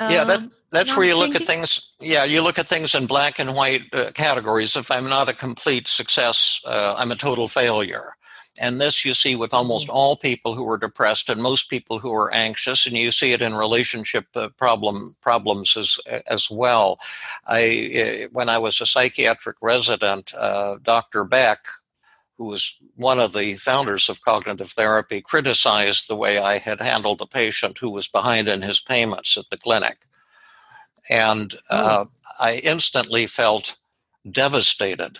yeah 0.00 0.24
that 0.24 0.40
um, 0.40 0.52
that's 0.70 0.96
where 0.96 1.06
you 1.06 1.16
look 1.16 1.34
at 1.34 1.44
things 1.44 1.92
yeah 2.00 2.24
you 2.24 2.42
look 2.42 2.58
at 2.58 2.66
things 2.66 2.94
in 2.94 3.06
black 3.06 3.38
and 3.38 3.54
white 3.54 3.82
uh, 3.92 4.10
categories. 4.12 4.76
If 4.76 4.90
i'm 4.90 5.08
not 5.08 5.28
a 5.28 5.34
complete 5.34 5.88
success 5.88 6.60
uh, 6.66 6.94
i'm 6.96 7.12
a 7.12 7.16
total 7.16 7.48
failure. 7.48 8.12
And 8.58 8.80
this 8.80 9.04
you 9.04 9.12
see 9.12 9.36
with 9.36 9.52
almost 9.52 9.88
mm-hmm. 9.88 9.96
all 9.96 10.16
people 10.16 10.54
who 10.54 10.66
are 10.70 10.78
depressed 10.78 11.28
and 11.28 11.42
most 11.42 11.68
people 11.68 11.98
who 11.98 12.10
are 12.14 12.32
anxious 12.32 12.86
and 12.86 12.96
you 12.96 13.10
see 13.12 13.32
it 13.32 13.42
in 13.42 13.54
relationship 13.54 14.26
uh, 14.34 14.48
problem 14.56 15.14
problems 15.20 15.76
as 15.76 15.98
as 16.26 16.50
well. 16.50 16.98
I 17.46 18.26
uh, 18.26 18.28
when 18.32 18.48
i 18.48 18.58
was 18.58 18.80
a 18.80 18.86
psychiatric 18.86 19.56
resident 19.60 20.34
uh, 20.34 20.76
dr 20.82 21.24
beck 21.24 21.66
who 22.38 22.46
was 22.46 22.76
one 22.94 23.18
of 23.18 23.32
the 23.32 23.54
founders 23.54 24.08
of 24.08 24.22
cognitive 24.22 24.70
therapy 24.70 25.20
criticized 25.20 26.08
the 26.08 26.16
way 26.16 26.38
i 26.38 26.58
had 26.58 26.80
handled 26.80 27.20
a 27.20 27.26
patient 27.26 27.78
who 27.78 27.90
was 27.90 28.08
behind 28.08 28.48
in 28.48 28.62
his 28.62 28.80
payments 28.80 29.36
at 29.36 29.48
the 29.50 29.56
clinic 29.56 30.06
and 31.08 31.54
oh. 31.70 31.76
uh, 31.76 32.04
I 32.40 32.56
instantly 32.64 33.26
felt 33.26 33.76
devastated. 34.30 35.18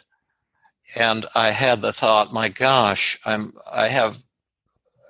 And 0.94 1.26
I 1.35 1.50
had 1.50 1.83
the 1.83 1.92
thought, 1.92 2.33
my 2.33 2.48
gosh, 2.48 3.18
I'm, 3.24 3.52
I 3.72 3.88
have, 3.88 4.18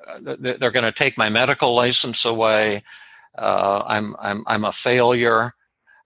uh, 0.08 0.36
they're 0.38 0.70
going 0.70 0.84
to 0.84 0.92
take 0.92 1.18
my 1.18 1.28
medical 1.28 1.74
license 1.74 2.24
away. 2.24 2.82
Uh, 3.36 3.82
I'm, 3.86 4.16
I'm, 4.18 4.42
I'm 4.46 4.64
a 4.64 4.72
failure. 4.72 5.54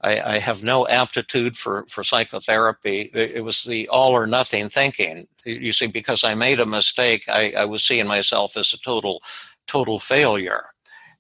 I, 0.03 0.35
I, 0.35 0.39
have 0.39 0.65
no 0.65 0.89
aptitude 0.89 1.57
for, 1.59 1.85
for 1.89 2.03
psychotherapy. 2.03 3.11
It 3.13 3.45
was 3.45 3.65
the 3.65 3.87
all 3.89 4.13
or 4.13 4.27
nothing 4.27 4.71
thinking. 4.71 5.27
You 5.45 5.73
see, 5.73 5.89
because 5.89 6.25
I 6.25 6.35
made 6.35 6.59
a 6.59 6.67
mistake, 6.67 7.25
I, 7.29 7.53
I 7.57 7.65
was 7.67 7.85
seeing 7.85 8.07
myself 8.07 8.57
as 8.57 8.73
a 8.73 8.79
total, 8.79 9.23
total 9.67 9.99
failure. 9.99 10.67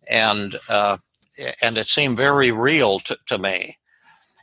And 0.08 0.56
uh, 0.68 0.96
and 1.62 1.78
it 1.78 1.88
seemed 1.88 2.16
very 2.16 2.50
real 2.50 3.00
to, 3.00 3.16
to 3.26 3.38
me. 3.38 3.78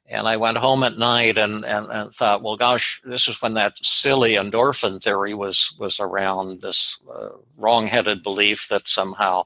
And 0.10 0.28
I 0.28 0.38
went 0.38 0.58
home 0.58 0.84
at 0.84 0.98
night 0.98 1.38
and, 1.38 1.66
and, 1.66 1.88
and, 1.92 2.12
thought, 2.12 2.42
well, 2.42 2.56
gosh, 2.56 3.02
this 3.04 3.28
is 3.28 3.42
when 3.42 3.56
that 3.56 3.84
silly 3.84 4.34
endorphin 4.34 5.04
theory 5.04 5.34
was 5.34 5.76
was 5.78 6.00
around. 6.00 6.62
This 6.62 6.98
uh, 7.14 7.30
wrong-headed 7.58 8.24
belief 8.24 8.68
that 8.70 8.88
somehow 8.88 9.44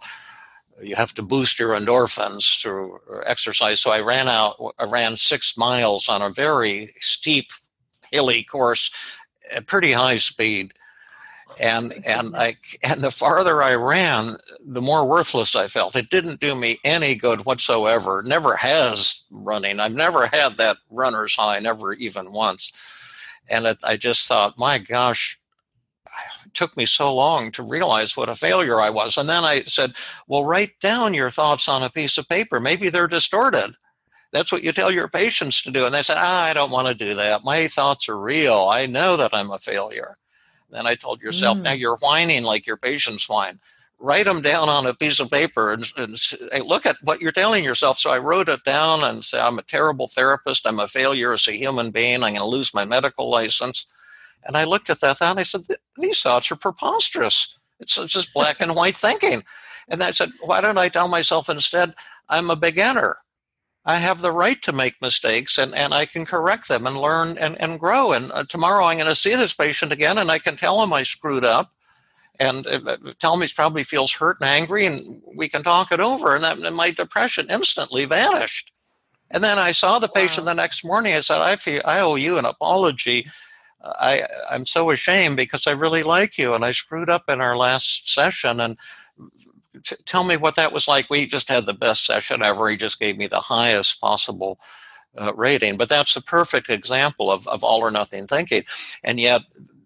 you 0.82 0.96
have 0.96 1.14
to 1.16 1.22
boost 1.22 1.60
your 1.60 1.72
endorphins 1.72 2.62
through 2.62 3.00
exercise. 3.26 3.80
So 3.82 3.92
I 3.92 4.00
ran 4.02 4.28
out, 4.28 4.56
I 4.80 4.86
ran 4.86 5.18
six 5.18 5.58
miles 5.58 6.10
on 6.10 6.22
a 6.22 6.30
very 6.30 6.94
steep, 7.00 7.52
hilly 8.12 8.44
course 8.44 8.92
at 9.56 9.68
pretty 9.68 9.92
high 9.92 10.18
speed, 10.18 10.74
and 11.60 11.94
and 12.06 12.36
I 12.36 12.58
and 12.84 13.02
the 13.02 13.12
farther 13.12 13.62
I 13.62 13.76
ran, 13.76 14.38
the 14.66 14.82
more 14.82 15.06
worthless 15.06 15.56
I 15.56 15.68
felt. 15.68 15.96
It 15.96 16.10
didn't 16.10 16.40
do 16.40 16.56
me 16.56 16.80
any 16.84 17.16
good 17.16 17.46
whatsoever. 17.46 18.24
Never 18.26 18.56
has 18.56 19.26
running. 19.32 19.80
I've 19.80 19.94
never 19.94 20.28
had 20.28 20.58
that 20.58 20.78
runner's 20.90 21.36
high, 21.36 21.60
never 21.60 21.94
even 21.94 22.32
once. 22.32 22.72
And 23.50 23.66
it, 23.66 23.80
I 23.84 23.98
just 23.98 24.28
thought, 24.28 24.58
my 24.58 24.78
gosh, 24.78 25.40
took 26.54 26.76
me 26.78 26.86
so 26.86 27.14
long 27.14 27.52
to 27.52 27.64
realize 27.64 28.16
what 28.16 28.30
a 28.30 28.36
failure 28.36 28.80
I 28.80 28.90
was. 28.90 29.18
And 29.18 29.28
then 29.28 29.44
I 29.44 29.64
said, 29.64 29.94
well, 30.28 30.46
write 30.46 30.80
down 30.80 31.14
your 31.14 31.30
thoughts 31.30 31.68
on 31.68 31.84
a 31.84 31.90
piece 31.90 32.18
of 32.18 32.30
paper. 32.30 32.60
Maybe 32.60 32.90
they're 32.90 33.08
distorted. 33.08 33.76
That's 34.32 34.52
what 34.52 34.64
you 34.64 34.72
tell 34.72 34.92
your 34.92 35.10
patients 35.10 35.62
to 35.64 35.72
do. 35.72 35.86
And 35.86 35.94
they 35.94 36.04
said, 36.04 36.18
ah, 36.18 36.46
I 36.46 36.54
don't 36.54 36.72
want 36.72 36.88
to 36.88 36.94
do 36.94 37.16
that. 37.16 37.44
My 37.44 37.68
thoughts 37.68 38.08
are 38.08 38.20
real. 38.20 38.70
I 38.72 38.86
know 38.86 39.18
that 39.18 39.34
I'm 39.34 39.52
a 39.52 39.60
failure. 39.60 40.18
Then 40.70 40.88
I 40.88 40.96
told 40.96 41.22
yourself, 41.22 41.58
mm. 41.58 41.64
now 41.64 41.74
you're 41.74 41.98
whining 41.98 42.44
like 42.44 42.66
your 42.66 42.78
patients 42.78 43.28
whine. 43.28 43.60
Write 44.00 44.26
them 44.26 44.42
down 44.42 44.68
on 44.68 44.88
a 44.88 44.96
piece 44.96 45.20
of 45.20 45.30
paper 45.30 45.74
and, 45.74 45.86
and, 45.96 46.18
look 46.66 46.88
at 46.88 46.96
what 47.04 47.22
you're 47.22 47.32
telling 47.32 47.64
yourself. 47.64 48.00
So 48.00 48.10
I 48.10 48.18
wrote 48.18 48.50
it 48.50 48.64
down 48.64 49.04
and 49.04 49.24
said, 49.24 49.42
I'm 49.42 49.60
a 49.60 49.64
terrible 49.64 50.08
therapist. 50.08 50.66
I'm 50.66 50.80
a 50.80 50.88
failure 50.88 51.34
as 51.34 51.48
a 51.48 51.52
human 51.52 51.92
being. 51.92 52.24
I'm 52.24 52.34
going 52.34 52.36
to 52.38 52.46
lose 52.46 52.74
my 52.74 52.84
medical 52.84 53.30
license. 53.30 53.86
And 54.46 54.58
I 54.58 54.64
looked 54.64 54.90
at 54.90 55.02
that 55.02 55.22
and 55.22 55.40
I 55.40 55.44
said, 55.44 55.62
these 55.98 56.22
thoughts 56.22 56.52
are 56.52 56.56
preposterous. 56.56 57.56
It's 57.80 57.96
just 58.06 58.34
black 58.34 58.58
and 58.60 58.76
white 58.76 58.98
thinking. 58.98 59.44
And 59.88 60.02
I 60.04 60.12
said, 60.12 60.30
why 60.42 60.62
don't 60.62 60.78
I 60.78 60.90
tell 60.90 61.08
myself 61.08 61.50
instead, 61.50 61.94
I'm 62.30 62.50
a 62.50 62.56
beginner? 62.56 63.18
I 63.84 63.96
have 63.96 64.22
the 64.22 64.32
right 64.32 64.62
to 64.62 64.72
make 64.72 65.02
mistakes 65.02 65.58
and, 65.58 65.74
and 65.74 65.94
I 65.94 66.06
can 66.06 66.26
correct 66.26 66.68
them 66.68 66.86
and 66.86 66.98
learn 66.98 67.38
and, 67.40 67.60
and 67.60 67.80
grow. 67.80 68.14
And 68.14 68.32
uh, 68.32 68.44
tomorrow 68.48 68.86
I'm 68.86 68.98
going 68.98 69.10
to 69.10 69.16
see 69.16 69.36
this 69.36 69.56
patient 69.56 69.92
again 69.92 70.20
and 70.20 70.30
I 70.30 70.38
can 70.38 70.56
tell 70.56 70.84
him 70.84 70.94
I 70.94 71.02
screwed 71.04 71.44
up 71.44 71.72
and 72.40 72.66
uh, 72.66 72.98
tell 73.20 73.38
me 73.38 73.48
he 73.48 73.54
probably 73.54 73.84
feels 73.84 74.14
hurt 74.14 74.38
and 74.42 74.50
angry, 74.50 74.88
and 74.88 75.22
we 75.36 75.48
can 75.48 75.62
talk 75.62 75.92
it 75.92 76.00
over. 76.00 76.34
And, 76.34 76.44
that, 76.44 76.58
and 76.58 76.76
my 76.76 76.90
depression 76.90 77.48
instantly 77.52 78.06
vanished. 78.06 78.72
And 79.30 79.44
then 79.44 79.60
I 79.60 79.72
saw 79.72 80.00
the 80.00 80.08
patient 80.08 80.46
wow. 80.46 80.54
the 80.54 80.62
next 80.62 80.84
morning. 80.84 81.14
I 81.14 81.20
said, 81.20 81.40
I 81.40 81.56
feel 81.56 81.82
I 81.86 82.00
owe 82.00 82.16
you 82.16 82.40
an 82.40 82.46
apology. 82.46 83.28
I 83.84 84.28
I'm 84.50 84.66
so 84.66 84.92
ashamed 84.92 85.38
because 85.38 85.68
I 85.68 85.72
really 85.72 86.04
like 86.04 86.38
you, 86.38 86.54
and 86.54 86.64
I 86.64 86.72
screwed 86.72 87.10
up 87.10 87.24
in 87.30 87.42
our 87.42 87.58
last 87.58 88.12
session. 88.12 88.60
And 88.60 88.78
t- 89.84 89.96
tell 90.06 90.24
me 90.24 90.38
what 90.38 90.56
that 90.56 90.74
was 90.74 90.88
like. 90.88 91.10
We 91.10 91.26
just 91.26 91.50
had 91.50 91.66
the 91.66 91.74
best 91.74 92.06
session 92.06 92.44
ever. 92.44 92.70
He 92.70 92.78
just 92.78 93.00
gave 93.00 93.18
me 93.18 93.28
the 93.28 93.42
highest 93.42 94.00
possible 94.02 94.60
uh, 95.18 95.34
rating. 95.36 95.78
But 95.78 95.90
that's 95.90 96.16
a 96.16 96.22
perfect 96.22 96.70
example 96.70 97.32
of, 97.32 97.48
of 97.48 97.64
all 97.64 97.82
or 97.82 97.92
nothing 97.92 98.28
thinking. 98.28 98.64
And 99.04 99.20
yet, 99.20 99.42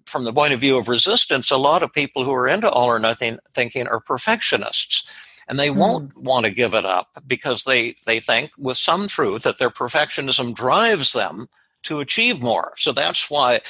from 0.06 0.24
the 0.24 0.34
point 0.34 0.54
of 0.54 0.60
view 0.60 0.78
of 0.78 0.88
resistance, 0.88 1.52
a 1.52 1.58
lot 1.58 1.84
of 1.84 1.94
people 1.94 2.24
who 2.24 2.34
are 2.34 2.48
into 2.48 2.70
all 2.70 2.88
or 2.88 3.00
nothing 3.00 3.40
thinking 3.54 3.88
are 3.88 4.00
perfectionists. 4.00 5.10
And 5.48 5.60
they 5.60 5.70
mm 5.70 5.76
won't 5.76 6.18
want 6.18 6.46
to 6.46 6.52
give 6.52 6.74
it 6.74 6.86
up 6.86 7.24
because 7.28 7.66
they, 7.66 7.96
they 8.08 8.20
think, 8.20 8.52
with 8.58 8.78
some 8.78 9.08
truth, 9.08 9.44
that 9.44 9.60
their 9.60 9.70
perfectionism 9.70 10.56
drives 10.56 11.14
them 11.14 11.48
to 11.86 12.00
achieve 12.00 12.42
more. 12.42 12.74
So 12.78 12.92
that's 12.92 13.30
why 13.30 13.62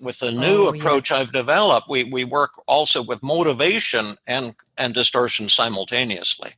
with 0.00 0.18
the 0.18 0.30
new 0.30 0.66
oh, 0.66 0.68
approach 0.68 1.10
yes. 1.10 1.20
I've 1.20 1.32
developed, 1.32 1.88
we, 1.88 2.04
we 2.04 2.24
work 2.24 2.50
also 2.66 3.02
with 3.02 3.22
motivation 3.22 4.16
and, 4.26 4.54
and 4.76 4.94
distortion 4.94 5.48
simultaneously. 5.48 6.52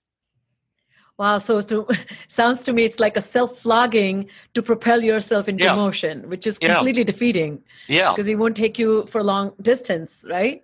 Wow, 1.19 1.39
so 1.39 1.61
to, 1.63 1.87
sounds 2.29 2.63
to 2.65 2.73
me 2.73 2.85
it's 2.85 3.01
like 3.01 3.17
a 3.17 3.23
self-flogging 3.23 4.29
to 4.55 4.63
propel 4.63 5.03
yourself 5.03 5.49
into 5.49 5.65
yeah. 5.65 5.75
motion, 5.75 6.29
which 6.29 6.47
is 6.47 6.59
completely 6.59 7.03
yeah. 7.03 7.07
defeating. 7.07 7.63
Yeah, 7.89 8.13
because 8.13 8.29
it 8.29 8.35
won't 8.35 8.57
take 8.57 8.79
you 8.79 9.07
for 9.07 9.23
long 9.23 9.53
distance, 9.63 10.27
right? 10.29 10.63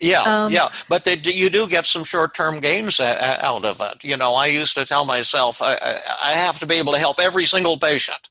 Yeah, 0.00 0.22
um, 0.22 0.52
yeah, 0.52 0.68
but 0.88 1.04
they, 1.04 1.16
you 1.16 1.50
do 1.50 1.68
get 1.68 1.86
some 1.86 2.04
short-term 2.04 2.60
gains 2.60 3.00
out 3.00 3.64
of 3.64 3.80
it. 3.80 4.04
You 4.04 4.16
know, 4.16 4.34
I 4.34 4.46
used 4.46 4.74
to 4.74 4.84
tell 4.84 5.04
myself 5.04 5.62
I, 5.62 6.00
I 6.22 6.32
have 6.32 6.58
to 6.60 6.66
be 6.66 6.76
able 6.76 6.92
to 6.92 6.98
help 6.98 7.20
every 7.20 7.44
single 7.44 7.78
patient. 7.78 8.28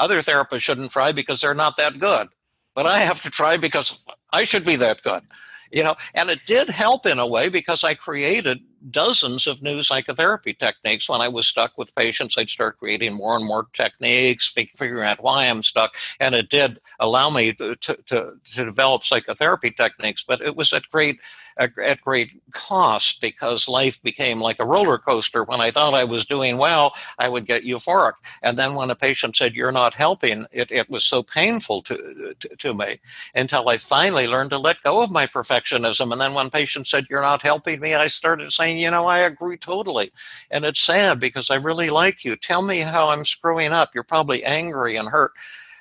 Other 0.00 0.20
therapists 0.20 0.62
shouldn't 0.62 0.90
try 0.90 1.12
because 1.12 1.40
they're 1.40 1.54
not 1.54 1.76
that 1.76 2.00
good, 2.00 2.28
but 2.74 2.86
I 2.86 2.98
have 2.98 3.22
to 3.22 3.30
try 3.30 3.56
because 3.56 4.04
I 4.32 4.42
should 4.42 4.64
be 4.64 4.76
that 4.76 5.02
good 5.02 5.22
you 5.70 5.82
know? 5.82 5.94
And 6.14 6.30
it 6.30 6.40
did 6.46 6.68
help 6.68 7.06
in 7.06 7.18
a 7.18 7.26
way 7.26 7.48
because 7.48 7.84
i 7.84 7.94
created 7.94 8.60
dozens 8.90 9.46
of 9.46 9.62
new 9.62 9.82
psychotherapy 9.82 10.54
techniques 10.54 11.08
when 11.08 11.20
i 11.20 11.28
was 11.28 11.46
stuck 11.46 11.76
with 11.76 11.94
patients 11.94 12.36
i'd 12.38 12.48
start 12.48 12.78
creating 12.78 13.14
more 13.14 13.36
and 13.36 13.46
more 13.46 13.66
techniques 13.72 14.50
figuring 14.50 15.04
out 15.04 15.22
why 15.22 15.46
i'm 15.46 15.62
stuck 15.62 15.94
and 16.18 16.34
it 16.34 16.48
did 16.48 16.80
allow 16.98 17.30
me 17.30 17.52
to, 17.52 17.76
to, 17.76 17.94
to, 18.06 18.32
to 18.44 18.64
develop 18.64 19.02
psychotherapy 19.02 19.70
techniques 19.70 20.22
but 20.22 20.40
it 20.40 20.56
was 20.56 20.72
at 20.72 20.88
great 20.90 21.18
at 21.60 22.00
great 22.00 22.30
cost 22.52 23.20
because 23.20 23.68
life 23.68 24.02
became 24.02 24.40
like 24.40 24.58
a 24.58 24.64
roller 24.64 24.98
coaster. 24.98 25.44
When 25.44 25.60
I 25.60 25.70
thought 25.70 25.94
I 25.94 26.04
was 26.04 26.24
doing 26.24 26.58
well, 26.58 26.94
I 27.18 27.28
would 27.28 27.46
get 27.46 27.64
euphoric. 27.64 28.14
And 28.42 28.56
then 28.56 28.74
when 28.74 28.90
a 28.90 28.94
patient 28.94 29.36
said, 29.36 29.54
You're 29.54 29.72
not 29.72 29.94
helping, 29.94 30.46
it, 30.52 30.72
it 30.72 30.88
was 30.88 31.04
so 31.04 31.22
painful 31.22 31.82
to, 31.82 32.34
to, 32.40 32.56
to 32.56 32.74
me 32.74 33.00
until 33.34 33.68
I 33.68 33.76
finally 33.76 34.26
learned 34.26 34.50
to 34.50 34.58
let 34.58 34.82
go 34.82 35.02
of 35.02 35.10
my 35.10 35.26
perfectionism. 35.26 36.12
And 36.12 36.20
then 36.20 36.34
when 36.34 36.50
patients 36.50 36.90
said, 36.90 37.06
You're 37.10 37.20
not 37.20 37.42
helping 37.42 37.80
me, 37.80 37.94
I 37.94 38.06
started 38.06 38.50
saying, 38.52 38.69
You 38.78 38.90
know, 38.90 39.06
I 39.06 39.18
agree 39.20 39.56
totally. 39.56 40.12
And 40.50 40.64
it's 40.64 40.80
sad 40.80 41.20
because 41.20 41.50
I 41.50 41.56
really 41.56 41.90
like 41.90 42.24
you. 42.24 42.36
Tell 42.36 42.62
me 42.62 42.80
how 42.80 43.08
I'm 43.10 43.24
screwing 43.24 43.72
up. 43.72 43.94
You're 43.94 44.04
probably 44.04 44.44
angry 44.44 44.96
and 44.96 45.08
hurt. 45.08 45.32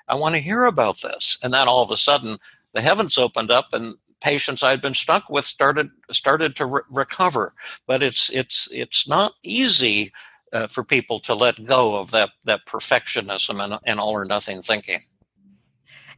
I 0.08 0.16
want 0.16 0.36
to 0.36 0.42
hear 0.42 0.66
about 0.66 1.02
this. 1.02 1.38
And 1.44 1.54
then 1.54 1.68
all 1.68 1.84
of 1.84 1.92
a 1.92 1.98
sudden, 1.98 2.38
the 2.74 2.82
heavens 2.82 3.18
opened 3.18 3.52
up 3.52 3.68
and 3.74 3.96
patients 4.22 4.64
I'd 4.64 4.82
been 4.82 4.94
stuck 4.94 5.30
with 5.30 5.46
started 5.46 5.90
started 6.12 6.56
to 6.58 6.66
re- 6.66 6.82
recover. 6.90 7.54
But 7.88 8.04
it's 8.04 8.30
it's 8.30 8.70
it's 8.72 9.08
not 9.08 9.34
easy 9.44 10.12
uh, 10.52 10.68
for 10.68 10.84
people 10.84 11.20
to 11.22 11.34
let 11.34 11.66
go 11.66 11.96
of 11.96 12.12
that 12.12 12.32
that 12.46 12.66
perfectionism 12.66 13.64
and, 13.64 13.80
and 13.86 14.00
all 14.00 14.12
or 14.12 14.26
nothing 14.26 14.62
thinking 14.62 15.02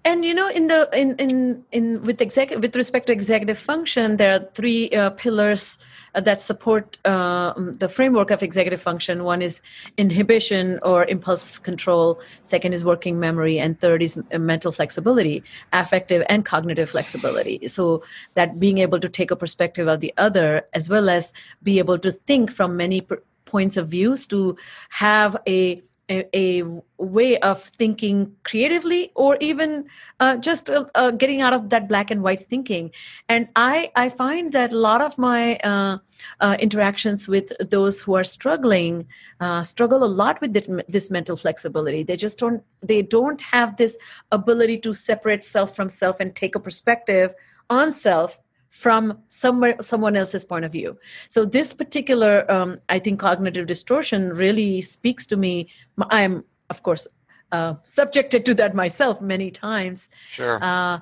and 0.03 0.25
you 0.25 0.33
know 0.33 0.49
in 0.49 0.67
the 0.67 0.89
in 0.93 1.15
in 1.17 1.63
in 1.71 2.01
with 2.03 2.21
exec 2.21 2.49
with 2.51 2.75
respect 2.75 3.07
to 3.07 3.13
executive 3.13 3.57
function 3.57 4.17
there 4.17 4.35
are 4.35 4.49
three 4.53 4.89
uh, 4.91 5.09
pillars 5.11 5.77
uh, 6.13 6.19
that 6.21 6.41
support 6.41 6.97
uh, 7.05 7.53
the 7.55 7.87
framework 7.87 8.31
of 8.31 8.43
executive 8.43 8.81
function. 8.81 9.23
One 9.23 9.41
is 9.41 9.61
inhibition 9.97 10.79
or 10.83 11.05
impulse 11.05 11.57
control. 11.57 12.19
Second 12.43 12.73
is 12.73 12.83
working 12.83 13.19
memory. 13.19 13.59
And 13.59 13.79
third 13.79 14.01
is 14.01 14.17
uh, 14.17 14.37
mental 14.37 14.71
flexibility 14.71 15.43
affective 15.71 16.25
and 16.29 16.43
cognitive 16.43 16.89
flexibility. 16.89 17.67
So 17.67 18.03
that 18.33 18.59
being 18.59 18.79
able 18.79 18.99
to 18.99 19.09
take 19.09 19.31
a 19.31 19.35
perspective 19.35 19.87
of 19.87 19.99
the 19.99 20.13
other 20.17 20.63
as 20.73 20.89
well 20.89 21.09
as 21.09 21.31
be 21.63 21.79
able 21.79 21.97
to 21.99 22.11
think 22.11 22.51
from 22.51 22.75
many 22.75 23.07
points 23.45 23.77
of 23.77 23.87
views 23.87 24.25
to 24.27 24.57
have 24.89 25.35
a 25.47 25.81
a, 26.11 26.25
a 26.35 26.63
way 26.97 27.37
of 27.39 27.63
thinking 27.63 28.35
creatively 28.43 29.11
or 29.15 29.37
even 29.39 29.85
uh, 30.19 30.35
just 30.37 30.69
uh, 30.69 30.85
uh, 30.95 31.11
getting 31.11 31.41
out 31.41 31.53
of 31.53 31.69
that 31.69 31.87
black 31.87 32.11
and 32.11 32.21
white 32.21 32.41
thinking. 32.41 32.91
And 33.29 33.49
i 33.55 33.91
i 33.95 34.09
find 34.09 34.51
that 34.51 34.73
a 34.73 34.77
lot 34.77 35.01
of 35.01 35.17
my 35.17 35.55
uh, 35.57 35.97
uh, 36.39 36.57
interactions 36.59 37.27
with 37.27 37.51
those 37.59 38.01
who 38.01 38.15
are 38.15 38.23
struggling 38.23 39.07
uh, 39.39 39.63
struggle 39.63 40.03
a 40.03 40.11
lot 40.21 40.39
with 40.41 40.53
this 40.87 41.09
mental 41.09 41.35
flexibility. 41.35 42.03
They 42.03 42.17
just 42.17 42.37
don't 42.39 42.63
they 42.81 43.01
don't 43.01 43.41
have 43.41 43.77
this 43.77 43.97
ability 44.31 44.77
to 44.79 44.93
separate 44.93 45.43
self 45.43 45.75
from 45.75 45.89
self 45.89 46.19
and 46.19 46.35
take 46.35 46.55
a 46.55 46.59
perspective 46.59 47.33
on 47.69 47.91
self 47.91 48.39
from 48.71 49.19
somewhere 49.27 49.75
someone 49.81 50.15
else's 50.15 50.43
point 50.43 50.65
of 50.65 50.71
view. 50.71 50.97
So 51.29 51.45
this 51.45 51.73
particular 51.73 52.49
um, 52.49 52.79
i 52.89 52.97
think 52.97 53.19
cognitive 53.19 53.67
distortion 53.67 54.29
really 54.33 54.81
speaks 54.81 55.27
to 55.27 55.37
me. 55.37 55.67
I'm 56.09 56.43
of 56.69 56.81
course 56.81 57.07
uh, 57.51 57.75
subjected 57.83 58.45
to 58.45 58.55
that 58.55 58.73
myself 58.73 59.21
many 59.21 59.51
times. 59.51 60.09
Sure. 60.31 60.57
Uh, 60.63 60.99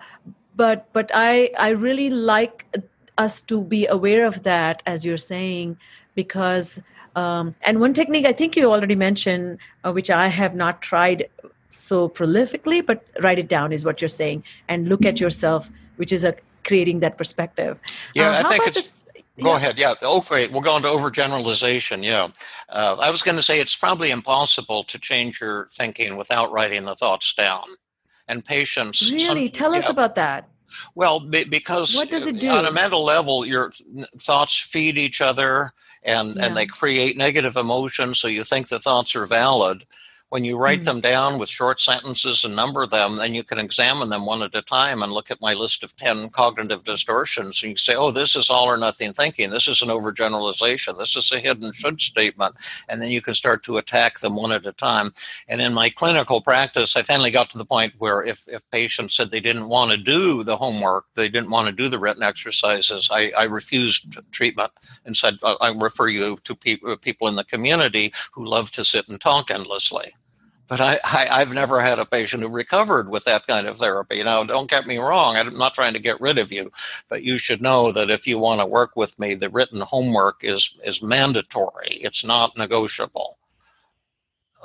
but 0.60 0.92
but 0.94 1.12
i 1.14 1.50
i 1.58 1.70
really 1.70 2.10
like 2.10 2.66
us 3.18 3.42
to 3.52 3.64
be 3.64 3.86
aware 3.88 4.26
of 4.26 4.44
that 4.44 4.84
as 4.86 5.06
you're 5.06 5.26
saying 5.26 5.78
because 6.16 6.82
um, 7.16 7.54
and 7.62 7.80
one 7.80 7.94
technique 7.94 8.26
i 8.26 8.34
think 8.34 8.58
you 8.58 8.72
already 8.72 8.96
mentioned 8.96 9.58
uh, 9.84 9.92
which 9.92 10.10
i 10.10 10.28
have 10.28 10.56
not 10.56 10.82
tried 10.82 11.26
so 11.70 12.10
prolifically 12.10 12.86
but 12.86 13.06
write 13.22 13.40
it 13.40 13.48
down 13.48 13.72
is 13.72 13.86
what 13.86 14.02
you're 14.02 14.18
saying 14.18 14.44
and 14.68 14.90
look 14.90 15.06
at 15.06 15.20
yourself 15.20 15.70
which 15.98 16.12
is 16.12 16.24
a 16.24 16.36
creating 16.70 17.00
that 17.00 17.18
perspective. 17.18 17.78
Yeah, 18.14 18.30
uh, 18.30 18.40
I 18.40 18.44
think 18.44 18.68
it's. 18.68 18.82
This, 18.82 18.96
Go 19.42 19.52
yeah. 19.52 19.58
ahead. 19.58 19.80
Yeah. 19.80 19.94
Oh, 20.02 20.22
wait. 20.30 20.52
We'll 20.52 20.62
go 20.62 20.76
into 20.76 20.90
overgeneralization. 20.90 22.04
Yeah. 22.04 22.28
Uh, 22.68 22.98
I 23.00 23.10
was 23.10 23.22
going 23.22 23.38
to 23.38 23.42
say 23.42 23.62
it's 23.62 23.76
probably 23.76 24.12
impossible 24.12 24.84
to 24.84 25.00
change 25.00 25.40
your 25.40 25.68
thinking 25.72 26.18
without 26.18 26.52
writing 26.52 26.84
the 26.84 26.96
thoughts 26.96 27.34
down. 27.34 27.64
And 28.28 28.44
patience. 28.44 29.10
Really? 29.10 29.46
Some, 29.46 29.54
Tell 29.54 29.72
yeah. 29.74 29.80
us 29.80 29.90
about 29.90 30.16
that. 30.16 30.50
Well, 30.94 31.22
because 31.22 31.96
what 31.96 32.12
does 32.12 32.28
it 32.28 32.40
do? 32.40 32.50
on 32.50 32.66
a 32.66 32.72
mental 32.72 33.04
level, 33.04 33.46
your 33.46 33.72
thoughts 34.18 34.60
feed 34.60 34.98
each 34.98 35.22
other 35.22 35.72
and, 36.04 36.36
yeah. 36.36 36.46
and 36.46 36.58
they 36.58 36.66
create 36.66 37.18
negative 37.18 37.56
emotions. 37.56 38.20
So 38.20 38.28
you 38.28 38.44
think 38.44 38.68
the 38.68 38.80
thoughts 38.80 39.16
are 39.16 39.26
valid. 39.26 39.86
When 40.30 40.44
you 40.44 40.58
write 40.58 40.82
mm-hmm. 40.82 40.86
them 40.86 41.02
down 41.02 41.40
with 41.40 41.50
short 41.50 41.80
sentences 41.80 42.44
and 42.44 42.56
number 42.56 42.86
them, 42.86 43.16
then 43.16 43.34
you 43.34 43.44
can 43.44 43.58
examine 43.58 44.10
them 44.10 44.28
one 44.28 44.44
at 44.44 44.54
a 44.54 44.62
time 44.62 45.02
and 45.02 45.12
look 45.12 45.32
at 45.32 45.42
my 45.42 45.56
list 45.56 45.84
of 45.84 45.98
10 45.98 46.30
cognitive 46.30 46.84
distortions. 46.84 47.64
And 47.64 47.72
you 47.72 47.78
say, 47.78 47.96
oh, 47.96 48.12
this 48.12 48.36
is 48.36 48.48
all 48.48 48.66
or 48.66 48.78
nothing 48.78 49.12
thinking. 49.12 49.50
This 49.50 49.68
is 49.68 49.82
an 49.82 49.90
overgeneralization. 49.90 51.00
This 51.00 51.16
is 51.16 51.32
a 51.32 51.40
hidden 51.40 51.72
should 51.74 52.00
statement. 52.00 52.56
And 52.88 53.02
then 53.02 53.10
you 53.10 53.22
can 53.22 53.34
start 53.34 53.64
to 53.64 53.78
attack 53.78 54.20
them 54.20 54.36
one 54.36 54.52
at 54.52 54.68
a 54.68 54.72
time. 54.72 55.14
And 55.48 55.62
in 55.62 55.74
my 55.74 55.90
clinical 55.90 56.42
practice, 56.42 56.96
I 56.96 57.02
finally 57.02 57.32
got 57.32 57.50
to 57.50 57.58
the 57.58 57.66
point 57.66 57.96
where 57.98 58.24
if, 58.24 58.48
if 58.50 58.70
patients 58.70 59.16
said 59.16 59.32
they 59.32 59.40
didn't 59.40 59.68
want 59.68 59.90
to 59.90 59.98
do 59.98 60.44
the 60.44 60.58
homework, 60.58 61.06
they 61.16 61.30
didn't 61.30 61.50
want 61.50 61.70
to 61.70 61.74
do 61.74 61.88
the 61.88 61.98
written 61.98 62.22
exercises, 62.22 63.10
I, 63.12 63.32
I 63.36 63.46
refused 63.46 64.16
treatment 64.32 64.72
and 65.06 65.18
said, 65.18 65.40
I 65.44 65.74
refer 65.76 66.08
you 66.08 66.38
to 66.44 66.54
pe- 66.54 66.98
people 67.02 67.28
in 67.28 67.36
the 67.36 67.44
community 67.44 68.14
who 68.34 68.46
love 68.46 68.70
to 68.74 68.84
sit 68.84 69.10
and 69.10 69.20
talk 69.20 69.50
endlessly. 69.50 70.14
But 70.70 70.80
I, 70.80 71.00
I, 71.04 71.40
have 71.40 71.54
never 71.54 71.82
had 71.82 71.98
a 71.98 72.06
patient 72.06 72.44
who 72.44 72.48
recovered 72.48 73.10
with 73.10 73.24
that 73.26 73.48
kind 73.48 73.68
of 73.68 73.78
therapy. 73.78 74.22
Now, 74.22 74.44
don't 74.44 74.70
get 74.70 74.86
me 74.86 75.00
wrong, 75.00 75.36
I'm 75.36 75.58
not 75.58 75.74
trying 75.74 75.94
to 75.94 76.00
get 76.00 76.22
rid 76.22 76.38
of 76.38 76.52
you, 76.52 76.72
but 77.10 77.24
you 77.24 77.40
should 77.40 77.60
know 77.60 77.92
that 77.92 78.12
if 78.12 78.28
you 78.28 78.38
want 78.38 78.62
to 78.62 78.68
work 78.68 78.96
with 78.96 79.18
me, 79.18 79.34
the 79.34 79.50
written 79.50 79.82
homework 79.82 80.44
is, 80.44 80.80
is 80.86 81.02
mandatory, 81.02 81.98
it's 82.02 82.24
not 82.24 82.56
negotiable. 82.56 83.40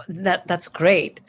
That, 0.09 0.47
that's 0.47 0.69
great. 0.69 1.21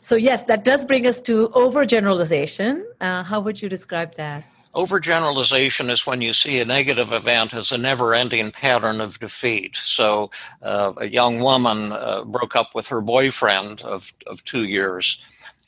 So, 0.00 0.16
yes, 0.16 0.44
that 0.44 0.64
does 0.64 0.84
bring 0.84 1.06
us 1.06 1.20
to 1.22 1.48
overgeneralization. 1.50 2.84
Uh, 3.00 3.22
how 3.22 3.40
would 3.40 3.60
you 3.60 3.68
describe 3.68 4.14
that? 4.14 4.44
Overgeneralization 4.74 5.90
is 5.90 6.06
when 6.06 6.22
you 6.22 6.32
see 6.32 6.58
a 6.58 6.64
negative 6.64 7.12
event 7.12 7.52
as 7.52 7.72
a 7.72 7.78
never 7.78 8.14
ending 8.14 8.50
pattern 8.50 9.02
of 9.02 9.20
defeat. 9.20 9.76
So, 9.76 10.30
uh, 10.62 10.94
a 10.96 11.08
young 11.08 11.40
woman 11.40 11.92
uh, 11.92 12.24
broke 12.24 12.56
up 12.56 12.74
with 12.74 12.88
her 12.88 13.02
boyfriend 13.02 13.82
of, 13.82 14.12
of 14.26 14.42
two 14.44 14.64
years, 14.64 15.18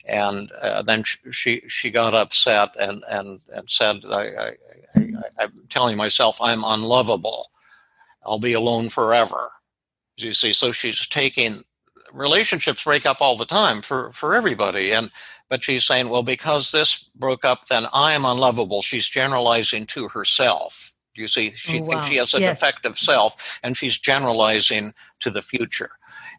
and 0.07 0.51
uh, 0.53 0.81
then 0.81 1.03
she 1.31 1.61
she 1.67 1.91
got 1.91 2.15
upset 2.15 2.69
and 2.79 3.03
and 3.07 3.39
and 3.53 3.69
said, 3.69 3.97
I, 4.09 4.53
"I'm 5.37 5.53
telling 5.69 5.97
myself 5.97 6.39
I'm 6.41 6.63
unlovable. 6.63 7.51
I'll 8.25 8.39
be 8.39 8.53
alone 8.53 8.89
forever." 8.89 9.51
You 10.17 10.33
see, 10.33 10.53
so 10.53 10.71
she's 10.71 11.05
taking 11.05 11.63
relationships 12.11 12.83
break 12.83 13.05
up 13.05 13.17
all 13.21 13.37
the 13.37 13.45
time 13.45 13.81
for 13.81 14.11
for 14.13 14.33
everybody, 14.33 14.91
and 14.91 15.11
but 15.49 15.63
she's 15.63 15.85
saying, 15.85 16.09
well, 16.09 16.23
because 16.23 16.71
this 16.71 17.09
broke 17.15 17.45
up, 17.45 17.67
then 17.67 17.85
I 17.93 18.13
am 18.13 18.25
unlovable. 18.25 18.81
She's 18.81 19.07
generalizing 19.07 19.85
to 19.87 20.07
herself. 20.07 20.93
You 21.15 21.27
see, 21.27 21.51
she 21.51 21.79
oh, 21.79 21.81
wow. 21.81 21.87
thinks 21.87 22.07
she 22.07 22.15
has 22.17 22.33
a 22.33 22.41
yes. 22.41 22.59
defective 22.59 22.97
self, 22.97 23.59
and 23.63 23.77
she's 23.77 23.97
generalizing 23.97 24.93
to 25.21 25.29
the 25.29 25.41
future. 25.41 25.91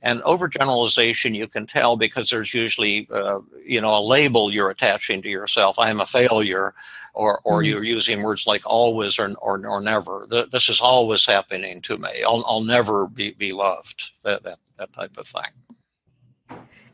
And 0.03 0.21
overgeneralization, 0.21 1.35
you 1.35 1.49
can 1.49 1.67
tell 1.67 1.97
because 1.97 2.29
there's 2.29 2.53
usually, 2.53 3.09
uh, 3.11 3.41
you 3.65 3.81
know, 3.81 3.99
a 3.99 4.05
label 4.05 4.53
you're 4.53 4.71
attaching 4.71 5.23
to 5.23 5.29
yourself. 5.29 5.79
I 5.79 5.89
am 5.89 6.01
a 6.01 6.07
failure, 6.07 6.75
or 7.15 7.41
or 7.45 7.61
mm-hmm. 7.61 7.71
you're 7.71 7.85
using 7.85 8.23
words 8.23 8.47
like 8.47 8.63
always 8.67 9.19
or 9.19 9.35
or, 9.41 9.67
or 9.67 9.81
never. 9.81 10.27
The, 10.29 10.47
this 10.53 10.69
is 10.69 10.81
always 10.81 11.25
happening 11.25 11.81
to 11.83 11.97
me. 11.97 12.23
I'll, 12.27 12.45
I'll 12.47 12.63
never 12.63 13.07
be, 13.07 13.31
be 13.31 13.53
loved. 13.53 14.11
That, 14.23 14.43
that 14.43 14.59
that 14.79 14.93
type 14.93 15.17
of 15.17 15.27
thing. 15.27 15.51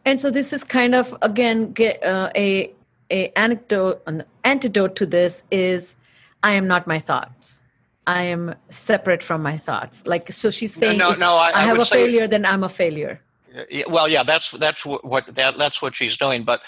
And 0.05 0.21
so 0.21 0.31
this 0.31 0.53
is 0.53 0.65
kind 0.65 0.95
of 0.95 1.17
again 1.23 1.73
get, 1.73 2.03
uh, 2.05 2.31
a 2.35 2.73
a 3.11 3.29
anecdote 3.37 4.03
an 4.07 4.25
antidote 4.45 4.97
to 4.97 5.07
this 5.07 5.43
is 5.51 5.97
I 6.43 6.53
am 6.53 6.67
not 6.67 6.87
my 6.87 6.99
thoughts. 6.99 7.63
I 8.07 8.23
am 8.23 8.55
separate 8.69 9.23
from 9.23 9.43
my 9.43 9.57
thoughts. 9.57 10.07
Like, 10.07 10.33
so 10.33 10.51
she's 10.51 10.75
saying, 10.75 10.99
no, 10.99 11.13
no, 11.13 11.19
no 11.19 11.37
I, 11.37 11.53
I, 11.55 11.63
have 11.63 11.79
a 11.79 11.85
failure, 11.85 12.27
then 12.27 12.45
I'm 12.45 12.65
a 12.65 12.69
failure. 12.69 13.21
Well, 13.89 14.09
yeah, 14.09 14.25
that's 14.25 14.51
that's 14.51 14.85
what 14.85 15.35
that 15.35 15.59
that's 15.59 15.83
what 15.83 15.95
she's 15.95 16.17
doing. 16.17 16.43
But 16.43 16.63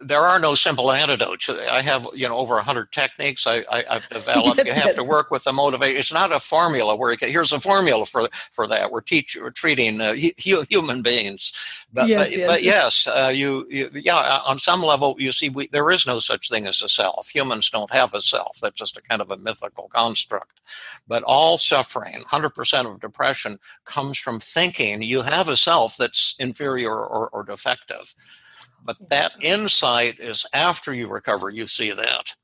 there 0.00 0.20
are 0.20 0.38
no 0.38 0.54
simple 0.54 0.92
antidotes. 0.92 1.48
I 1.48 1.80
have, 1.80 2.06
you 2.14 2.28
know, 2.28 2.36
over 2.36 2.54
100 2.56 2.92
techniques 2.92 3.46
I, 3.46 3.64
I, 3.70 3.84
have 3.88 4.08
developed. 4.10 4.58
yes, 4.58 4.66
you 4.66 4.74
have 4.74 4.86
yes. 4.86 4.94
to 4.96 5.04
work 5.04 5.30
with 5.30 5.44
the 5.44 5.52
motivation. 5.52 5.96
It's 5.96 6.12
not 6.12 6.32
a 6.32 6.40
formula 6.40 6.94
where 6.94 7.16
can, 7.16 7.30
here's 7.30 7.52
a 7.52 7.60
formula 7.60 8.04
for 8.04 8.28
for 8.50 8.66
that. 8.66 8.90
We're 8.90 9.00
teach 9.00 9.38
we're 9.40 9.50
treating 9.50 10.00
uh, 10.00 10.14
human 10.14 11.02
beings, 11.02 11.52
but 11.92 12.08
yes, 12.08 12.20
but, 12.20 12.36
yes, 12.36 12.50
but 12.50 12.62
yes 12.62 13.06
uh, 13.06 13.32
you, 13.34 13.66
you, 13.70 13.90
yeah 13.94 14.16
uh, 14.16 14.40
on 14.46 14.58
some 14.58 14.82
level 14.82 15.16
you 15.18 15.32
see 15.32 15.48
we, 15.48 15.68
there 15.68 15.90
is 15.90 16.06
no 16.06 16.18
such 16.18 16.50
thing 16.50 16.66
as 16.66 16.82
a 16.82 16.88
self. 16.88 17.28
Humans 17.28 17.70
don't 17.70 17.92
have 17.92 18.12
a 18.12 18.20
self. 18.20 18.58
That's 18.60 18.76
just 18.76 18.98
a 18.98 19.02
kind 19.02 19.22
of 19.22 19.30
a 19.30 19.38
mythical 19.38 19.88
construct. 19.88 20.60
But 21.06 21.22
all 21.22 21.58
suffering, 21.58 22.22
100% 22.28 22.90
of 22.90 23.00
depression, 23.00 23.58
comes 23.84 24.18
from 24.18 24.40
thinking 24.40 25.02
you 25.02 25.22
have 25.22 25.48
a 25.48 25.56
self 25.56 25.96
that's 25.96 26.34
inferior 26.38 26.94
or, 26.94 27.28
or 27.30 27.42
defective. 27.44 28.14
But 28.84 29.08
that 29.08 29.32
insight 29.40 30.20
is 30.20 30.46
after 30.52 30.92
you 30.92 31.08
recover, 31.08 31.50
you 31.50 31.66
see 31.66 31.90
that. 31.90 32.34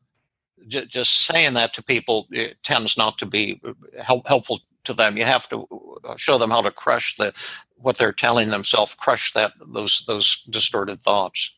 J- 0.66 0.86
just 0.86 1.26
saying 1.26 1.54
that 1.54 1.74
to 1.74 1.82
people 1.82 2.28
tends 2.62 2.96
not 2.96 3.18
to 3.18 3.26
be 3.26 3.60
uh, 3.64 3.72
help- 4.02 4.26
helpful 4.26 4.60
to 4.84 4.94
them. 4.94 5.16
You 5.16 5.24
have 5.24 5.48
to 5.50 5.66
uh, 6.04 6.16
show 6.16 6.38
them 6.38 6.50
how 6.50 6.62
to 6.62 6.70
crush 6.70 7.16
the 7.16 7.32
what 7.76 7.98
they're 7.98 8.12
telling 8.12 8.50
themselves, 8.50 8.94
crush 8.94 9.32
that 9.32 9.52
those 9.60 10.04
those 10.06 10.42
distorted 10.50 11.00
thoughts. 11.00 11.56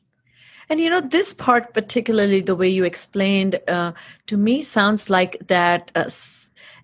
And 0.68 0.80
you 0.80 0.90
know, 0.90 1.00
this 1.00 1.34
part, 1.34 1.74
particularly 1.74 2.40
the 2.40 2.56
way 2.56 2.68
you 2.68 2.84
explained, 2.84 3.60
uh, 3.68 3.92
to 4.26 4.36
me 4.36 4.62
sounds 4.62 5.10
like 5.10 5.36
that. 5.46 5.90
Uh, 5.94 6.10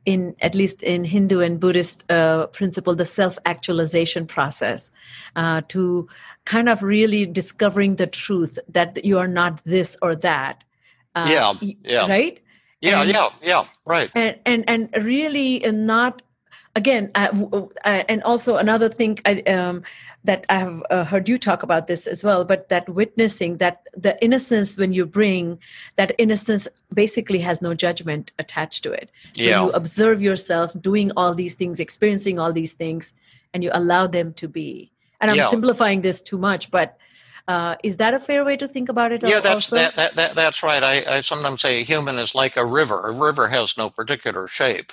in 0.05 0.35
at 0.41 0.55
least 0.55 0.83
in 0.83 1.05
Hindu 1.05 1.41
and 1.41 1.61
Buddhist 1.61 2.11
uh, 2.11 2.47
principle, 2.47 2.95
the 2.95 3.05
self-actualization 3.05 4.27
process 4.27 4.91
uh, 5.37 5.61
to 5.69 6.09
kind 6.49 6.69
of 6.71 6.83
really 6.83 7.27
discovering 7.27 7.97
the 7.97 8.07
truth 8.07 8.59
that 8.71 9.05
you 9.05 9.19
are 9.19 9.29
not 9.29 9.63
this 9.65 9.99
or 10.01 10.17
that. 10.17 10.65
Uh, 11.15 11.29
yeah, 11.29 11.53
yeah, 11.85 12.07
right. 12.09 12.41
Yeah, 12.81 13.03
and, 13.03 13.11
yeah, 13.11 13.29
yeah, 13.43 13.65
right. 13.85 14.11
And 14.15 14.39
and 14.47 14.65
and 14.67 15.05
really 15.05 15.61
not 15.71 16.23
again, 16.75 17.11
uh, 17.15 17.29
uh, 17.85 18.05
and 18.09 18.23
also 18.23 18.57
another 18.57 18.89
thing 18.89 19.19
I, 19.27 19.43
um, 19.43 19.83
that 20.25 20.47
I 20.49 20.59
have 20.59 20.83
uh, 20.91 21.05
heard 21.05 21.29
you 21.29 21.37
talk 21.37 21.63
about 21.63 21.87
this 21.87 22.07
as 22.07 22.25
well, 22.25 22.45
but 22.45 22.69
that 22.71 22.89
witnessing 22.89 23.59
that 23.59 23.83
the 23.95 24.17
innocence 24.25 24.79
when 24.79 24.93
you 24.95 25.05
bring 25.05 25.59
that 25.97 26.13
innocence 26.17 26.67
basically 26.95 27.41
has 27.41 27.61
no 27.61 27.75
judgment 27.75 28.33
attached 28.39 28.85
to 28.85 28.93
it. 28.93 29.11
So 29.33 29.43
yeah. 29.43 29.65
you 29.65 29.71
observe 29.73 30.23
yourself 30.23 30.73
doing 30.81 31.13
all 31.17 31.35
these 31.35 31.57
things, 31.57 31.79
experiencing 31.79 32.39
all 32.39 32.53
these 32.53 32.73
things, 32.73 33.13
and 33.53 33.63
you 33.63 33.71
allow 33.75 34.07
them 34.07 34.33
to 34.35 34.49
be 34.49 34.93
and 35.21 35.31
i'm 35.31 35.37
yeah. 35.37 35.49
simplifying 35.49 36.01
this 36.01 36.23
too 36.23 36.39
much 36.39 36.71
but 36.71 36.97
uh, 37.49 37.77
is 37.83 37.97
that 37.97 38.13
a 38.13 38.19
fair 38.19 38.45
way 38.45 38.59
to 38.59 38.69
think 38.69 38.91
about 38.91 39.11
it 39.11 39.23
yeah 39.23 39.41
that's 39.41 39.71
that, 39.71 39.97
that, 39.97 40.15
that, 40.17 40.35
that's 40.35 40.63
right 40.63 40.83
I, 40.83 41.17
I 41.17 41.21
sometimes 41.21 41.63
say 41.63 41.81
a 41.81 41.85
human 41.85 42.19
is 42.19 42.35
like 42.35 42.57
a 42.57 42.65
river 42.65 43.09
a 43.09 43.13
river 43.13 43.49
has 43.49 43.79
no 43.79 43.89
particular 43.89 44.47
shape 44.47 44.93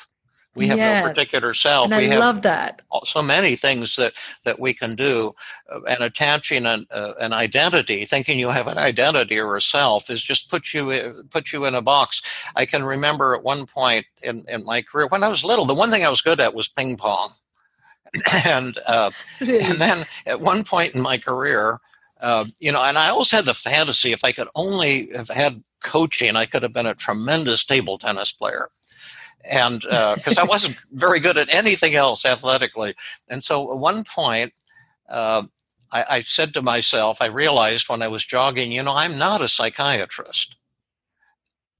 we 0.55 0.67
have 0.67 0.77
yes. 0.77 1.03
no 1.03 1.09
particular 1.09 1.53
self. 1.53 1.91
And 1.91 2.01
we 2.01 2.13
I 2.13 2.17
love 2.17 2.41
that. 2.43 2.81
So 3.03 3.21
many 3.21 3.57
things 3.57 3.97
that, 3.97 4.13
that 4.45 4.59
we 4.59 4.73
can 4.73 4.95
do, 4.95 5.35
uh, 5.71 5.81
and 5.81 6.01
attaching 6.01 6.65
an, 6.65 6.87
uh, 6.91 7.13
an 7.19 7.33
identity, 7.33 8.05
thinking 8.05 8.39
you 8.39 8.49
have 8.49 8.67
an 8.67 8.77
identity 8.77 9.37
or 9.37 9.57
a 9.57 9.61
self, 9.61 10.09
is 10.09 10.21
just 10.21 10.49
put 10.49 10.73
you 10.73 10.91
uh, 10.91 11.13
put 11.29 11.51
you 11.51 11.65
in 11.65 11.75
a 11.75 11.81
box. 11.81 12.21
I 12.55 12.65
can 12.65 12.83
remember 12.83 13.35
at 13.35 13.43
one 13.43 13.65
point 13.65 14.05
in, 14.23 14.45
in 14.47 14.63
my 14.63 14.81
career 14.81 15.07
when 15.07 15.23
I 15.23 15.27
was 15.27 15.43
little, 15.43 15.65
the 15.65 15.73
one 15.73 15.91
thing 15.91 16.05
I 16.05 16.09
was 16.09 16.21
good 16.21 16.39
at 16.39 16.55
was 16.55 16.69
ping 16.69 16.95
pong. 16.95 17.31
and 18.45 18.77
uh, 18.85 19.11
really? 19.41 19.59
and 19.59 19.79
then 19.79 20.05
at 20.25 20.39
one 20.39 20.63
point 20.63 20.95
in 20.95 21.01
my 21.01 21.17
career, 21.17 21.79
uh, 22.21 22.45
you 22.59 22.71
know, 22.71 22.83
and 22.83 22.97
I 22.97 23.09
always 23.09 23.31
had 23.31 23.45
the 23.45 23.53
fantasy 23.53 24.11
if 24.11 24.23
I 24.23 24.31
could 24.31 24.47
only 24.55 25.09
have 25.11 25.29
had 25.29 25.63
coaching, 25.83 26.35
I 26.35 26.45
could 26.45 26.63
have 26.63 26.73
been 26.73 26.85
a 26.85 26.95
tremendous 26.95 27.63
table 27.63 27.97
tennis 27.97 28.31
player. 28.31 28.69
And 29.43 29.81
because 29.81 30.37
uh, 30.37 30.41
I 30.41 30.43
wasn't 30.49 30.77
very 30.91 31.19
good 31.19 31.37
at 31.37 31.53
anything 31.53 31.95
else 31.95 32.25
athletically, 32.25 32.95
and 33.27 33.43
so 33.43 33.71
at 33.71 33.77
one 33.77 34.03
point. 34.03 34.53
Uh, 35.07 35.43
I, 35.93 36.05
I 36.09 36.19
said 36.21 36.53
to 36.55 36.63
myself, 36.63 37.21
I 37.21 37.27
realized 37.27 37.87
when 37.87 38.01
I 38.01 38.07
was 38.07 38.25
jogging, 38.25 38.71
you 38.71 38.81
know, 38.81 38.93
I'm 38.93 39.19
not 39.19 39.43
a 39.43 39.47
psychiatrist. 39.47 40.55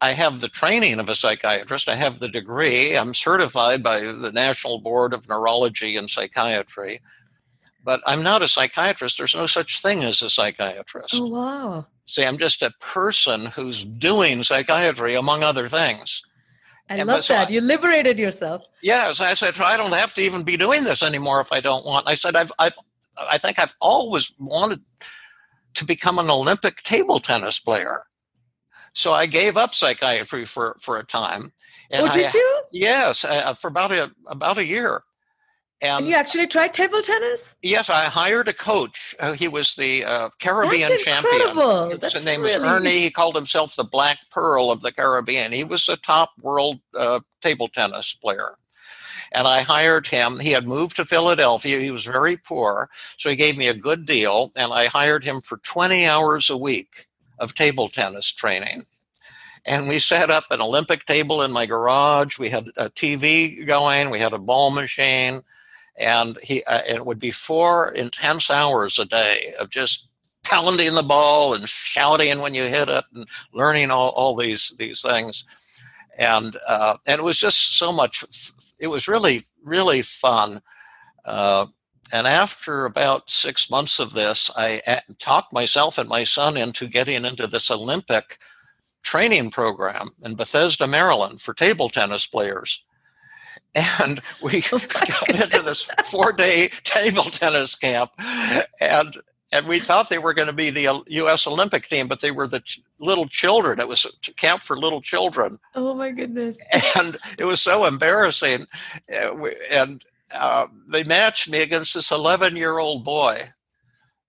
I 0.05 0.11
have 0.11 0.39
the 0.39 0.49
training 0.49 0.99
of 0.99 1.09
a 1.09 1.15
psychiatrist. 1.15 1.89
I 1.89 1.95
have 1.95 2.19
the 2.19 2.27
degree. 2.27 2.95
I'm 2.95 3.15
certified 3.15 3.81
by 3.81 4.01
the 4.01 4.31
National 4.31 4.77
Board 4.77 5.13
of 5.13 5.27
Neurology 5.27 5.97
and 5.97 6.07
Psychiatry. 6.07 7.01
But 7.83 8.01
I'm 8.05 8.21
not 8.21 8.43
a 8.43 8.47
psychiatrist. 8.47 9.17
There's 9.17 9.33
no 9.33 9.47
such 9.47 9.81
thing 9.81 10.03
as 10.03 10.21
a 10.21 10.29
psychiatrist. 10.29 11.15
Oh, 11.15 11.25
wow. 11.25 11.87
See, 12.05 12.23
I'm 12.23 12.37
just 12.37 12.61
a 12.61 12.69
person 12.79 13.47
who's 13.47 13.83
doing 13.83 14.43
psychiatry, 14.43 15.15
among 15.15 15.41
other 15.41 15.67
things. 15.67 16.21
I 16.87 16.97
and 16.97 17.07
love 17.07 17.23
so 17.23 17.33
that. 17.33 17.47
I, 17.47 17.51
you 17.51 17.61
liberated 17.61 18.19
yourself. 18.19 18.63
Yes. 18.83 19.21
I 19.21 19.33
said, 19.33 19.59
I 19.59 19.75
don't 19.75 19.91
have 19.91 20.13
to 20.13 20.21
even 20.21 20.43
be 20.43 20.55
doing 20.55 20.83
this 20.83 21.01
anymore 21.01 21.41
if 21.41 21.51
I 21.51 21.61
don't 21.61 21.83
want. 21.83 22.07
I 22.07 22.13
said, 22.13 22.35
I've, 22.35 22.51
I've, 22.59 22.77
I 23.31 23.39
think 23.39 23.57
I've 23.57 23.75
always 23.81 24.31
wanted 24.37 24.81
to 25.73 25.83
become 25.83 26.19
an 26.19 26.29
Olympic 26.29 26.83
table 26.83 27.19
tennis 27.19 27.57
player. 27.59 28.03
So 28.95 29.11
I 29.11 29.25
gave 29.25 29.57
up 29.57 29.75
psychiatry 29.75 30.45
for, 30.45 30.77
for 30.79 30.97
a 30.97 31.03
time. 31.03 31.51
And 31.91 32.07
oh, 32.07 32.13
did 32.13 32.27
I, 32.27 32.31
you? 32.33 32.61
Yes, 32.71 33.25
uh, 33.25 33.53
for 33.53 33.67
about 33.67 33.91
a 33.91 34.09
about 34.25 34.57
a 34.57 34.65
year. 34.65 35.03
And, 35.81 35.99
and, 35.99 36.07
you 36.07 36.15
actually 36.15 36.47
tried 36.47 36.73
table 36.73 37.01
tennis? 37.01 37.57
Yes, 37.61 37.89
I 37.89 38.05
hired 38.05 38.47
a 38.47 38.53
coach. 38.53 39.13
Uh, 39.19 39.33
he 39.33 39.49
was 39.49 39.75
the 39.75 40.05
uh, 40.05 40.29
Caribbean 40.39 40.89
That's 40.89 41.05
incredible. 41.05 41.89
champion. 41.89 41.99
His 42.01 42.25
name 42.25 42.41
really... 42.41 42.57
was 42.57 42.63
Ernie. 42.63 43.01
He 43.01 43.11
called 43.11 43.35
himself 43.35 43.75
the 43.75 43.83
Black 43.83 44.19
Pearl 44.31 44.71
of 44.71 44.81
the 44.81 44.93
Caribbean. 44.93 45.51
He 45.51 45.65
was 45.65 45.89
a 45.89 45.97
top 45.97 46.31
world 46.41 46.79
uh, 46.97 47.19
table 47.41 47.67
tennis 47.67 48.13
player. 48.13 48.55
And 49.33 49.45
I 49.45 49.61
hired 49.61 50.07
him. 50.07 50.39
He 50.39 50.51
had 50.51 50.65
moved 50.65 50.95
to 50.95 51.05
Philadelphia. 51.05 51.79
He 51.79 51.91
was 51.91 52.05
very 52.05 52.37
poor. 52.37 52.89
So 53.17 53.29
he 53.29 53.35
gave 53.35 53.57
me 53.57 53.67
a 53.67 53.73
good 53.73 54.05
deal. 54.05 54.53
And 54.55 54.71
I 54.71 54.85
hired 54.85 55.25
him 55.25 55.41
for 55.41 55.57
20 55.57 56.05
hours 56.05 56.49
a 56.49 56.57
week 56.57 57.07
of 57.39 57.55
table 57.55 57.89
tennis 57.89 58.31
training. 58.31 58.83
And 59.65 59.87
we 59.87 59.97
set 59.99 60.29
up 60.29 60.45
an 60.51 60.61
Olympic 60.61 61.05
table 61.05 61.41
in 61.41 61.51
my 61.51 61.65
garage. 61.65 62.37
We 62.37 62.49
had 62.49 62.67
a 62.77 62.89
TV 62.89 63.65
going, 63.65 64.11
we 64.11 64.19
had 64.19 64.33
a 64.33 64.37
ball 64.37 64.69
machine, 64.69 65.41
and 65.97 66.37
he 66.43 66.63
uh, 66.65 66.81
it 66.87 67.05
would 67.05 67.19
be 67.19 67.31
four 67.31 67.89
intense 67.89 68.51
hours 68.51 68.99
a 68.99 69.05
day 69.05 69.53
of 69.59 69.69
just 69.69 70.09
pounding 70.43 70.93
the 70.93 71.03
ball 71.03 71.55
and 71.55 71.67
shouting 71.67 72.41
when 72.41 72.53
you 72.53 72.63
hit 72.63 72.89
it 72.89 73.03
and 73.13 73.25
learning 73.53 73.89
all, 73.89 74.09
all 74.09 74.35
these 74.35 74.75
these 74.77 75.01
things. 75.01 75.45
And 76.17 76.55
uh, 76.67 76.97
and 77.07 77.19
it 77.19 77.23
was 77.23 77.39
just 77.39 77.77
so 77.77 77.91
much. 77.91 78.23
It 78.77 78.87
was 78.87 79.07
really 79.07 79.43
really 79.63 80.03
fun. 80.03 80.61
Uh, 81.25 81.65
and 82.13 82.27
after 82.27 82.85
about 82.85 83.29
six 83.29 83.69
months 83.69 83.99
of 83.99 84.13
this, 84.13 84.51
I 84.55 85.01
talked 85.19 85.51
myself 85.51 85.97
and 85.97 86.07
my 86.07 86.23
son 86.23 86.55
into 86.57 86.87
getting 86.87 87.25
into 87.25 87.47
this 87.47 87.71
Olympic 87.71 88.37
training 89.01 89.51
program 89.51 90.09
in 90.23 90.35
Bethesda, 90.35 90.87
Maryland 90.87 91.41
for 91.41 91.53
table 91.53 91.89
tennis 91.89 92.27
players. 92.27 92.83
And 93.73 94.21
we 94.41 94.63
oh 94.71 94.79
got 94.79 95.29
into 95.29 95.61
this 95.61 95.83
four 96.05 96.31
day 96.31 96.67
table 96.83 97.23
tennis 97.23 97.75
camp. 97.75 98.11
And 98.79 99.17
and 99.51 99.67
we 99.67 99.79
thought 99.79 100.09
they 100.09 100.17
were 100.17 100.33
going 100.33 100.47
to 100.47 100.53
be 100.53 100.69
the 100.69 101.01
U.S. 101.07 101.47
Olympic 101.47 101.87
team, 101.87 102.07
but 102.07 102.19
they 102.19 102.31
were 102.31 102.47
the 102.47 102.59
ch- 102.59 102.81
little 102.99 103.27
children. 103.27 103.79
It 103.79 103.87
was 103.87 104.05
a 104.05 104.33
camp 104.33 104.61
for 104.61 104.75
little 104.77 105.01
children. 105.01 105.59
Oh 105.75 105.93
my 105.93 106.11
goodness! 106.11 106.57
And 106.97 107.17
it 107.37 107.45
was 107.45 107.61
so 107.61 107.85
embarrassing. 107.85 108.65
Uh, 109.13 109.45
and 109.71 110.03
uh, 110.33 110.67
they 110.87 111.03
matched 111.03 111.49
me 111.49 111.61
against 111.61 111.93
this 111.93 112.11
11 112.11 112.55
year 112.55 112.79
old 112.79 113.03
boy. 113.03 113.49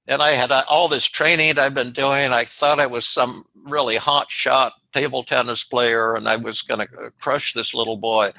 And 0.09 0.23
I 0.23 0.33
had 0.33 0.53
uh, 0.53 0.63
all 0.71 0.89
this 0.89 1.07
training 1.07 1.59
I'd 1.59 1.75
been 1.75 1.91
doing. 1.91 2.33
I 2.33 2.45
thought 2.45 2.79
I 2.79 2.87
was 2.87 3.07
some 3.07 3.45
really 3.65 3.97
hot 3.97 4.31
shot 4.31 4.75
table 4.93 5.25
tennis 5.25 5.65
player, 5.65 6.15
and 6.15 6.29
I 6.29 6.37
was 6.37 6.63
going 6.63 6.87
to 6.87 6.97
uh, 6.97 7.11
crush 7.21 7.53
this 7.53 7.75
little 7.75 7.97
boy. 7.97 8.33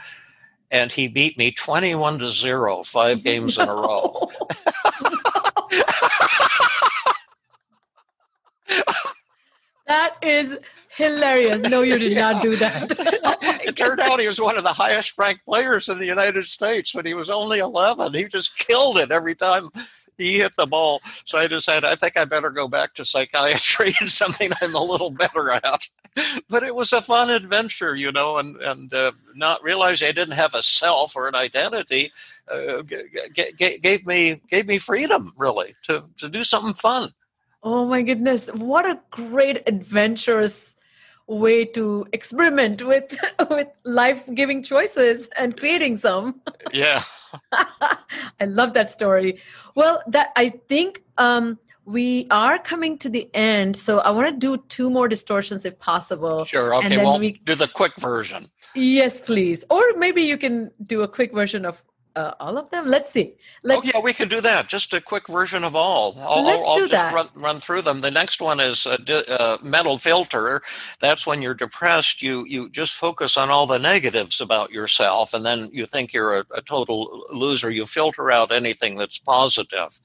And 0.72 0.92
he 0.92 1.08
beat 1.08 1.38
me 1.38 1.52
21 1.52 2.20
to 2.20 2.30
0, 2.30 2.84
five 2.84 3.24
games 3.24 3.58
no. 3.58 3.64
in 3.64 3.70
a 3.70 3.76
row. 3.76 4.30
that 9.88 10.16
is 10.22 10.58
hilarious. 10.98 11.62
No, 11.62 11.84
you 11.84 11.98
did 11.98 12.12
yeah. 12.12 12.32
not 12.32 12.42
do 12.42 12.56
that. 12.58 12.96
it 13.66 13.78
turned 13.78 14.00
out 14.00 14.20
he 14.20 14.28
was 14.28 14.42
one 14.42 14.58
of 14.58 14.64
the 14.64 14.74
highest 14.74 15.18
ranked 15.18 15.46
players 15.46 15.88
in 15.88 16.00
the 16.00 16.06
United 16.06 16.46
States 16.48 16.94
when 16.94 17.06
he 17.06 17.14
was 17.14 17.30
only 17.30 17.60
11. 17.60 18.14
He 18.16 18.26
just 18.26 18.58
killed 18.58 18.98
it 18.98 19.12
every 19.12 19.36
time 19.36 19.70
he 20.18 20.40
hit 20.40 20.56
the 20.56 20.66
ball. 20.66 21.02
So 21.26 21.38
I 21.38 21.48
decided 21.48 21.86
I 21.86 21.96
think 21.96 22.18
I 22.18 22.26
better 22.26 22.50
go 22.50 22.68
back 22.68 22.96
to 22.96 23.06
psychiatry 23.06 23.94
and 24.00 24.10
something 24.10 24.52
I'm 24.62 24.76
a 24.76 24.84
little 24.84 25.12
better 25.12 25.52
at. 25.52 25.88
But 26.50 26.64
it 26.64 26.74
was 26.74 26.94
a 26.94 27.02
fun 27.02 27.30
adventure, 27.30 27.96
you 27.96 28.12
know, 28.12 28.40
and 28.40 28.56
and 28.58 28.92
uh, 28.92 29.12
not 29.36 29.62
realizing 29.62 30.08
I 30.08 30.14
didn't 30.14 30.34
have 30.34 30.56
a 30.56 30.64
self 30.64 31.16
or 31.16 31.28
an 31.28 31.36
identity 31.36 32.12
uh, 32.52 32.82
g- 32.82 33.04
g- 33.56 33.78
gave 33.78 34.08
me 34.08 34.42
gave 34.50 34.66
me 34.66 34.80
freedom 34.80 35.34
really 35.38 35.76
to 35.84 36.04
to 36.18 36.28
do 36.28 36.44
something 36.44 36.74
fun. 36.74 37.12
Oh 37.62 37.86
my 37.86 38.02
goodness! 38.02 38.48
What 38.48 38.88
a 38.88 39.00
great 39.12 39.62
adventurous 39.68 40.76
way 41.28 41.66
to 41.66 42.08
experiment 42.14 42.82
with 42.86 43.18
with 43.50 43.68
life-giving 43.84 44.64
choices 44.64 45.30
and 45.38 45.58
creating 45.58 45.98
some. 45.98 46.42
Yeah. 46.74 47.04
I 48.40 48.46
love 48.46 48.74
that 48.74 48.90
story. 48.90 49.40
Well 49.76 50.02
that 50.08 50.32
i 50.36 50.50
think 50.50 51.04
um 51.18 51.60
we 51.86 52.28
are 52.32 52.58
coming 52.60 52.98
to 52.98 53.10
the 53.10 53.30
end 53.34 53.76
so 53.78 54.00
i 54.00 54.10
want 54.10 54.28
to 54.28 54.38
do 54.38 54.64
two 54.68 54.90
more 54.90 55.08
distortions 55.08 55.66
if 55.66 55.80
possible 55.80 56.44
sure 56.44 56.74
okay 56.76 56.98
well 56.98 57.20
we 57.20 57.32
do 57.32 57.56
the 57.56 57.68
quick 57.68 57.96
version. 57.96 58.48
Yes 58.76 59.22
please. 59.22 59.64
Or 59.70 59.82
maybe 59.96 60.22
you 60.22 60.38
can 60.38 60.72
do 60.84 61.02
a 61.02 61.08
quick 61.08 61.34
version 61.34 61.66
of 61.66 61.84
uh, 62.18 62.34
all 62.40 62.58
of 62.58 62.70
them? 62.72 62.88
Let's 62.88 63.12
see. 63.12 63.36
Let's, 63.64 63.88
oh, 63.88 63.92
yeah, 63.94 64.02
we 64.02 64.14
can 64.14 64.28
do 64.28 64.42
that. 64.42 64.68
Just 64.68 64.94
a 64.94 65.00
quick 65.00 65.28
version 65.28 65.64
of 65.64 65.76
all. 65.76 66.16
I'll, 66.20 66.44
Let's 66.44 66.64
I'll, 66.64 66.70
I'll 66.70 66.76
do 66.76 66.82
just 66.82 66.92
that. 66.92 67.14
Run, 67.14 67.30
run 67.36 67.60
through 67.60 67.84
them. 67.84 68.02
The 68.02 68.12
next 68.12 68.42
one 68.42 68.60
is 68.60 68.88
a, 68.88 68.98
a 69.30 69.64
mental 69.64 69.98
filter. 70.00 70.62
That's 71.00 71.28
when 71.28 71.42
you're 71.44 71.54
depressed. 71.54 72.24
You 72.24 72.46
you 72.46 72.70
just 72.70 72.94
focus 72.94 73.38
on 73.38 73.52
all 73.52 73.68
the 73.68 73.78
negatives 73.78 74.42
about 74.42 74.72
yourself, 74.72 75.34
and 75.34 75.46
then 75.46 75.70
you 75.72 75.86
think 75.86 76.12
you're 76.12 76.40
a, 76.40 76.46
a 76.56 76.62
total 76.62 77.24
loser. 77.32 77.70
You 77.70 77.86
filter 77.86 78.32
out 78.32 78.52
anything 78.52 78.98
that's 78.98 79.20
positive, 79.20 80.00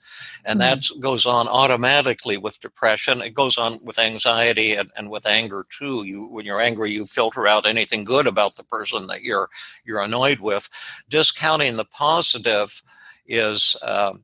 and 0.44 0.60
mm-hmm. 0.60 0.78
that 0.78 1.00
goes 1.00 1.24
on 1.24 1.48
automatically 1.48 2.36
with 2.36 2.60
depression. 2.60 3.22
It 3.22 3.34
goes 3.34 3.56
on 3.56 3.78
with 3.84 3.98
anxiety 3.98 4.74
and, 4.74 4.90
and 4.96 5.08
with 5.08 5.24
anger 5.26 5.64
too. 5.70 6.04
You 6.04 6.26
when 6.26 6.44
you're 6.44 6.60
angry, 6.60 6.90
you 6.90 7.06
filter 7.06 7.46
out 7.46 7.64
anything 7.64 8.04
good 8.04 8.26
about 8.26 8.56
the 8.56 8.64
person 8.64 9.06
that 9.06 9.22
you're 9.22 9.48
you're 9.84 10.02
annoyed 10.02 10.40
with, 10.40 10.68
discounting 11.08 11.76
the 11.76 11.84
positive 12.02 12.82
is 13.28 13.76
uh, 13.82 14.14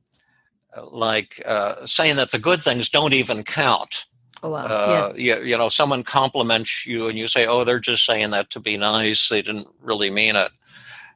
like 0.91 1.41
uh, 1.45 1.75
saying 1.85 2.17
that 2.17 2.31
the 2.31 2.39
good 2.39 2.61
things 2.61 2.89
don't 2.89 3.13
even 3.13 3.43
count. 3.43 4.05
Oh, 4.43 4.49
wow. 4.49 4.65
Uh, 4.65 5.11
yes. 5.15 5.17
you, 5.17 5.45
you 5.49 5.57
know, 5.57 5.69
someone 5.69 6.03
compliments 6.03 6.85
you 6.85 7.07
and 7.07 7.17
you 7.17 7.27
say, 7.29 7.45
oh, 7.45 7.63
they're 7.63 7.79
just 7.79 8.05
saying 8.05 8.31
that 8.31 8.49
to 8.49 8.59
be 8.59 8.75
nice. 8.75 9.29
They 9.29 9.41
didn't 9.41 9.67
really 9.81 10.09
mean 10.09 10.35
it. 10.35 10.51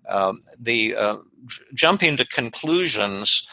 Um, 0.07 0.39
the 0.57 0.95
uh, 0.95 1.17
jumping 1.73 2.15
to 2.17 2.25
conclusions 2.25 3.45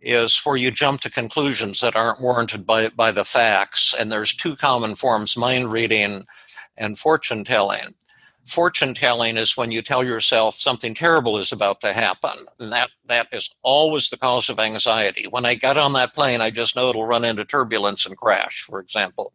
is 0.00 0.40
where 0.44 0.56
you 0.56 0.70
jump 0.70 1.00
to 1.02 1.10
conclusions 1.10 1.80
that 1.80 1.96
aren't 1.96 2.20
warranted 2.20 2.66
by, 2.66 2.88
by 2.88 3.10
the 3.10 3.24
facts. 3.24 3.94
And 3.98 4.10
there's 4.10 4.34
two 4.34 4.56
common 4.56 4.94
forms 4.94 5.36
mind 5.36 5.70
reading 5.70 6.24
and 6.76 6.98
fortune 6.98 7.44
telling 7.44 7.94
fortune 8.46 8.94
telling 8.94 9.36
is 9.36 9.56
when 9.56 9.70
you 9.70 9.80
tell 9.80 10.04
yourself 10.04 10.54
something 10.56 10.94
terrible 10.94 11.38
is 11.38 11.52
about 11.52 11.80
to 11.80 11.92
happen. 11.92 12.32
And 12.58 12.72
that 12.72 12.90
that 13.06 13.28
is 13.32 13.50
always 13.62 14.10
the 14.10 14.16
cause 14.16 14.48
of 14.48 14.58
anxiety. 14.58 15.26
When 15.28 15.44
i 15.44 15.54
get 15.54 15.76
on 15.76 15.92
that 15.94 16.14
plane 16.14 16.40
i 16.40 16.50
just 16.50 16.76
know 16.76 16.90
it'll 16.90 17.06
run 17.06 17.24
into 17.24 17.44
turbulence 17.44 18.06
and 18.06 18.16
crash 18.16 18.62
for 18.62 18.80
example. 18.80 19.32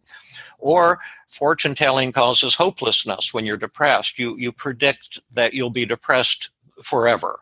Or 0.59 0.99
fortune 1.27 1.75
telling 1.75 2.11
causes 2.11 2.55
hopelessness 2.55 3.33
when 3.33 3.45
you're 3.45 3.57
depressed. 3.57 4.19
You 4.19 4.35
you 4.37 4.51
predict 4.51 5.19
that 5.31 5.53
you'll 5.53 5.69
be 5.69 5.85
depressed 5.85 6.49
forever 6.83 7.39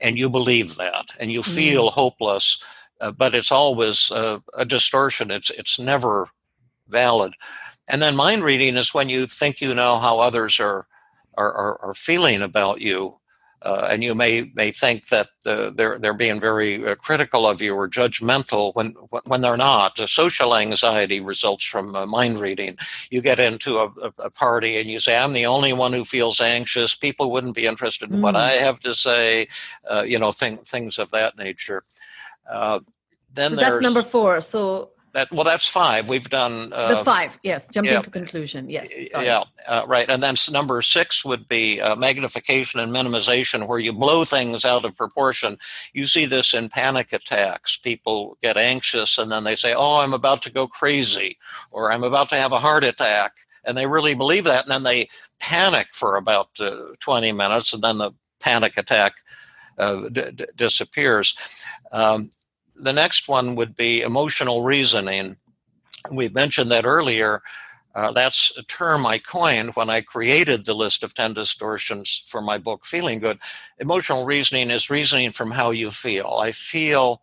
and 0.00 0.18
you 0.18 0.28
believe 0.28 0.76
that 0.76 1.06
and 1.18 1.30
you 1.30 1.42
feel 1.42 1.90
mm. 1.90 1.92
hopeless 1.92 2.62
uh, 3.00 3.12
but 3.12 3.34
it's 3.34 3.52
always 3.52 4.10
uh, 4.10 4.38
a 4.54 4.64
distortion. 4.64 5.30
It's 5.30 5.50
it's 5.50 5.78
never 5.78 6.28
valid. 6.88 7.34
And 7.88 8.02
then 8.02 8.16
mind 8.16 8.42
reading 8.42 8.76
is 8.76 8.94
when 8.94 9.08
you 9.08 9.26
think 9.26 9.60
you 9.60 9.74
know 9.74 9.98
how 9.98 10.18
others 10.18 10.58
are 10.60 10.86
are, 11.36 11.52
are, 11.52 11.80
are 11.82 11.94
feeling 11.94 12.42
about 12.42 12.80
you. 12.80 13.16
Uh, 13.62 13.88
and 13.90 14.04
you 14.04 14.14
may 14.14 14.52
may 14.54 14.70
think 14.70 15.08
that 15.08 15.28
uh, 15.46 15.70
they're 15.70 15.98
they're 15.98 16.12
being 16.12 16.38
very 16.38 16.86
uh, 16.86 16.94
critical 16.94 17.46
of 17.46 17.62
you 17.62 17.74
or 17.74 17.88
judgmental 17.88 18.72
when 18.74 18.90
when 19.24 19.40
they're 19.40 19.56
not. 19.56 19.98
Social 20.08 20.54
anxiety 20.54 21.20
results 21.20 21.64
from 21.64 21.96
uh, 21.96 22.04
mind 22.04 22.38
reading. 22.38 22.76
You 23.10 23.22
get 23.22 23.40
into 23.40 23.78
a, 23.78 23.90
a, 24.18 24.30
party 24.30 24.78
and 24.78 24.90
you 24.90 24.98
say, 24.98 25.16
"I'm 25.16 25.32
the 25.32 25.46
only 25.46 25.72
one 25.72 25.94
who 25.94 26.04
feels 26.04 26.38
anxious." 26.38 26.94
People 26.94 27.30
wouldn't 27.30 27.54
be 27.54 27.66
interested 27.66 28.12
in 28.12 28.18
mm. 28.18 28.22
what 28.22 28.36
I 28.36 28.50
have 28.50 28.78
to 28.80 28.94
say. 28.94 29.48
Uh, 29.90 30.04
you 30.06 30.18
know, 30.18 30.32
thing, 30.32 30.58
things 30.58 30.98
of 30.98 31.10
that 31.12 31.38
nature. 31.38 31.82
Uh, 32.48 32.80
then 33.32 33.50
so 33.50 33.56
that's 33.56 33.80
number 33.80 34.02
four. 34.02 34.42
So 34.42 34.90
that 35.16 35.32
well, 35.32 35.44
that's 35.44 35.66
five. 35.66 36.08
We've 36.08 36.28
done 36.28 36.72
uh, 36.74 36.96
the 36.96 37.04
five. 37.04 37.38
Yes, 37.42 37.72
jumping 37.72 37.94
yeah, 37.94 38.02
to 38.02 38.10
conclusion. 38.10 38.68
Yes. 38.68 38.92
Sorry. 39.10 39.24
Yeah. 39.24 39.44
Uh, 39.66 39.84
right. 39.88 40.08
And 40.08 40.22
then 40.22 40.34
number 40.52 40.82
six 40.82 41.24
would 41.24 41.48
be 41.48 41.80
uh, 41.80 41.96
magnification 41.96 42.80
and 42.80 42.92
minimization, 42.92 43.66
where 43.66 43.78
you 43.78 43.94
blow 43.94 44.24
things 44.24 44.64
out 44.64 44.84
of 44.84 44.94
proportion. 44.94 45.56
You 45.94 46.04
see 46.06 46.26
this 46.26 46.52
in 46.52 46.68
panic 46.68 47.14
attacks. 47.14 47.78
People 47.78 48.36
get 48.42 48.58
anxious 48.58 49.16
and 49.16 49.32
then 49.32 49.44
they 49.44 49.54
say, 49.54 49.72
"Oh, 49.72 49.96
I'm 49.96 50.12
about 50.12 50.42
to 50.42 50.52
go 50.52 50.66
crazy," 50.66 51.38
or 51.70 51.90
"I'm 51.90 52.04
about 52.04 52.28
to 52.30 52.36
have 52.36 52.52
a 52.52 52.60
heart 52.60 52.84
attack," 52.84 53.32
and 53.64 53.76
they 53.76 53.86
really 53.86 54.14
believe 54.14 54.44
that, 54.44 54.64
and 54.64 54.70
then 54.70 54.82
they 54.82 55.08
panic 55.40 55.88
for 55.92 56.16
about 56.16 56.50
uh, 56.60 56.92
20 57.00 57.32
minutes, 57.32 57.72
and 57.72 57.82
then 57.82 57.98
the 57.98 58.12
panic 58.38 58.76
attack 58.76 59.14
uh, 59.78 60.08
d- 60.10 60.30
d- 60.34 60.46
disappears. 60.56 61.34
Um, 61.90 62.28
the 62.78 62.92
next 62.92 63.28
one 63.28 63.54
would 63.56 63.76
be 63.76 64.02
emotional 64.02 64.62
reasoning. 64.62 65.36
We 66.10 66.28
mentioned 66.28 66.70
that 66.70 66.84
earlier. 66.84 67.42
Uh, 67.94 68.12
that's 68.12 68.56
a 68.58 68.62
term 68.62 69.06
I 69.06 69.18
coined 69.18 69.74
when 69.74 69.88
I 69.88 70.02
created 70.02 70.64
the 70.66 70.74
list 70.74 71.02
of 71.02 71.14
10 71.14 71.32
distortions 71.32 72.22
for 72.26 72.42
my 72.42 72.58
book, 72.58 72.84
Feeling 72.84 73.20
Good. 73.20 73.38
Emotional 73.78 74.26
reasoning 74.26 74.70
is 74.70 74.90
reasoning 74.90 75.30
from 75.30 75.50
how 75.50 75.70
you 75.70 75.90
feel. 75.90 76.38
I 76.38 76.52
feel 76.52 77.22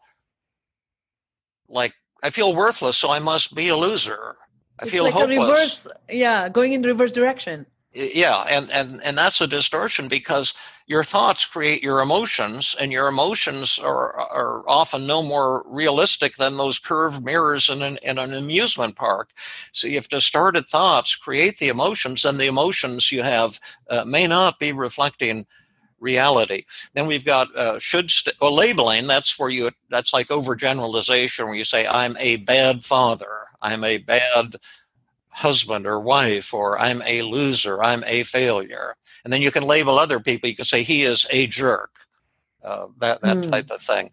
like 1.70 1.94
I 2.24 2.30
feel 2.30 2.56
worthless, 2.56 2.98
so 2.98 3.12
I 3.12 3.20
must 3.20 3.54
be 3.54 3.68
a 3.68 3.76
loser. 3.76 4.38
I 4.80 4.84
it's 4.84 4.92
feel 4.92 5.04
like 5.04 5.14
hopeless. 5.14 5.38
Reverse, 5.38 5.88
yeah, 6.10 6.50
going 6.50 6.74
in 6.74 6.82
reverse 6.82 7.12
direction 7.12 7.68
yeah 7.94 8.44
and, 8.50 8.72
and 8.72 9.02
and 9.04 9.18
that's 9.18 9.42
a 9.42 9.48
distortion 9.48 10.08
because 10.08 10.54
your 10.88 11.04
thoughts 11.04 11.46
create 11.46 11.84
your 11.84 12.02
emotions 12.02 12.76
and 12.80 12.92
your 12.92 13.08
emotions 13.08 13.80
are 13.80 14.14
are 14.16 14.64
often 14.68 15.08
no 15.08 15.24
more 15.24 15.64
realistic 15.68 16.36
than 16.36 16.58
those 16.58 16.80
curved 16.80 17.24
mirrors 17.24 17.70
in 17.70 17.82
an, 17.82 17.98
in 18.04 18.18
an 18.18 18.34
amusement 18.34 18.96
park. 18.96 19.32
So 19.72 19.88
if 19.88 20.10
distorted 20.10 20.68
thoughts 20.68 21.16
create 21.16 21.60
the 21.60 21.70
emotions 21.70 22.24
then 22.24 22.38
the 22.38 22.48
emotions 22.48 23.12
you 23.12 23.24
have 23.24 23.60
uh, 23.90 24.06
may 24.06 24.28
not 24.28 24.60
be 24.60 24.74
reflecting 24.74 25.46
reality. 26.00 26.66
Then 26.96 27.08
we've 27.08 27.26
got 27.26 27.56
uh, 27.56 27.80
should 27.80 28.12
st- 28.12 28.36
well, 28.42 28.54
labeling 28.56 29.08
that's 29.08 29.40
where 29.40 29.50
you 29.50 29.72
that's 29.90 30.14
like 30.14 30.28
overgeneralization 30.30 31.46
where 31.46 31.56
you 31.56 31.64
say 31.64 31.88
i'm 31.88 32.18
a 32.20 32.38
bad 32.38 32.86
father. 32.86 33.28
I'm 33.62 33.84
a 33.86 33.98
bad 34.00 34.58
husband 35.34 35.86
or 35.86 36.00
wife, 36.00 36.54
or 36.54 36.80
I'm 36.80 37.02
a 37.04 37.22
loser, 37.24 37.84
I'm 37.84 38.04
a 38.06 38.24
failure. 38.24 38.96
And 39.24 39.34
then 39.34 39.42
you 39.42 39.52
can 39.52 39.64
label 39.64 40.00
other 40.00 40.20
people. 40.20 40.50
You 40.50 40.56
can 40.56 40.66
say 40.66 40.84
he 40.84 41.04
is 41.04 41.26
a 41.30 41.48
jerk, 41.48 41.92
uh, 42.64 42.88
that 43.00 43.22
that 43.22 43.38
mm. 43.38 43.52
type 43.52 43.72
of 43.72 43.82
thing. 43.82 44.12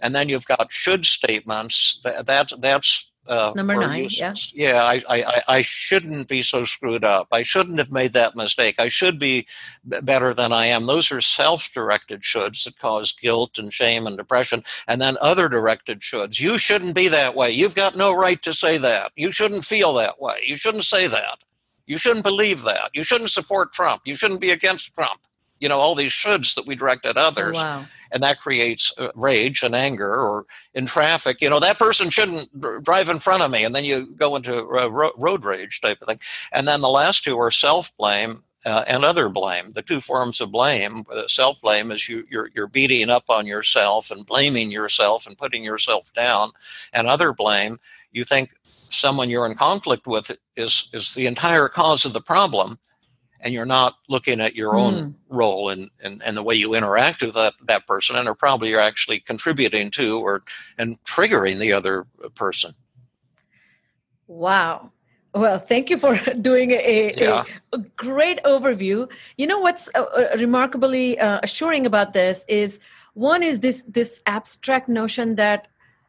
And 0.00 0.14
then 0.14 0.28
you've 0.28 0.46
got 0.46 0.72
should 0.72 1.06
statements. 1.06 2.00
That, 2.04 2.26
that 2.26 2.52
that's 2.58 3.09
Uh, 3.30 3.52
number 3.54 3.76
nine. 3.76 4.08
Yeah. 4.10 4.34
Yeah. 4.52 4.82
I, 4.82 5.00
I, 5.08 5.42
I 5.48 5.62
shouldn't 5.62 6.28
be 6.28 6.42
so 6.42 6.64
screwed 6.64 7.04
up. 7.04 7.28
I 7.30 7.44
shouldn't 7.44 7.78
have 7.78 7.92
made 7.92 8.12
that 8.14 8.34
mistake. 8.34 8.74
I 8.78 8.88
should 8.88 9.18
be 9.18 9.46
better 9.84 10.34
than 10.34 10.52
I 10.52 10.66
am. 10.66 10.86
Those 10.86 11.12
are 11.12 11.20
self-directed 11.20 12.22
shoulds 12.22 12.64
that 12.64 12.78
cause 12.78 13.12
guilt 13.12 13.56
and 13.56 13.72
shame 13.72 14.06
and 14.06 14.16
depression. 14.16 14.64
And 14.88 15.00
then 15.00 15.16
other 15.20 15.48
directed 15.48 16.00
shoulds. 16.00 16.40
You 16.40 16.58
shouldn't 16.58 16.94
be 16.96 17.06
that 17.08 17.36
way. 17.36 17.52
You've 17.52 17.76
got 17.76 17.96
no 17.96 18.12
right 18.12 18.42
to 18.42 18.52
say 18.52 18.76
that. 18.78 19.12
You 19.14 19.30
shouldn't 19.30 19.64
feel 19.64 19.94
that 19.94 20.20
way. 20.20 20.40
You 20.44 20.56
shouldn't 20.56 20.84
say 20.84 21.06
that. 21.06 21.38
You 21.86 21.98
shouldn't 21.98 22.24
believe 22.24 22.62
that. 22.62 22.90
You 22.94 23.04
shouldn't 23.04 23.30
support 23.30 23.72
Trump. 23.72 24.02
You 24.04 24.14
shouldn't 24.14 24.40
be 24.40 24.50
against 24.50 24.94
Trump. 24.94 25.20
You 25.60 25.68
know, 25.68 25.78
all 25.78 25.94
these 25.94 26.12
shoulds 26.12 26.54
that 26.54 26.66
we 26.66 26.74
direct 26.74 27.06
at 27.06 27.16
others. 27.16 27.58
Oh, 27.58 27.62
wow. 27.62 27.84
And 28.12 28.22
that 28.22 28.40
creates 28.40 28.92
uh, 28.98 29.10
rage 29.14 29.62
and 29.62 29.74
anger 29.74 30.12
or 30.12 30.46
in 30.74 30.86
traffic. 30.86 31.40
You 31.40 31.48
know, 31.48 31.60
that 31.60 31.78
person 31.78 32.10
shouldn't 32.10 32.48
drive 32.82 33.08
in 33.08 33.20
front 33.20 33.42
of 33.42 33.50
me. 33.50 33.64
And 33.64 33.74
then 33.74 33.84
you 33.84 34.06
go 34.16 34.34
into 34.34 34.64
road 34.64 35.44
rage 35.44 35.80
type 35.80 36.00
of 36.02 36.08
thing. 36.08 36.18
And 36.50 36.66
then 36.66 36.80
the 36.80 36.88
last 36.88 37.22
two 37.22 37.38
are 37.38 37.52
self 37.52 37.96
blame 37.96 38.42
uh, 38.66 38.84
and 38.86 39.04
other 39.04 39.28
blame. 39.28 39.72
The 39.72 39.82
two 39.82 40.00
forms 40.00 40.40
of 40.40 40.50
blame, 40.50 41.04
uh, 41.12 41.28
self 41.28 41.60
blame, 41.60 41.92
is 41.92 42.08
you, 42.08 42.24
you're, 42.30 42.50
you're 42.54 42.66
beating 42.66 43.10
up 43.10 43.24
on 43.28 43.46
yourself 43.46 44.10
and 44.10 44.26
blaming 44.26 44.70
yourself 44.70 45.26
and 45.26 45.38
putting 45.38 45.62
yourself 45.62 46.12
down. 46.14 46.50
And 46.92 47.06
other 47.06 47.32
blame, 47.32 47.78
you 48.12 48.24
think 48.24 48.50
someone 48.88 49.30
you're 49.30 49.46
in 49.46 49.54
conflict 49.54 50.06
with 50.06 50.36
is 50.56 50.90
is 50.92 51.14
the 51.14 51.26
entire 51.26 51.68
cause 51.68 52.04
of 52.04 52.12
the 52.12 52.20
problem 52.20 52.78
and 53.42 53.54
you're 53.54 53.66
not 53.66 53.96
looking 54.08 54.40
at 54.40 54.54
your 54.54 54.74
own 54.76 54.94
mm. 54.94 55.14
role 55.28 55.70
and, 55.70 55.90
and, 56.02 56.22
and 56.22 56.36
the 56.36 56.42
way 56.42 56.54
you 56.54 56.74
interact 56.74 57.22
with 57.22 57.34
that, 57.34 57.54
that 57.64 57.86
person 57.86 58.16
and 58.16 58.28
are 58.28 58.34
probably 58.34 58.70
you're 58.70 58.80
actually 58.80 59.20
contributing 59.20 59.90
to 59.90 60.20
or 60.20 60.42
and 60.78 61.02
triggering 61.04 61.58
the 61.58 61.72
other 61.72 62.06
person 62.34 62.74
wow 64.26 64.90
well 65.34 65.58
thank 65.58 65.90
you 65.90 65.98
for 65.98 66.16
doing 66.40 66.72
a, 66.72 67.14
yeah. 67.16 67.44
a, 67.72 67.76
a 67.76 67.78
great 67.96 68.42
overview 68.44 69.10
you 69.36 69.46
know 69.46 69.58
what's 69.58 69.88
uh, 69.94 70.02
uh, 70.02 70.36
remarkably 70.36 71.18
uh, 71.18 71.40
assuring 71.42 71.86
about 71.86 72.12
this 72.12 72.44
is 72.48 72.80
one 73.14 73.42
is 73.42 73.60
this 73.60 73.82
this 73.88 74.20
abstract 74.26 74.88
notion 74.88 75.34
that 75.36 75.68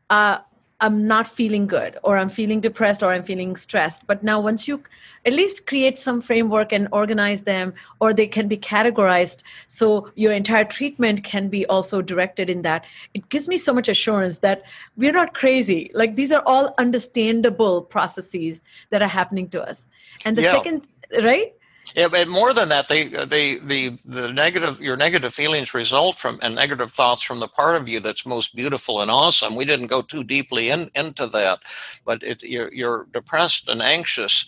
uh, 0.09 0.39
I'm 0.81 1.05
not 1.05 1.27
feeling 1.27 1.67
good 1.67 1.97
or 2.03 2.17
I'm 2.17 2.29
feeling 2.29 2.59
depressed 2.59 3.03
or 3.03 3.13
I'm 3.13 3.23
feeling 3.23 3.55
stressed. 3.55 4.07
But 4.07 4.23
now, 4.23 4.39
once 4.41 4.67
you 4.67 4.83
at 5.25 5.33
least 5.33 5.67
create 5.67 5.99
some 5.99 6.19
framework 6.19 6.73
and 6.73 6.87
organize 6.91 7.43
them, 7.43 7.73
or 7.99 8.13
they 8.13 8.25
can 8.25 8.47
be 8.47 8.57
categorized 8.57 9.43
so 9.67 10.11
your 10.15 10.33
entire 10.33 10.65
treatment 10.65 11.23
can 11.23 11.47
be 11.47 11.65
also 11.67 12.01
directed 12.01 12.49
in 12.49 12.63
that, 12.63 12.83
it 13.13 13.29
gives 13.29 13.47
me 13.47 13.57
so 13.57 13.73
much 13.73 13.87
assurance 13.87 14.39
that 14.39 14.63
we're 14.97 15.11
not 15.11 15.35
crazy. 15.35 15.91
Like 15.93 16.15
these 16.15 16.31
are 16.31 16.43
all 16.47 16.73
understandable 16.79 17.83
processes 17.83 18.61
that 18.89 19.03
are 19.03 19.07
happening 19.07 19.47
to 19.49 19.61
us. 19.61 19.87
And 20.25 20.35
the 20.35 20.41
yeah. 20.41 20.53
second, 20.53 20.87
right? 21.21 21.53
Yeah, 21.95 22.07
but 22.07 22.27
more 22.27 22.53
than 22.53 22.69
that, 22.69 22.87
they, 22.87 23.05
they, 23.07 23.57
the, 23.57 23.97
the 24.05 24.31
negative, 24.31 24.81
your 24.81 24.95
negative 24.95 25.33
feelings 25.33 25.73
result 25.73 26.17
from 26.17 26.39
and 26.41 26.55
negative 26.55 26.91
thoughts 26.91 27.21
from 27.21 27.39
the 27.39 27.47
part 27.47 27.75
of 27.75 27.89
you 27.89 27.99
that's 27.99 28.25
most 28.25 28.55
beautiful 28.55 29.01
and 29.01 29.11
awesome. 29.11 29.55
We 29.55 29.65
didn't 29.65 29.87
go 29.87 30.01
too 30.01 30.23
deeply 30.23 30.69
in, 30.69 30.89
into 30.95 31.27
that, 31.27 31.59
but 32.05 32.23
it, 32.23 32.43
you're, 32.43 32.73
you're 32.73 33.07
depressed 33.13 33.67
and 33.67 33.81
anxious 33.81 34.45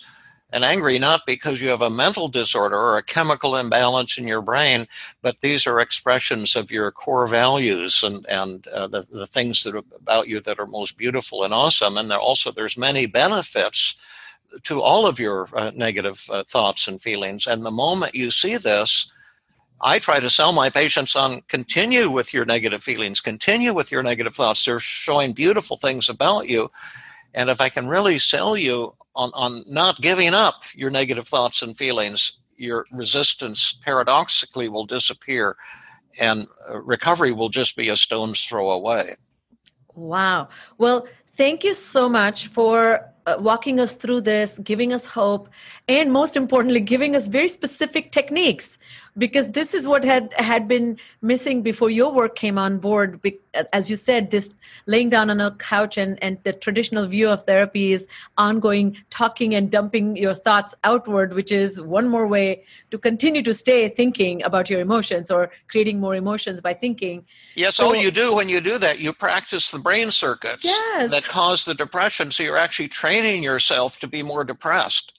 and 0.50 0.64
angry 0.64 0.98
not 0.98 1.26
because 1.26 1.60
you 1.60 1.68
have 1.68 1.82
a 1.82 1.90
mental 1.90 2.28
disorder 2.28 2.76
or 2.76 2.96
a 2.96 3.02
chemical 3.02 3.56
imbalance 3.56 4.16
in 4.16 4.28
your 4.28 4.40
brain, 4.40 4.86
but 5.20 5.40
these 5.40 5.66
are 5.66 5.80
expressions 5.80 6.54
of 6.54 6.70
your 6.70 6.92
core 6.92 7.26
values 7.26 8.04
and 8.04 8.24
and 8.28 8.68
uh, 8.68 8.86
the 8.86 9.04
the 9.10 9.26
things 9.26 9.64
that 9.64 9.74
about 9.76 10.28
you 10.28 10.40
that 10.40 10.60
are 10.60 10.66
most 10.66 10.96
beautiful 10.96 11.42
and 11.42 11.52
awesome. 11.52 11.98
And 11.98 12.08
there 12.08 12.20
also 12.20 12.52
there's 12.52 12.78
many 12.78 13.06
benefits 13.06 13.96
to 14.62 14.80
all 14.80 15.06
of 15.06 15.18
your 15.18 15.48
uh, 15.54 15.70
negative 15.74 16.26
uh, 16.30 16.44
thoughts 16.44 16.88
and 16.88 17.00
feelings. 17.00 17.46
And 17.46 17.64
the 17.64 17.70
moment 17.70 18.14
you 18.14 18.30
see 18.30 18.56
this, 18.56 19.10
I 19.80 19.98
try 19.98 20.20
to 20.20 20.30
sell 20.30 20.52
my 20.52 20.70
patients 20.70 21.14
on 21.14 21.42
continue 21.48 22.08
with 22.08 22.32
your 22.32 22.44
negative 22.44 22.82
feelings, 22.82 23.20
continue 23.20 23.74
with 23.74 23.92
your 23.92 24.02
negative 24.02 24.34
thoughts. 24.34 24.64
They're 24.64 24.80
showing 24.80 25.32
beautiful 25.32 25.76
things 25.76 26.08
about 26.08 26.48
you. 26.48 26.70
And 27.34 27.50
if 27.50 27.60
I 27.60 27.68
can 27.68 27.88
really 27.88 28.18
sell 28.18 28.56
you 28.56 28.94
on, 29.14 29.30
on 29.34 29.62
not 29.68 30.00
giving 30.00 30.32
up 30.32 30.62
your 30.74 30.90
negative 30.90 31.28
thoughts 31.28 31.62
and 31.62 31.76
feelings, 31.76 32.40
your 32.56 32.86
resistance 32.92 33.72
paradoxically 33.72 34.68
will 34.68 34.86
disappear 34.86 35.56
and 36.20 36.46
uh, 36.70 36.80
recovery 36.80 37.32
will 37.32 37.48
just 37.48 37.76
be 37.76 37.88
a 37.88 37.96
stone's 37.96 38.44
throw 38.44 38.70
away. 38.70 39.16
Wow. 39.94 40.48
Well, 40.78 41.06
thank 41.32 41.64
you 41.64 41.74
so 41.74 42.08
much 42.08 42.46
for 42.48 43.13
uh, 43.26 43.36
walking 43.38 43.80
us 43.80 43.94
through 43.94 44.20
this, 44.20 44.58
giving 44.58 44.92
us 44.92 45.06
hope, 45.06 45.48
and 45.88 46.12
most 46.12 46.36
importantly, 46.36 46.80
giving 46.80 47.16
us 47.16 47.28
very 47.28 47.48
specific 47.48 48.12
techniques 48.12 48.78
because 49.16 49.52
this 49.52 49.74
is 49.74 49.86
what 49.86 50.04
had 50.04 50.32
had 50.34 50.66
been 50.66 50.98
missing 51.22 51.62
before 51.62 51.90
your 51.90 52.12
work 52.12 52.34
came 52.36 52.58
on 52.58 52.78
board. 52.78 53.20
As 53.72 53.88
you 53.88 53.96
said 53.96 54.30
this 54.30 54.54
laying 54.86 55.08
down 55.08 55.30
on 55.30 55.40
a 55.40 55.52
couch 55.52 55.96
and 55.96 56.20
and 56.22 56.38
the 56.42 56.52
traditional 56.52 57.06
view 57.06 57.28
of 57.28 57.44
therapy 57.44 57.92
is 57.92 58.08
ongoing 58.36 58.96
talking 59.10 59.54
and 59.54 59.70
dumping 59.70 60.16
your 60.16 60.34
thoughts 60.34 60.74
outward 60.82 61.34
which 61.34 61.52
is 61.52 61.80
one 61.80 62.08
more 62.08 62.26
way 62.26 62.64
to 62.90 62.98
continue 62.98 63.42
to 63.42 63.54
stay 63.54 63.88
thinking 63.88 64.42
about 64.42 64.68
your 64.68 64.80
emotions 64.80 65.30
or 65.30 65.50
creating 65.68 66.00
more 66.00 66.14
emotions 66.16 66.60
by 66.60 66.74
thinking. 66.74 67.24
Yes 67.54 67.76
so, 67.76 67.86
all 67.86 67.96
you 67.96 68.10
do 68.10 68.34
when 68.34 68.48
you 68.48 68.60
do 68.60 68.78
that 68.78 68.98
you 68.98 69.12
practice 69.12 69.70
the 69.70 69.78
brain 69.78 70.10
circuits 70.10 70.64
yes. 70.64 71.10
that 71.10 71.24
cause 71.24 71.64
the 71.64 71.74
depression. 71.74 72.30
So 72.30 72.42
you're 72.42 72.56
actually 72.56 72.88
training 72.88 73.42
yourself 73.42 74.00
to 74.00 74.08
be 74.08 74.22
more 74.22 74.44
depressed. 74.44 75.12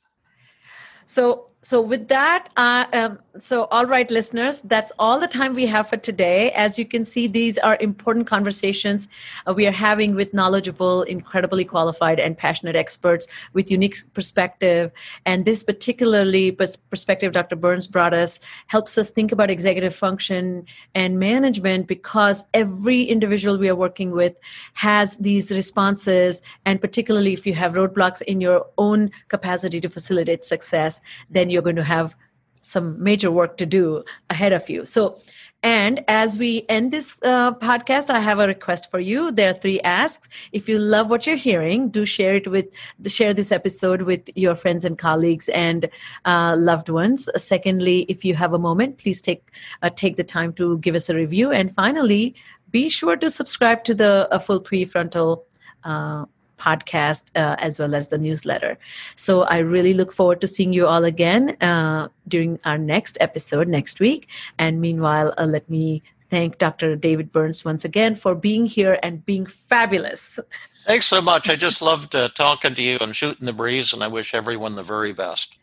So 1.05 1.47
so 1.65 1.81
with 1.81 2.09
that 2.09 2.49
uh, 2.57 2.85
um, 2.93 3.17
so 3.39 3.63
all 3.71 3.87
right 3.87 4.11
listeners 4.11 4.61
that's 4.61 4.91
all 4.99 5.19
the 5.19 5.27
time 5.27 5.55
we 5.55 5.65
have 5.65 5.89
for 5.89 5.97
today. 5.97 6.51
As 6.51 6.77
you 6.77 6.85
can 6.85 7.03
see 7.03 7.25
these 7.25 7.57
are 7.57 7.75
important 7.81 8.27
conversations 8.27 9.07
uh, 9.47 9.53
we 9.53 9.65
are 9.65 9.71
having 9.71 10.13
with 10.13 10.31
knowledgeable 10.31 11.01
incredibly 11.01 11.65
qualified 11.65 12.19
and 12.19 12.37
passionate 12.37 12.75
experts 12.75 13.25
with 13.53 13.71
unique 13.71 13.97
perspective. 14.13 14.91
And 15.25 15.45
this 15.45 15.63
particularly 15.63 16.51
perspective 16.51 17.33
dr 17.33 17.55
burns 17.55 17.87
brought 17.87 18.13
us 18.13 18.39
helps 18.67 18.95
us 18.99 19.09
think 19.09 19.31
about 19.31 19.49
executive 19.49 19.95
function 19.95 20.67
and 20.93 21.17
management 21.17 21.87
because 21.87 22.45
every 22.53 23.01
individual 23.01 23.57
we 23.57 23.69
are 23.69 23.75
working 23.75 24.11
with 24.11 24.37
has 24.73 25.17
these 25.17 25.49
responses. 25.49 26.43
And 26.63 26.79
particularly 26.79 27.33
if 27.33 27.47
you 27.47 27.55
have 27.55 27.73
roadblocks 27.73 28.21
in 28.21 28.39
your 28.39 28.67
own 28.77 29.09
capacity 29.29 29.81
to 29.81 29.89
facilitate 29.89 30.45
success 30.45 31.01
then 31.27 31.49
you're 31.55 31.63
going 31.63 31.77
to 31.77 31.83
have 31.83 32.15
some 32.61 33.01
major 33.01 33.31
work 33.31 33.57
to 33.57 33.65
do 33.65 34.03
ahead 34.29 34.51
of 34.51 34.69
you. 34.69 34.85
So, 34.85 35.17
and 35.63 36.03
as 36.07 36.37
we 36.37 36.65
end 36.69 36.91
this 36.91 37.17
uh, 37.23 37.53
podcast, 37.53 38.11
I 38.11 38.19
have 38.19 38.39
a 38.39 38.45
request 38.45 38.91
for 38.91 38.99
you. 38.99 39.31
There 39.31 39.49
are 39.49 39.53
three 39.53 39.79
asks. 39.81 40.29
If 40.51 40.69
you 40.69 40.77
love 40.77 41.09
what 41.09 41.25
you're 41.25 41.37
hearing, 41.37 41.89
do 41.89 42.05
share 42.05 42.35
it 42.35 42.47
with 42.47 42.67
share 43.07 43.33
this 43.33 43.51
episode 43.51 44.03
with 44.03 44.29
your 44.35 44.53
friends 44.53 44.85
and 44.85 44.97
colleagues 44.97 45.49
and 45.49 45.89
uh, 46.25 46.55
loved 46.57 46.89
ones. 46.89 47.29
Secondly, 47.35 48.05
if 48.09 48.23
you 48.25 48.35
have 48.35 48.53
a 48.53 48.59
moment, 48.59 48.99
please 48.99 49.21
take 49.23 49.49
uh, 49.81 49.89
take 49.89 50.17
the 50.17 50.23
time 50.23 50.53
to 50.53 50.77
give 50.79 50.93
us 50.93 51.09
a 51.09 51.15
review. 51.15 51.51
And 51.51 51.73
finally, 51.73 52.35
be 52.69 52.89
sure 52.89 53.17
to 53.17 53.29
subscribe 53.31 53.83
to 53.85 53.95
the 53.95 54.27
full 54.45 54.61
prefrontal 54.61 55.45
uh, 55.83 56.25
podcast 56.57 57.25
uh, 57.35 57.55
as 57.59 57.79
well 57.79 57.95
as 57.95 58.09
the 58.09 58.17
newsletter. 58.17 58.77
So 59.15 59.43
I 59.43 59.59
really 59.59 59.93
look 59.93 60.11
forward 60.11 60.41
to 60.41 60.47
seeing 60.47 60.73
you 60.73 60.87
all 60.87 61.03
again 61.03 61.57
uh, 61.61 62.09
during 62.27 62.59
our 62.65 62.77
next 62.77 63.17
episode 63.21 63.67
next 63.67 63.99
week. 63.99 64.27
And 64.57 64.81
meanwhile, 64.81 65.33
uh, 65.37 65.45
let 65.45 65.69
me 65.69 66.03
thank 66.29 66.57
Dr. 66.57 66.95
David 66.95 67.31
Burns 67.31 67.63
once 67.63 67.85
again 67.85 68.15
for 68.15 68.35
being 68.35 68.65
here 68.65 68.99
and 69.03 69.25
being 69.25 69.45
fabulous. 69.45 70.39
Thanks 70.87 71.05
so 71.07 71.21
much. 71.21 71.49
I 71.49 71.55
just 71.55 71.81
loved 71.81 72.15
uh, 72.15 72.29
talking 72.29 72.75
to 72.75 72.81
you 72.81 72.97
and 73.01 73.15
shooting 73.15 73.45
the 73.45 73.53
breeze, 73.53 73.93
and 73.93 74.03
I 74.03 74.07
wish 74.07 74.33
everyone 74.33 74.75
the 74.75 74.83
very 74.83 75.13
best. 75.13 75.57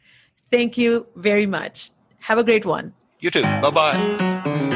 Thank 0.51 0.77
you 0.77 1.07
very 1.17 1.47
much. 1.47 1.91
Have 2.21 2.39
a 2.39 2.45
great 2.45 2.67
one. 2.67 2.93
You 3.21 3.31
too. 3.31 3.43
Bye 3.43 3.71
bye. 3.71 4.72